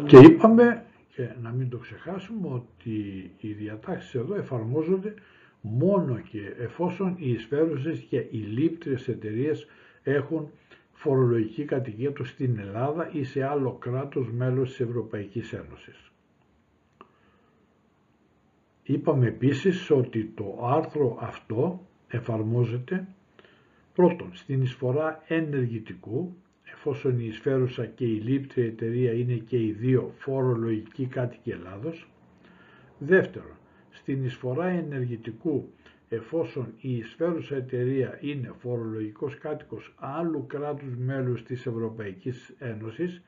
Και 0.05 0.17
είπαμε 0.17 0.85
και 1.15 1.29
να 1.41 1.49
μην 1.51 1.69
το 1.69 1.77
ξεχάσουμε 1.77 2.47
ότι 2.47 3.31
οι 3.39 3.51
διατάξεις 3.51 4.15
εδώ 4.15 4.35
εφαρμόζονται 4.35 5.13
μόνο 5.61 6.19
και 6.19 6.53
εφόσον 6.59 7.15
οι 7.19 7.29
εισφέρουσες 7.31 7.99
και 7.99 8.17
οι 8.17 8.37
λήπτριες 8.37 9.07
εταιρείες 9.07 9.67
έχουν 10.03 10.49
φορολογική 10.93 11.65
κατοικία 11.65 12.11
τους 12.11 12.29
στην 12.29 12.59
Ελλάδα 12.59 13.09
ή 13.11 13.23
σε 13.23 13.43
άλλο 13.43 13.71
κράτος 13.71 14.31
μέλος 14.31 14.69
της 14.69 14.79
Ευρωπαϊκής 14.79 15.53
Ένωσης. 15.53 16.11
Είπαμε 18.83 19.27
επίσης 19.27 19.89
ότι 19.91 20.31
το 20.35 20.59
άρθρο 20.63 21.17
αυτό 21.21 21.87
εφαρμόζεται 22.07 23.07
πρώτον 23.93 24.29
στην 24.33 24.61
εισφορά 24.61 25.23
ενεργητικού 25.27 26.35
εφόσον 26.73 27.19
η 27.19 27.25
εισφέρουσα 27.25 27.85
και 27.85 28.05
η 28.05 28.19
λήπτρια 28.19 28.65
εταιρεία 28.65 29.11
είναι 29.13 29.33
και 29.33 29.57
οι 29.57 29.71
δύο 29.71 30.11
φορολογικοί 30.17 31.05
κάτοικοι 31.05 31.49
Ελλάδος. 31.49 32.07
Δεύτερον, 32.97 33.55
στην 33.91 34.23
εισφορά 34.25 34.65
ενεργητικού 34.67 35.69
εφόσον 36.09 36.73
η 36.81 36.97
εισφέρουσα 36.97 37.55
εταιρεία 37.55 38.17
είναι 38.21 38.51
φορολογικός 38.59 39.37
κάτοικος 39.37 39.93
άλλου 39.95 40.45
κράτους 40.47 40.95
μέλους 40.97 41.43
της 41.43 41.65
Ευρωπαϊκής 41.65 42.53
Ένωσης 42.59 43.21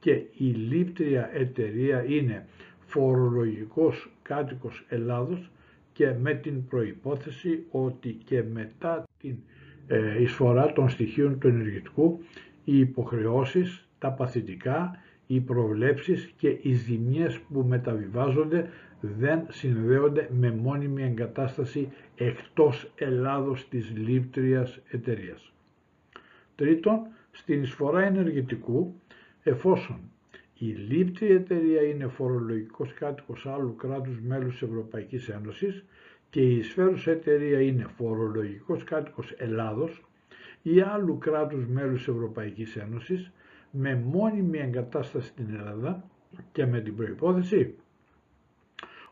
και 0.00 0.12
η 0.36 0.44
λήπτρια 0.44 1.30
εταιρεία 1.32 2.04
είναι 2.08 2.46
φορολογικός 2.86 4.10
κάτοικος 4.22 4.84
Ελλάδος 4.88 5.50
και 5.92 6.12
με 6.20 6.34
την 6.34 6.66
προϋπόθεση 6.66 7.64
ότι 7.70 8.18
και 8.24 8.42
μετά 8.52 9.04
την 9.20 9.36
ε, 9.86 10.22
εισφορά 10.22 10.72
των 10.72 10.88
στοιχείων 10.88 11.38
του 11.38 11.48
ενεργητικού 11.48 12.20
οι 12.70 12.78
υποχρεώσεις, 12.78 13.88
τα 13.98 14.10
παθητικά, 14.12 14.98
οι 15.26 15.40
προβλέψεις 15.40 16.32
και 16.36 16.58
οι 16.62 16.72
ζημιές 16.72 17.38
που 17.38 17.64
μεταβιβάζονται 17.68 18.70
δεν 19.00 19.46
συνδέονται 19.48 20.28
με 20.38 20.50
μόνιμη 20.50 21.02
εγκατάσταση 21.02 21.88
εκτός 22.16 22.90
Ελλάδος 22.94 23.68
της 23.68 23.92
λήπτριας 23.96 24.80
εταιρείας. 24.90 25.52
Τρίτον, 26.54 27.00
στην 27.30 27.62
εισφορά 27.62 28.02
ενεργητικού, 28.02 28.94
εφόσον 29.42 30.00
η 30.58 30.66
λήπτη 30.66 31.26
εταιρεία 31.26 31.82
είναι 31.82 32.06
φορολογικός 32.06 32.92
κάτοικος 32.92 33.46
άλλου 33.46 33.76
κράτους 33.76 34.20
μέλους 34.20 34.52
της 34.52 34.68
Ευρωπαϊκής 34.68 35.28
Ένωσης 35.28 35.84
και 36.30 36.40
η 36.40 36.56
εισφέρουσα 36.56 37.10
εταιρεία 37.10 37.60
είναι 37.60 37.86
φορολογικός 37.96 38.84
κάτοικος 38.84 39.34
Ελλάδος, 39.36 40.02
ή 40.62 40.80
άλλου 40.80 41.18
κράτους 41.18 41.66
μέλους 41.66 42.08
Ευρωπαϊκής 42.08 42.76
Ένωσης 42.76 43.30
με 43.70 43.94
μόνιμη 43.94 44.58
εγκατάσταση 44.58 45.26
στην 45.28 45.46
Ελλάδα 45.54 46.04
και 46.52 46.66
με 46.66 46.80
την 46.80 46.96
προϋπόθεση 46.96 47.74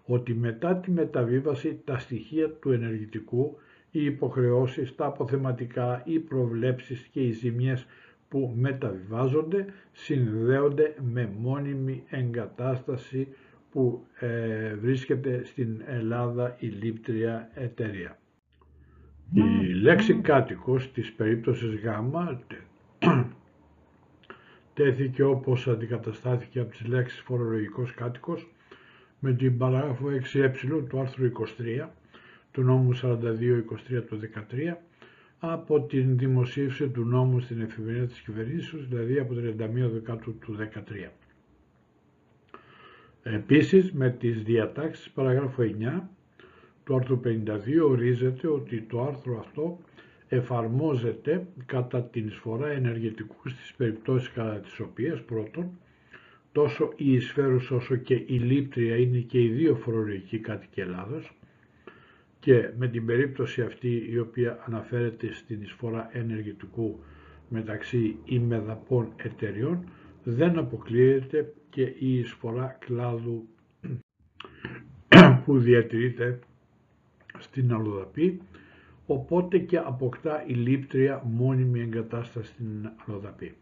ότι 0.06 0.34
μετά 0.34 0.76
τη 0.76 0.90
μεταβίβαση 0.90 1.80
τα 1.84 1.98
στοιχεία 1.98 2.50
του 2.50 2.72
ενεργητικού, 2.72 3.58
οι 3.90 4.04
υποχρεώσεις, 4.04 4.94
τα 4.94 5.06
αποθεματικά, 5.06 6.02
οι 6.04 6.18
προβλέψεις 6.18 7.08
και 7.12 7.20
οι 7.20 7.30
ζημιές 7.30 7.86
που 8.28 8.52
μεταβιβάζονται 8.56 9.66
συνδέονται 9.92 10.94
με 11.12 11.30
μόνιμη 11.38 12.04
εγκατάσταση 12.10 13.28
που 13.70 14.06
ε, 14.20 14.74
βρίσκεται 14.74 15.44
στην 15.44 15.82
Ελλάδα 15.86 16.56
η 16.58 16.66
λήπτρια 16.66 17.50
εταιρεία. 17.54 18.18
Η 19.32 19.72
λέξη 19.72 20.14
κάτοικος 20.14 20.92
της 20.92 21.12
περίπτωσης 21.12 21.74
Γ 21.74 21.86
τέθηκε 24.74 25.22
όπως 25.22 25.68
αντικαταστάθηκε 25.68 26.60
από 26.60 26.70
τις 26.70 26.86
λέξεις 26.86 27.20
φορολογικός 27.20 27.94
κάτοικος 27.94 28.48
με 29.18 29.32
την 29.32 29.58
παράγραφο 29.58 30.06
6ε 30.06 30.84
του 30.88 31.00
άρθρου 31.00 31.32
23 31.58 31.88
του 32.50 32.62
νόμου 32.62 32.96
42-23 32.96 33.02
του 34.08 34.20
13 34.20 34.76
από 35.38 35.80
την 35.80 36.18
δημοσίευση 36.18 36.88
του 36.88 37.04
νόμου 37.04 37.40
στην 37.40 37.60
εφημερίδα 37.60 38.06
της 38.06 38.20
κυβερνήσεως, 38.20 38.88
δηλαδή 38.88 39.18
από 39.18 39.34
31 39.34 39.90
Δεκάτου 39.92 40.38
του 40.38 40.56
13. 40.56 41.10
Επίσης, 43.22 43.92
με 43.92 44.10
τις 44.10 44.42
διατάξεις 44.42 45.10
παραγράφου 45.10 45.62
9 45.62 46.08
του 46.86 46.94
άρθρου 46.96 47.20
52 47.24 47.88
ορίζεται 47.88 48.48
ότι 48.48 48.80
το 48.80 49.02
άρθρο 49.02 49.38
αυτό 49.38 49.78
εφαρμόζεται 50.28 51.46
κατά 51.66 52.02
την 52.02 52.26
εισφορά 52.26 52.68
ενεργητικού 52.68 53.48
στις 53.48 53.74
περιπτώσεις 53.76 54.30
κατά 54.30 54.58
τις 54.58 54.80
οποίες 54.80 55.22
πρώτον 55.22 55.78
τόσο 56.52 56.92
η 56.96 57.12
εισφέρουσα 57.12 57.74
όσο 57.74 57.96
και 57.96 58.14
η 58.14 58.38
λήπτρια 58.38 58.96
είναι 58.96 59.18
και 59.18 59.42
οι 59.42 59.48
δύο 59.48 59.74
φορολογικοί 59.74 60.38
κάτοικοι 60.38 60.80
Ελλάδος 60.80 61.36
και 62.40 62.70
με 62.78 62.88
την 62.88 63.06
περίπτωση 63.06 63.62
αυτή 63.62 64.06
η 64.10 64.18
οποία 64.18 64.62
αναφέρεται 64.66 65.32
στην 65.32 65.62
εισφορά 65.62 66.10
ενεργητικού 66.12 66.98
μεταξύ 67.48 68.16
ημεδαπών 68.24 69.12
εταιριών 69.16 69.84
δεν 70.24 70.58
αποκλείεται 70.58 71.52
και 71.70 71.82
η 71.98 72.18
εισφορά 72.18 72.76
κλάδου 72.80 73.48
που 75.44 75.58
διατηρείται 75.58 76.38
στην 77.56 77.72
αλλοδαπή 77.74 78.40
οπότε 79.06 79.58
και 79.58 79.78
αποκτά 79.78 80.44
η 80.46 80.52
λήπτρια 80.52 81.22
μόνιμη 81.24 81.80
εγκατάσταση 81.80 82.46
στην 82.52 82.90
αλλοδαπή. 83.06 83.54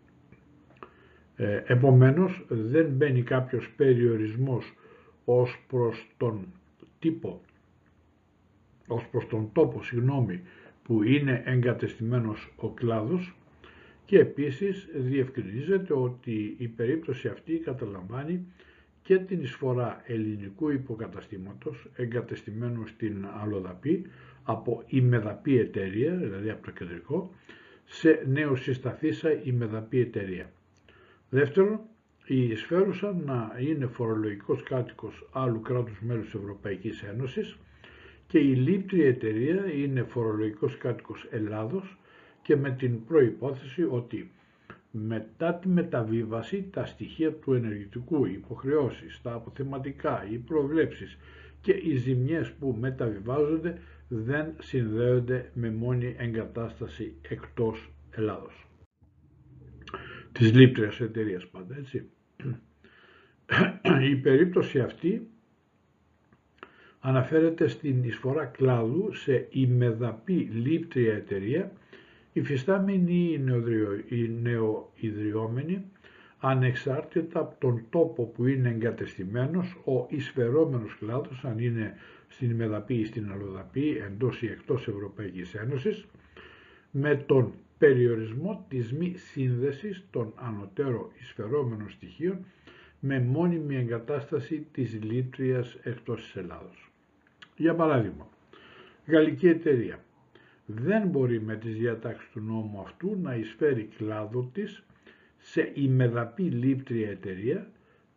Ε, 1.37 1.63
επομένως 1.67 2.45
δεν 2.49 2.87
μπαίνει 2.87 3.23
κάποιος 3.23 3.71
περιορισμός 3.77 4.75
ως 5.25 5.65
προς 5.69 6.07
τον 6.17 6.47
τύπο, 6.99 7.41
ως 8.87 9.07
προς 9.11 9.27
τον 9.27 9.51
τόπο 9.53 9.83
συγγνώμη, 9.83 10.41
που 10.83 11.03
είναι 11.03 11.43
εγκατεστημένος 11.45 12.53
ο 12.57 12.69
κλάδος 12.71 13.35
και 14.05 14.19
επίσης 14.19 14.89
διευκρινίζεται 14.95 15.93
ότι 15.93 16.55
η 16.59 16.69
περίπτωση 16.69 17.29
αυτή 17.29 17.53
καταλαμβάνει 17.53 18.47
και 19.05 19.19
την 19.19 19.41
εισφορά 19.43 20.03
ελληνικού 20.07 20.71
υποκαταστήματος 20.71 21.89
εγκατεστημένου 21.97 22.87
στην 22.87 23.27
Αλοδαπή 23.43 24.07
από 24.43 24.83
ημεδαπή 24.87 25.59
εταιρεία, 25.59 26.15
δηλαδή 26.15 26.51
από 26.51 26.65
το 26.65 26.71
κεντρικό, 26.71 27.35
σε 27.85 28.23
νεοσυσταθήσα 28.27 29.43
ημεδαπή 29.43 30.01
εταιρεία. 30.01 30.53
Δεύτερον, 31.29 31.81
η 32.27 32.43
εισφέρουσα 32.45 33.13
να 33.25 33.57
είναι 33.59 33.87
φορολογικός 33.87 34.63
κάτοικος 34.63 35.29
άλλου 35.33 35.61
κράτους 35.61 36.01
μέλους 36.01 36.35
Ευρωπαϊκής 36.35 37.03
Ένωσης 37.03 37.57
και 38.27 38.39
η 38.39 38.55
λήπτρια 38.55 39.07
εταιρεία 39.07 39.73
είναι 39.73 40.03
φορολογικός 40.03 40.77
κάτοικος 40.79 41.27
Ελλάδος 41.31 41.99
και 42.43 42.57
με 42.57 42.71
την 42.71 43.05
προϋπόθεση 43.05 43.87
ότι 43.91 44.31
μετά 44.97 45.55
τη 45.55 45.69
μεταβίβαση 45.69 46.69
τα 46.73 46.87
στοιχεία 46.87 47.33
του 47.33 47.53
ενεργητικού, 47.53 48.25
οι 48.25 48.33
υποχρεώσεις, 48.33 49.21
τα 49.23 49.33
αποθεματικά, 49.33 50.27
οι 50.31 50.37
προβλέψεις 50.37 51.19
και 51.61 51.73
οι 51.73 51.97
ζημιές 51.97 52.53
που 52.53 52.77
μεταβιβάζονται 52.81 53.79
δεν 54.09 54.53
συνδέονται 54.59 55.51
με 55.55 55.71
μόνη 55.71 56.15
εγκατάσταση 56.19 57.15
εκτός 57.29 57.91
Ελλάδος. 58.11 58.67
Της 60.33 60.53
λήπτριας 60.53 61.01
εταιρείας 61.01 61.47
πάντα, 61.47 61.77
έτσι. 61.77 62.09
Η 64.11 64.17
περίπτωση 64.17 64.81
αυτή 64.81 65.29
αναφέρεται 67.01 67.69
στην 67.69 68.05
εισφορά 68.05 68.45
κλάδου 68.45 69.13
σε 69.13 69.47
ημεδαπή 69.51 70.35
λήπτρια 70.35 71.15
εταιρεία 71.15 71.73
υφιστάμενοι 72.35 73.41
οι 74.09 74.31
νεοειδριόμενοι 74.43 75.85
ανεξάρτητα 76.39 77.41
από 77.41 77.55
τον 77.59 77.85
τόπο 77.91 78.25
που 78.25 78.47
είναι 78.47 78.69
εγκατεστημένος 78.69 79.77
ο 79.85 80.07
εισφερόμενος 80.09 80.97
κλάδος, 80.99 81.45
αν 81.45 81.59
είναι 81.59 81.95
στην 82.29 82.51
ημεδαπή 82.51 82.95
ή 82.95 83.05
στην 83.05 83.31
αλλοδαπή, 83.33 84.03
εντός 84.07 84.43
ή 84.43 84.47
εκτός 84.47 84.89
Ευρωπαϊκής 84.89 85.55
Ένωσης, 85.55 86.07
με 86.91 87.17
τον 87.17 87.53
περιορισμό 87.79 88.65
της 88.69 88.93
μη 88.93 89.15
σύνδεσης 89.17 90.05
των 90.11 90.33
ανωτέρω 90.37 91.13
εισφερόμενων 91.21 91.91
στοιχείων 91.91 92.45
με 93.01 93.21
μόνιμη 93.21 93.77
εγκατάσταση 93.77 94.67
της 94.73 95.03
λήτριας 95.03 95.79
εκτός 95.83 96.23
της 96.23 96.37
Ελλάδος. 96.37 96.93
Για 97.57 97.75
παράδειγμα, 97.75 98.29
γαλλική 99.07 99.49
εταιρεία 99.49 100.05
δεν 100.67 101.09
μπορεί 101.09 101.41
με 101.41 101.57
τις 101.57 101.75
διατάξεις 101.77 102.31
του 102.31 102.41
νόμου 102.41 102.81
αυτού 102.81 103.19
να 103.23 103.35
εισφέρει 103.35 103.89
κλάδο 103.97 104.51
της 104.53 104.85
σε 105.39 105.71
ημεδαπή 105.75 106.43
λήπτρια 106.43 107.11
εταιρεία 107.11 107.69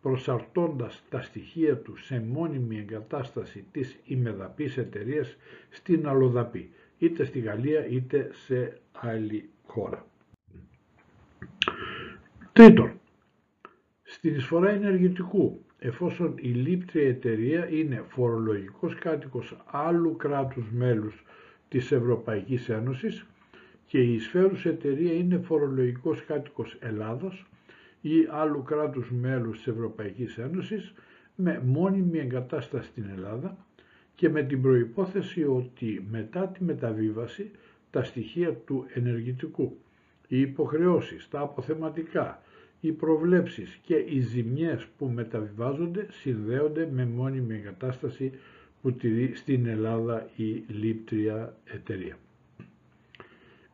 προσαρτώντας 0.02 1.04
τα 1.10 1.22
στοιχεία 1.22 1.78
του 1.78 1.95
σε 1.98 2.20
μόνιμη 2.28 2.78
εγκατάσταση 2.78 3.66
της 3.72 4.00
ημεδαπής 4.06 4.78
εταιρείας 4.78 5.38
στην 5.70 6.08
αλλοδαπή, 6.08 6.70
είτε 6.98 7.26
στη 7.26 7.39
Γαλλία 7.39 7.88
είτε 7.88 8.30
σε 8.32 8.78
άλλη 8.91 9.50
χώρα. 9.66 10.06
Τρίτον, 12.54 13.00
στην 14.04 14.36
εισφορά 14.36 14.70
ενεργητικού, 14.70 15.66
εφόσον 15.80 16.34
η 16.38 16.50
λήπτρια 16.50 17.08
εταιρεία 17.08 17.70
είναι 17.70 18.04
φορολογικός 18.08 18.95
κάτοικος 18.95 19.58
άλλου 19.66 20.16
κράτους 20.16 20.72
μέλους 20.72 21.24
της 21.70 21.91
Ευρωπαϊκής 21.91 22.70
Ένωσης 22.70 23.26
και 23.88 23.99
η 23.99 24.13
εισφέρουσα 24.13 24.70
εταιρεία 24.70 25.13
είναι 25.13 25.38
φορολογικός 25.38 26.26
κάτοικος 26.26 26.78
Ελλάδος 26.80 27.45
ή 28.01 28.28
άλλου 28.32 28.63
κράτους 28.63 29.11
μέλους 29.11 29.57
της 29.57 29.68
Ευρωπαϊκής 29.68 30.38
Ένωσης 30.38 30.93
με 31.36 31.61
μόνιμη 31.65 32.18
εγκατάσταση 32.20 32.88
στην 32.88 33.05
Ελλάδα 33.15 33.57
και 34.15 34.30
με 34.30 34.43
την 34.43 34.61
προϋπόθεση 34.61 35.43
ότι 35.43 36.05
μετά 36.11 36.47
τη 36.47 36.63
μεταβίβαση 36.63 37.51
τα 37.91 38.03
στοιχεία 38.03 38.53
του 38.53 38.86
ενεργητικού, 38.93 39.78
οι 40.28 40.39
υποχρεώσεις, 40.39 41.28
τα 41.30 41.39
αποθεματικά, 41.39 42.41
οι 42.82 42.91
προβλέψεις 42.91 43.80
και 43.84 43.95
οι 43.95 44.20
ζημιές 44.20 44.86
που 44.97 45.05
μεταβιβάζονται 45.05 46.07
συνδέονται 46.11 46.89
με 46.93 47.05
μόνιμη 47.05 47.55
εγκατάσταση 47.55 48.30
που 48.30 48.32
τηρεί 48.32 48.39
στην 49.34 49.65
Ελλάδα 49.65 50.30
η 50.36 50.63
λήπτρια 50.67 51.55
εταιρεία. 51.73 52.17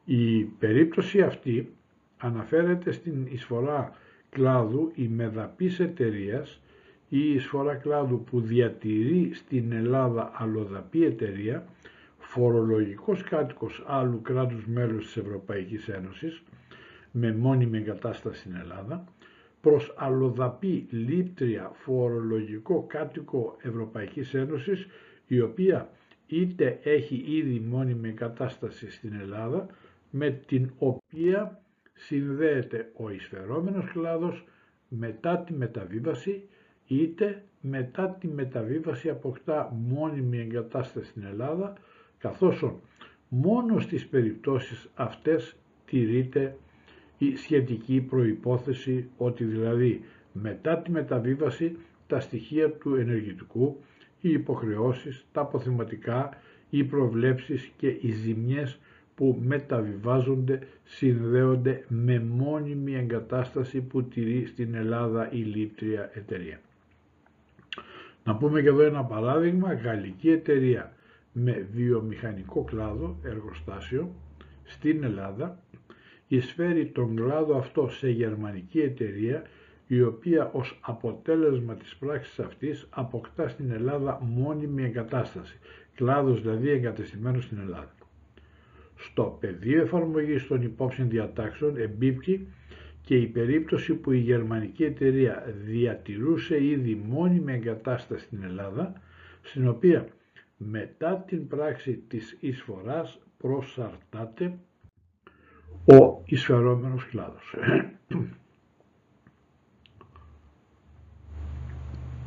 Η 0.06 0.44
περίπτωση 0.44 1.22
αυτή 1.22 1.74
αναφέρεται 2.18 2.92
στην 2.92 3.28
εισφορά 3.32 3.96
κλάδου 4.30 4.92
η 4.96 5.08
μεδαπής 5.08 5.80
εταιρείας 5.80 6.60
ή 7.10 7.18
η 7.20 7.34
εισφορά 7.34 7.76
κλάδου 7.76 8.24
που 8.24 8.42
διατηρεί 8.42 9.32
στην 9.34 9.72
Ελλάδα 9.72 10.32
αλλοδαπή 10.36 11.04
εταιρεία, 11.06 11.66
φορολογικός 12.20 13.24
κάτοικος 13.24 13.84
άλλου 13.88 14.22
κράτους 14.22 14.66
μέλους 14.68 15.06
της 15.06 15.18
Ευρωπαϊκής 15.18 15.88
Ένωσης, 15.88 16.42
με 17.12 17.34
μόνιμη 17.36 17.78
εγκατάσταση 17.78 18.40
στην 18.40 18.56
Ελλάδα, 18.56 19.04
προς 19.64 19.94
αλλοδαπή 19.98 20.88
λήπτρια 20.90 21.72
φορολογικό 21.74 22.84
κάτοικο 22.88 23.58
Ευρωπαϊκής 23.62 24.34
Ένωσης 24.34 24.88
η 25.28 25.42
οποία 25.42 25.90
είτε 26.28 26.80
έχει 26.84 27.24
ήδη 27.28 27.60
μόνιμη 27.60 28.12
κατάσταση 28.12 28.92
στην 28.92 29.14
Ελλάδα 29.22 29.68
με 30.10 30.30
την 30.32 30.72
οποία 30.78 31.62
συνδέεται 31.94 32.92
ο 32.96 33.10
εισφερόμενος 33.10 33.92
κλάδος 33.92 34.46
μετά 34.88 35.38
τη 35.38 35.54
μεταβίβαση 35.54 36.48
είτε 36.88 37.44
μετά 37.62 38.18
τη 38.20 38.28
μεταβίβαση 38.28 39.10
αποκτά 39.10 39.74
μόνιμη 39.88 40.38
εγκατάσταση 40.40 41.06
στην 41.08 41.24
Ελλάδα 41.24 41.74
καθώς 42.18 42.66
μόνο 43.28 43.80
στις 43.80 44.08
περιπτώσεις 44.08 44.90
αυτές 44.96 45.56
τηρείται 45.86 46.58
η 47.26 47.36
σχετική 47.36 48.02
προϋπόθεση 48.02 49.10
ότι 49.18 49.44
δηλαδή 49.44 50.02
μετά 50.34 50.78
τη 50.78 50.92
μεταβίβαση 50.92 51.78
τα 52.08 52.20
στοιχεία 52.20 52.72
του 52.72 52.96
ενεργητικού, 52.96 53.80
οι 54.22 54.30
υποχρεώσεις, 54.32 55.26
τα 55.32 55.42
αποθεματικά, 55.42 56.30
οι 56.70 56.84
προβλέψεις 56.84 57.72
και 57.78 57.88
οι 57.88 58.12
ζημιές 58.12 58.80
που 59.16 59.42
μεταβιβάζονται 59.46 60.60
συνδέονται 60.84 61.86
με 61.88 62.20
μόνιμη 62.20 62.96
εγκατάσταση 62.96 63.82
που 63.82 64.04
τηρεί 64.04 64.46
στην 64.46 64.76
Ελλάδα 64.76 65.32
η 65.32 65.38
λήπτρια 65.38 66.10
εταιρεία. 66.14 66.60
Να 68.24 68.36
πούμε 68.36 68.62
και 68.62 68.68
εδώ 68.68 68.82
ένα 68.82 69.04
παράδειγμα, 69.04 69.74
γαλλική 69.74 70.30
εταιρεία 70.30 70.94
με 71.32 71.68
βιομηχανικό 71.74 72.64
κλάδο, 72.64 73.18
εργοστάσιο, 73.24 74.14
στην 74.64 75.04
Ελλάδα, 75.04 75.63
εισφέρει 76.28 76.86
τον 76.86 77.16
κλάδο 77.16 77.58
αυτό 77.58 77.88
σε 77.88 78.10
γερμανική 78.10 78.80
εταιρεία 78.80 79.44
η 79.88 80.02
οποία 80.02 80.50
ως 80.54 80.80
αποτέλεσμα 80.82 81.76
της 81.76 81.96
πράξης 81.96 82.40
αυτής 82.40 82.88
αποκτά 82.90 83.48
στην 83.48 83.72
Ελλάδα 83.72 84.20
μόνιμη 84.24 84.84
εγκατάσταση, 84.84 85.60
κλάδος 85.96 86.42
δηλαδή 86.42 86.70
εγκατεστημένος 86.70 87.44
στην 87.44 87.58
Ελλάδα. 87.60 87.96
Στο 88.96 89.38
πεδίο 89.40 89.82
εφαρμογής 89.82 90.48
των 90.48 90.62
υπόψη 90.62 91.04
διατάξεων 91.04 91.78
εμπίπτει 91.78 92.48
και 93.06 93.16
η 93.16 93.26
περίπτωση 93.28 93.94
που 93.94 94.12
η 94.12 94.18
γερμανική 94.18 94.84
εταιρεία 94.84 95.54
διατηρούσε 95.66 96.64
ήδη 96.64 97.02
μόνιμη 97.08 97.54
εγκατάσταση 97.54 98.26
στην 98.26 98.44
Ελλάδα, 98.44 99.02
στην 99.42 99.68
οποία 99.68 100.08
μετά 100.58 101.24
την 101.28 101.48
πράξη 101.48 102.04
της 102.08 102.38
εισφοράς 102.40 103.20
προσαρτάται 103.38 104.58
ο 105.86 106.22
εισφερόμενος 106.26 107.06
κλάδος. 107.06 107.56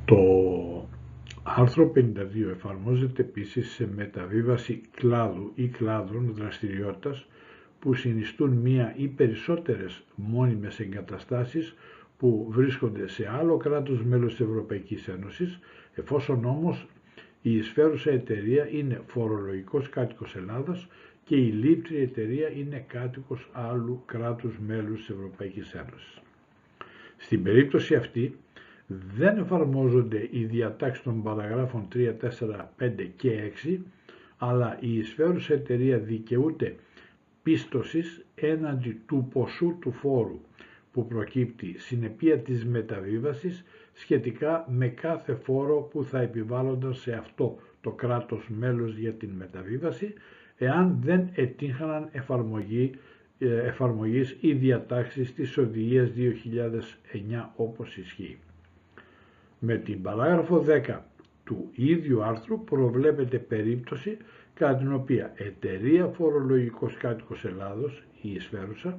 Το 0.05 0.19
άρθρο 1.43 1.93
52 1.95 2.01
εφαρμόζεται 2.51 3.23
επίσης 3.23 3.71
σε 3.71 3.89
μεταβίβαση 3.95 4.81
κλάδου 4.97 5.53
ή 5.55 5.67
κλάδων 5.69 6.33
δραστηριότητας 6.35 7.27
που 7.81 7.95
συνιστούν 7.95 8.51
μία 8.51 8.95
ή 8.97 9.07
περισσότερες 9.09 10.03
μόνιμες 10.15 10.81
εγκαταστάσεις 10.81 11.75
που 12.19 12.47
βρίσκονται 12.51 13.09
σε 13.09 13.29
άλλο 13.39 13.57
κράτος 13.57 14.05
μέλος 14.05 14.31
της 14.37 14.47
Ευρωπαϊκής 14.47 15.09
Ένωσης, 15.09 15.59
εφόσον 15.95 16.45
όμως 16.45 16.87
η 17.43 17.57
εισφέρουσα 17.57 18.11
εταιρεία 18.11 18.69
είναι 18.69 19.01
φορολογικός 19.07 19.89
κάτοικος 19.89 20.37
Ελλάδας 20.37 20.87
και 21.27 21.37
η 21.37 21.51
λήπτρια 21.53 22.01
εταιρεία 22.03 22.51
είναι 22.51 22.85
κάτοικος 22.89 23.49
άλλου 23.53 24.03
κράτους 24.07 24.59
μέλους 24.67 24.99
της 24.99 25.09
Ευρωπαϊκής 25.09 25.75
Ένωσης. 25.75 26.21
Στην 27.17 27.43
περίπτωση 27.43 27.95
αυτή 27.95 28.37
δεν 29.17 29.39
εφαρμόζονται 29.39 30.29
οι 30.31 30.45
διατάξεις 30.45 31.03
των 31.05 31.23
παραγράφων 31.23 31.89
3, 31.95 32.13
4, 32.13 32.73
5 32.79 33.11
και 33.17 33.53
6, 33.65 33.79
αλλά 34.39 34.77
η 34.81 34.99
εισφέρουσα 34.99 35.55
εταιρεία 35.55 35.99
δικαιούται 35.99 36.75
πίστοσης 37.43 38.25
έναντι 38.35 39.01
του 39.07 39.29
ποσού 39.33 39.77
του 39.81 39.93
φόρου 39.93 40.41
που 40.93 41.07
προκύπτει 41.07 41.75
συνεπία 41.79 42.39
της 42.39 42.65
μεταβίβασης 42.65 43.65
σχετικά 43.93 44.67
με 44.71 44.89
κάθε 44.89 45.35
φόρο 45.35 45.89
που 45.93 46.05
θα 46.05 46.21
επιβάλλονταν 46.21 46.95
σε 46.95 47.13
αυτό 47.13 47.59
το 47.81 47.91
κράτος 47.91 48.49
μέλος 48.49 48.97
για 48.97 49.13
την 49.13 49.31
μεταβίβαση 49.31 50.15
εάν 50.59 50.99
δεν 51.03 51.29
ετύχαναν 51.35 52.09
εφαρμογή, 52.13 52.91
ε, 53.39 53.57
εφαρμογής 53.57 54.37
ή 54.41 54.53
διατάξεις 54.53 55.35
της 55.35 55.59
Οδηγίας 55.59 56.11
2009 56.13 57.53
όπως 57.57 57.97
ισχύει. 57.97 58.39
Με 59.59 59.77
την 59.77 60.03
παράγραφο 60.03 60.59
10 60.59 61.05
του 61.45 61.71
ίδιου 61.75 62.23
άρθρου 62.23 62.65
προβλέπεται 62.65 63.39
περίπτωση 63.39 64.17
κατά 64.55 64.77
την 64.77 64.93
οποία 64.93 65.33
εταιρεία 65.35 66.07
φορολογικός 66.07 66.97
κάτοικος 66.97 67.45
Ελλάδος, 67.45 68.03
η 68.23 68.33
εισφέρουσα, 68.33 68.99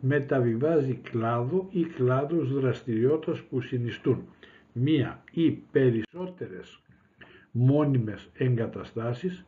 μεταβιβάζει 0.00 0.94
κλάδο 0.94 1.68
ή 1.70 1.84
κλάδους 1.84 2.52
δραστηριότητας 2.52 3.40
που 3.42 3.60
συνιστούν 3.60 4.28
μία 4.72 5.22
ή 5.32 5.50
περισσότερες 5.50 6.78
μόνιμες 7.50 8.28
εγκαταστάσεις 8.34 9.44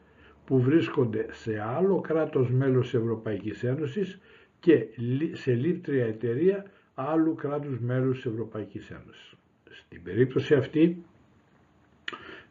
που 0.46 0.60
βρίσκονται 0.60 1.26
σε 1.30 1.60
άλλο 1.60 2.00
κράτος 2.00 2.50
μέλος 2.50 2.94
Ευρωπαϊκής 2.94 3.64
Ένωσης 3.64 4.18
και 4.60 4.86
σε 5.32 5.52
λήπτρια 5.54 6.06
εταιρεία 6.06 6.64
άλλου 6.94 7.34
κράτους 7.34 7.78
μέλους 7.80 8.26
Ευρωπαϊκής 8.26 8.90
Ένωσης. 8.90 9.34
Στην 9.70 10.02
περίπτωση 10.02 10.54
αυτή 10.54 11.04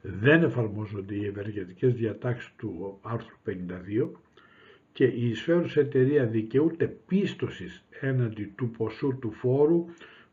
δεν 0.01 0.43
εφαρμόζονται 0.43 1.15
οι 1.15 1.25
ευεργετικές 1.25 1.93
διατάξεις 1.93 2.51
του 2.57 2.99
άρθρου 3.01 3.35
52 3.45 4.09
και 4.93 5.05
η 5.05 5.29
εισφέρουσα 5.29 5.79
εταιρεία 5.79 6.25
δικαιούται 6.25 6.95
πίστοσης 7.07 7.83
έναντι 7.99 8.51
του 8.55 8.69
ποσού 8.69 9.17
του 9.21 9.31
φόρου 9.31 9.85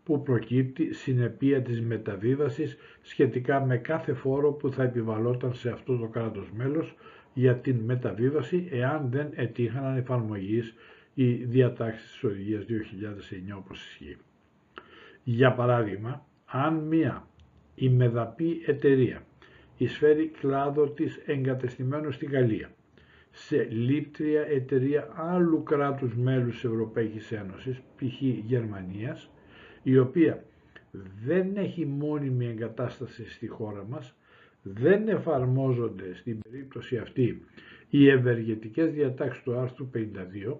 που 0.04 0.22
προκύπτει 0.22 0.92
συνεπία 0.94 1.62
της 1.62 1.80
μεταβίβασης 1.80 2.76
σχετικά 3.02 3.60
με 3.64 3.76
κάθε 3.76 4.12
φόρο 4.12 4.52
που 4.52 4.72
θα 4.72 4.82
επιβαλόταν 4.82 5.54
σε 5.54 5.70
αυτό 5.70 5.96
το 5.96 6.06
κράτος 6.06 6.50
μέλος 6.56 6.94
για 7.34 7.56
την 7.56 7.76
μεταβίβαση 7.76 8.68
εάν 8.70 9.08
δεν 9.10 9.28
ετύχαναν 9.34 9.96
εφαρμογής 9.96 10.74
οι 11.14 11.32
διατάξεις 11.32 12.10
της 12.10 12.24
Οδηγίας 12.24 12.64
2009 12.64 13.56
όπως 13.56 13.84
ισχύει. 13.84 14.16
Για 15.24 15.52
παράδειγμα, 15.52 16.26
αν 16.46 16.74
μία 16.74 17.26
ημεδαπή 17.74 18.62
εταιρεία 18.66 19.22
εισφέρει 19.76 20.28
κλάδο 20.40 20.88
της 20.88 21.20
εγκατεστημένο 21.26 22.10
στη 22.10 22.26
Γαλλία 22.26 22.70
σε 23.30 23.62
λήπτρια 23.70 24.42
εταιρεία 24.42 25.08
άλλου 25.14 25.62
κράτους 25.62 26.16
μέλους 26.16 26.64
Ευρωπαϊκής 26.64 27.32
Ένωσης, 27.32 27.80
π.χ. 27.96 28.22
Γερμανίας, 28.22 29.30
η 29.82 29.98
οποία 29.98 30.44
δεν 31.24 31.56
έχει 31.56 31.86
μόνιμη 31.86 32.46
εγκατάσταση 32.46 33.28
στη 33.30 33.46
χώρα 33.46 33.84
μας, 33.88 34.14
δεν 34.62 35.08
εφαρμόζονται 35.08 36.14
στην 36.14 36.38
περίπτωση 36.50 36.96
αυτή 36.96 37.42
οι 37.90 38.08
ευεργετικές 38.08 38.92
διατάξεις 38.92 39.42
του 39.42 39.54
άρθρου 39.56 39.90
52 39.94 40.56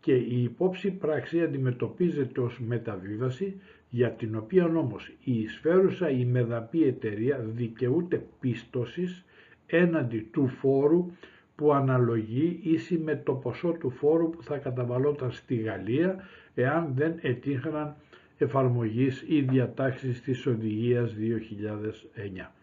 και 0.00 0.14
η 0.14 0.42
υπόψη 0.42 0.90
πράξη 0.90 1.42
αντιμετωπίζεται 1.42 2.40
ως 2.40 2.60
μεταβίβαση 2.60 3.60
για 3.90 4.10
την 4.10 4.36
οποία 4.36 4.64
όμως 4.64 5.12
η 5.24 5.40
εισφέρουσα 5.40 6.10
η 6.10 6.24
μεδαπή 6.24 6.82
εταιρεία 6.84 7.38
δικαιούται 7.38 8.26
πίστοσης 8.40 9.24
έναντι 9.66 10.28
του 10.32 10.48
φόρου 10.48 11.10
που 11.56 11.72
αναλογεί 11.72 12.60
ίση 12.62 12.98
με 12.98 13.16
το 13.24 13.32
ποσό 13.32 13.72
του 13.72 13.90
φόρου 13.90 14.30
που 14.30 14.42
θα 14.42 14.56
καταβαλόταν 14.56 15.30
στη 15.30 15.54
Γαλλία 15.54 16.28
εάν 16.54 16.92
δεν 16.94 17.14
ετύχαναν 17.20 17.96
εφαρμογής 18.38 19.24
ή 19.28 19.40
διατάξεις 19.40 20.22
της 20.22 20.46
Οδηγίας 20.46 21.14
2009. 21.14 22.55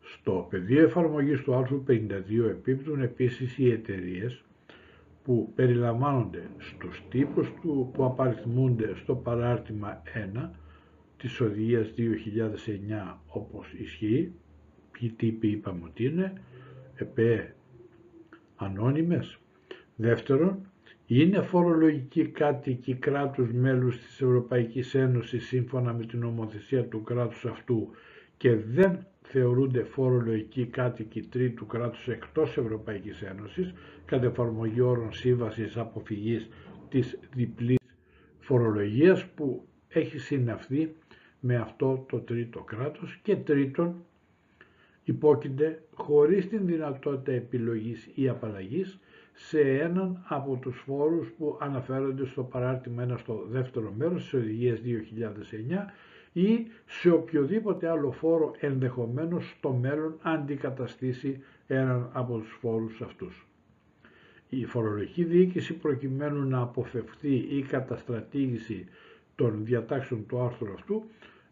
Στο 0.00 0.46
πεδίο 0.50 0.82
εφαρμογής 0.82 1.42
του 1.42 1.54
άρθρου 1.54 1.84
52 1.88 2.48
επίπτουν 2.50 3.00
επίσης 3.02 3.58
οι 3.58 3.70
εταιρείες 3.70 4.44
που 5.24 5.52
περιλαμβάνονται 5.54 6.48
στους 6.58 7.02
τύπους 7.08 7.52
του 7.60 7.90
που 7.92 8.04
απαριθμούνται 8.04 8.94
στο 8.94 9.14
παράρτημα 9.14 10.02
1 10.44 10.50
της 11.16 11.40
οδηγίας 11.40 11.92
2009 11.96 13.18
όπως 13.26 13.72
ισχύει, 13.72 14.32
ποιοι 14.90 15.08
τύποι 15.10 15.48
είπαμε 15.48 15.80
ότι 15.84 16.04
είναι, 16.04 16.32
ΕΠΕ 16.94 17.54
ανώνυμες. 18.56 19.38
Δεύτερον, 19.96 20.66
είναι 21.06 21.40
φορολογικοί 21.40 22.24
κάτοικοι 22.26 22.94
κράτους 22.94 23.52
μέλους 23.52 23.98
της 23.98 24.20
Ευρωπαϊκής 24.20 24.94
Ένωσης 24.94 25.46
σύμφωνα 25.46 25.92
με 25.92 26.06
την 26.06 26.24
ομοθεσία 26.24 26.84
του 26.84 27.02
κράτους 27.02 27.44
αυτού 27.44 27.90
και 28.36 28.56
δεν 28.56 29.06
θεωρούνται 29.22 29.82
φορολογικοί 29.84 30.66
κάτοικοι 30.66 31.20
τρίτου 31.22 31.66
κράτους 31.66 32.08
εκτός 32.08 32.56
Ευρωπαϊκής 32.56 33.22
Ένωσης 33.22 33.72
κατά 34.04 34.26
εφαρμογή 34.26 34.80
όρων 34.80 35.12
σύμβασης 35.12 35.76
αποφυγής 35.76 36.48
της 36.88 37.18
διπλής 37.34 37.78
φορολογίας 38.38 39.24
που 39.26 39.66
έχει 39.88 40.18
συναυθεί 40.18 40.94
με 41.40 41.56
αυτό 41.56 42.04
το 42.08 42.18
τρίτο 42.18 42.60
κράτος 42.60 43.18
και 43.22 43.36
τρίτον 43.36 43.94
υπόκεινται 45.04 45.82
χωρίς 45.94 46.48
την 46.48 46.66
δυνατότητα 46.66 47.32
επιλογής 47.32 48.10
ή 48.14 48.28
απαλλαγής 48.28 48.98
σε 49.34 49.60
έναν 49.60 50.24
από 50.28 50.56
τους 50.56 50.82
φόρους 50.86 51.28
που 51.38 51.58
αναφέρονται 51.60 52.26
στο 52.26 52.42
παράρτημα 52.42 53.06
1 53.14 53.18
στο 53.18 53.46
δεύτερο 53.50 53.92
μέρος 53.96 54.22
της 54.22 54.34
οδηγίας 54.34 54.80
2009 54.80 55.92
ή 56.32 56.66
σε 56.86 57.10
οποιοδήποτε 57.10 57.88
άλλο 57.88 58.10
φόρο 58.10 58.54
ενδεχομένως 58.60 59.54
στο 59.58 59.72
μέλλον 59.72 60.18
αντικαταστήσει 60.22 61.42
έναν 61.66 62.10
από 62.12 62.38
τους 62.38 62.56
φόρους 62.60 63.00
αυτούς. 63.00 63.46
Η 64.48 64.64
φορολογική 64.64 65.24
διοίκηση 65.24 65.74
προκειμένου 65.74 66.48
να 66.48 66.60
αποφευθεί 66.60 67.34
η 67.34 67.62
καταστρατήγηση 67.62 68.86
των 69.34 69.64
διατάξεων 69.64 70.26
του 70.26 70.40
άρθρου 70.40 70.72
αυτού 70.72 71.04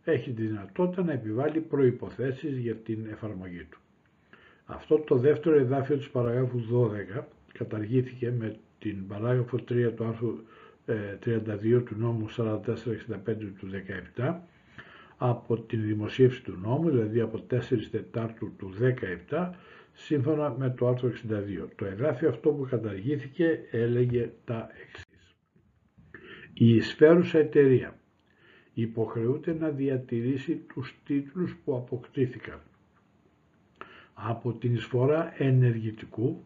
έχει 0.05 0.33
τη 0.33 0.43
δυνατότητα 0.43 1.03
να 1.03 1.13
επιβάλλει 1.13 1.61
προϋποθέσεις 1.61 2.59
για 2.59 2.75
την 2.75 3.07
εφαρμογή 3.11 3.67
του. 3.71 3.79
Αυτό 4.65 4.99
το 4.99 5.17
δεύτερο 5.17 5.57
εδάφιο 5.59 5.97
της 5.97 6.11
παραγράφου 6.11 6.61
12 7.17 7.23
καταργήθηκε 7.53 8.33
με 8.39 8.57
την 8.79 9.07
παράγραφο 9.07 9.57
3 9.69 9.93
του 9.97 10.05
άρθρου 10.05 10.37
32 10.87 10.93
ε, 11.63 11.81
του 11.81 11.95
νόμου 11.97 12.27
4465 12.37 12.57
του 13.59 13.71
17 14.17 14.35
από 15.17 15.59
την 15.61 15.83
δημοσίευση 15.83 16.43
του 16.43 16.59
νόμου, 16.63 16.91
δηλαδή 16.91 17.21
από 17.21 17.47
4 17.51 17.61
Τετάρτου 17.91 18.53
του 18.57 18.73
17, 19.29 19.51
σύμφωνα 19.93 20.55
με 20.59 20.71
το 20.71 20.89
άρθρο 20.89 21.09
62. 21.09 21.69
Το 21.77 21.85
εδάφιο 21.85 22.29
αυτό 22.29 22.51
που 22.51 22.67
καταργήθηκε 22.71 23.61
έλεγε 23.71 24.31
τα 24.45 24.69
εξής. 24.83 25.35
Η 26.55 26.75
εισφέρουσα 26.75 27.39
εταιρεία 27.39 27.97
υποχρεούται 28.75 29.57
να 29.61 29.69
διατηρήσει 29.69 30.55
τους 30.75 30.95
τίτλους 31.05 31.57
που 31.65 31.75
αποκτήθηκαν 31.77 32.61
από 34.15 34.53
την 34.53 34.75
εισφορά 34.75 35.35
ενεργητικού 35.39 36.45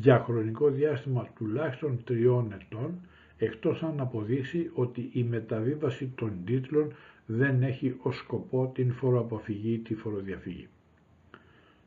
για 0.00 0.18
χρονικό 0.18 0.68
διάστημα 0.70 1.28
τουλάχιστον 1.36 2.04
τριών 2.04 2.54
ετών 2.60 3.00
εκτός 3.38 3.82
αν 3.82 4.00
αποδείξει 4.00 4.70
ότι 4.74 5.10
η 5.12 5.22
μεταβίβαση 5.22 6.12
των 6.14 6.32
τίτλων 6.44 6.92
δεν 7.26 7.62
έχει 7.62 7.96
ως 8.02 8.16
σκοπό 8.16 8.70
την 8.74 8.92
φοροαποφυγή 8.92 9.72
ή 9.72 9.78
τη 9.78 9.94
φοροδιαφυγή. 9.94 10.68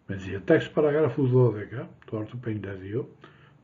Με 0.08 0.16
τις 0.16 0.26
διατάξεις 0.26 0.72
παραγράφου 0.72 1.54
12 1.82 1.88
του 2.06 2.18
άρθρου 2.18 2.40
52 3.00 3.04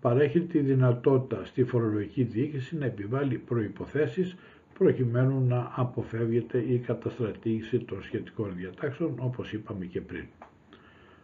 παρέχει 0.01 0.39
τη 0.41 0.59
δυνατότητα 0.59 1.45
στη 1.45 1.63
φορολογική 1.63 2.23
διοίκηση 2.23 2.77
να 2.77 2.85
επιβάλλει 2.85 3.37
προϋποθέσεις 3.37 4.35
προκειμένου 4.77 5.45
να 5.47 5.71
αποφεύγεται 5.75 6.57
η 6.57 6.77
καταστρατήγηση 6.77 7.79
των 7.79 8.03
σχετικών 8.03 8.53
διατάξεων 8.55 9.13
όπως 9.19 9.53
είπαμε 9.53 9.85
και 9.85 10.01
πριν. 10.01 10.25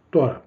Τώρα, 0.09 0.45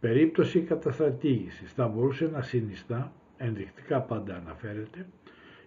περίπτωση 0.00 0.60
καταστρατήγησης 0.60 1.72
θα 1.72 1.88
μπορούσε 1.88 2.26
να 2.26 2.42
συνιστά, 2.42 3.12
ενδεικτικά 3.36 4.00
πάντα 4.00 4.36
αναφέρεται, 4.36 5.06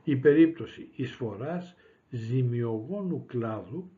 η 0.04 0.16
περίπτωση 0.16 0.88
εισφοράς 0.96 1.76
ζημιογόνου 2.10 3.26
κλάδου 3.26 3.90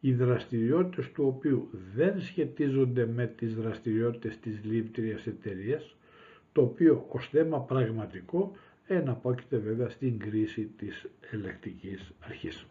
οι 0.00 0.12
δραστηριότητες 0.12 1.12
του 1.12 1.24
οποίου 1.26 1.68
δεν 1.94 2.20
σχετίζονται 2.20 3.06
με 3.06 3.26
τις 3.26 3.54
δραστηριότητες 3.54 4.38
της 4.38 4.60
λήπτριας 4.64 5.26
εταιρείας, 5.26 5.96
το 6.52 6.62
οποίο 6.62 7.06
ως 7.08 7.28
θέμα 7.28 7.60
πραγματικό 7.60 8.52
εναπόκειται 8.86 9.56
βέβαια 9.56 9.88
στην 9.88 10.18
κρίση 10.18 10.70
της 10.76 11.06
ελεκτικής 11.30 12.12
αρχής. 12.20 12.66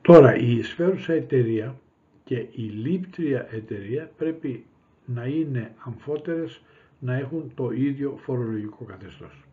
Τώρα 0.00 0.36
η 0.36 0.56
εισφέρουσα 0.56 1.12
εταιρεία 1.12 1.80
και 2.28 2.46
η 2.50 2.62
λήπτρια 2.62 3.48
εταιρεία 3.50 4.10
πρέπει 4.16 4.64
να 5.04 5.24
είναι 5.24 5.74
αμφότερες 5.78 6.62
να 6.98 7.14
έχουν 7.14 7.52
το 7.54 7.70
ίδιο 7.70 8.18
φορολογικό 8.22 8.84
καθεστώς. 8.84 9.44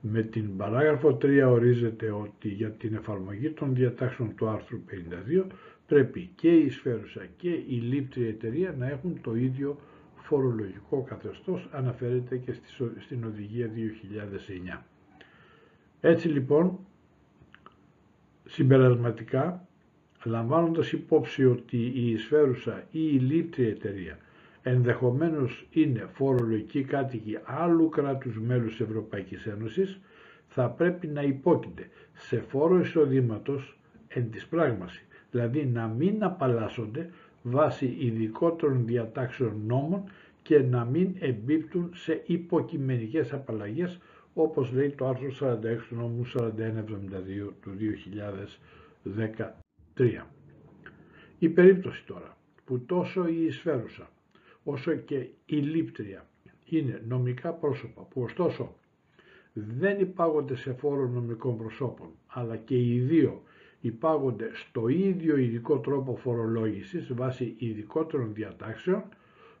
Με 0.00 0.22
την 0.22 0.56
παράγραφο 0.56 1.18
3 1.22 1.44
ορίζεται 1.48 2.10
ότι 2.10 2.48
για 2.48 2.70
την 2.70 2.94
εφαρμογή 2.94 3.50
των 3.50 3.74
διατάξεων 3.74 4.34
του 4.34 4.48
άρθρου 4.48 4.80
52 5.40 5.44
πρέπει 5.86 6.30
και 6.34 6.48
η 6.54 6.70
σφαίρουσα 6.70 7.26
και 7.36 7.50
η 7.50 7.80
λήπτρια 7.82 8.28
εταιρεία 8.28 8.74
να 8.78 8.88
έχουν 8.88 9.20
το 9.22 9.36
ίδιο 9.36 9.78
φορολογικό 10.16 11.02
καθεστώς, 11.02 11.68
αναφέρεται 11.72 12.36
και 12.36 12.54
στην 12.98 13.24
Οδηγία 13.24 13.70
2009. 14.74 14.82
Έτσι 16.00 16.28
λοιπόν, 16.28 16.78
συμπερασματικά, 18.44 19.68
λαμβάνοντας 20.24 20.92
υπόψη 20.92 21.44
ότι 21.44 21.92
η 21.94 22.10
εισφέρουσα 22.10 22.84
ή 22.90 23.00
η 23.12 23.18
λήπτρια 23.18 23.68
εταιρεία 23.68 24.18
ενδεχομένως 24.66 25.66
είναι 25.70 26.08
φορολογικοί 26.12 26.82
κάτοικοι 26.82 27.38
άλλου 27.44 27.88
κράτους 27.88 28.40
μέλους 28.40 28.80
Ευρωπαϊκής 28.80 29.46
Ένωσης, 29.46 30.00
θα 30.48 30.68
πρέπει 30.68 31.06
να 31.06 31.22
υπόκειται 31.22 31.88
σε 32.14 32.40
φόρο 32.48 32.78
εισοδήματος 32.78 33.76
εν 34.08 34.30
της 34.30 34.46
πράγμαση, 34.46 35.04
δηλαδή 35.30 35.66
να 35.66 35.86
μην 35.86 36.24
απαλλάσσονται 36.24 37.10
βάσει 37.42 37.96
ειδικότερων 37.98 38.86
διατάξεων 38.86 39.60
νόμων 39.66 40.02
και 40.42 40.58
να 40.58 40.84
μην 40.84 41.14
εμπίπτουν 41.18 41.90
σε 41.94 42.22
υποκειμενικές 42.26 43.32
απαλλαγές 43.32 43.98
όπως 44.34 44.72
λέει 44.72 44.90
το 44.90 45.08
άρθρο 45.08 45.28
46 45.40 45.56
του 45.88 45.94
νόμου 45.94 46.26
4172 46.34 47.52
του 47.62 47.70
2013. 49.04 49.63
Η 51.38 51.48
περίπτωση 51.48 52.04
τώρα 52.06 52.36
που 52.64 52.80
τόσο 52.80 53.26
η 53.28 53.44
εισφέρουσα 53.44 54.10
όσο 54.64 54.94
και 54.94 55.16
η 55.46 55.56
λήπτρια 55.56 56.26
είναι 56.64 57.02
νομικά 57.08 57.52
πρόσωπα 57.52 58.02
που 58.02 58.22
ωστόσο 58.22 58.74
δεν 59.52 60.00
υπάγονται 60.00 60.56
σε 60.56 60.72
φόρο 60.72 61.08
νομικών 61.08 61.56
προσώπων 61.56 62.08
αλλά 62.26 62.56
και 62.56 62.76
οι 62.76 62.98
δύο 63.00 63.42
υπάγονται 63.80 64.50
στο 64.54 64.88
ίδιο 64.88 65.36
ειδικό 65.36 65.78
τρόπο 65.78 66.16
φορολόγησης 66.16 67.14
βάσει 67.14 67.54
ειδικότερων 67.58 68.34
διατάξεων 68.34 69.02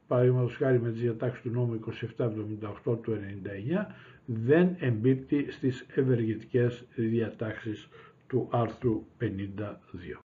παραδείγματος 0.06 0.56
χάρη 0.56 0.80
με 0.80 0.90
τις 0.90 1.00
διατάξεις 1.00 1.42
του 1.42 1.50
νόμου 1.50 1.80
2778 2.84 2.98
του 3.02 3.18
99 3.84 3.86
δεν 4.24 4.76
εμπίπτει 4.78 5.50
στις 5.50 5.86
ευεργετικές 5.94 6.84
διατάξεις 6.94 7.88
του 8.26 8.48
άρθρου 8.50 9.04
52. 9.20 10.20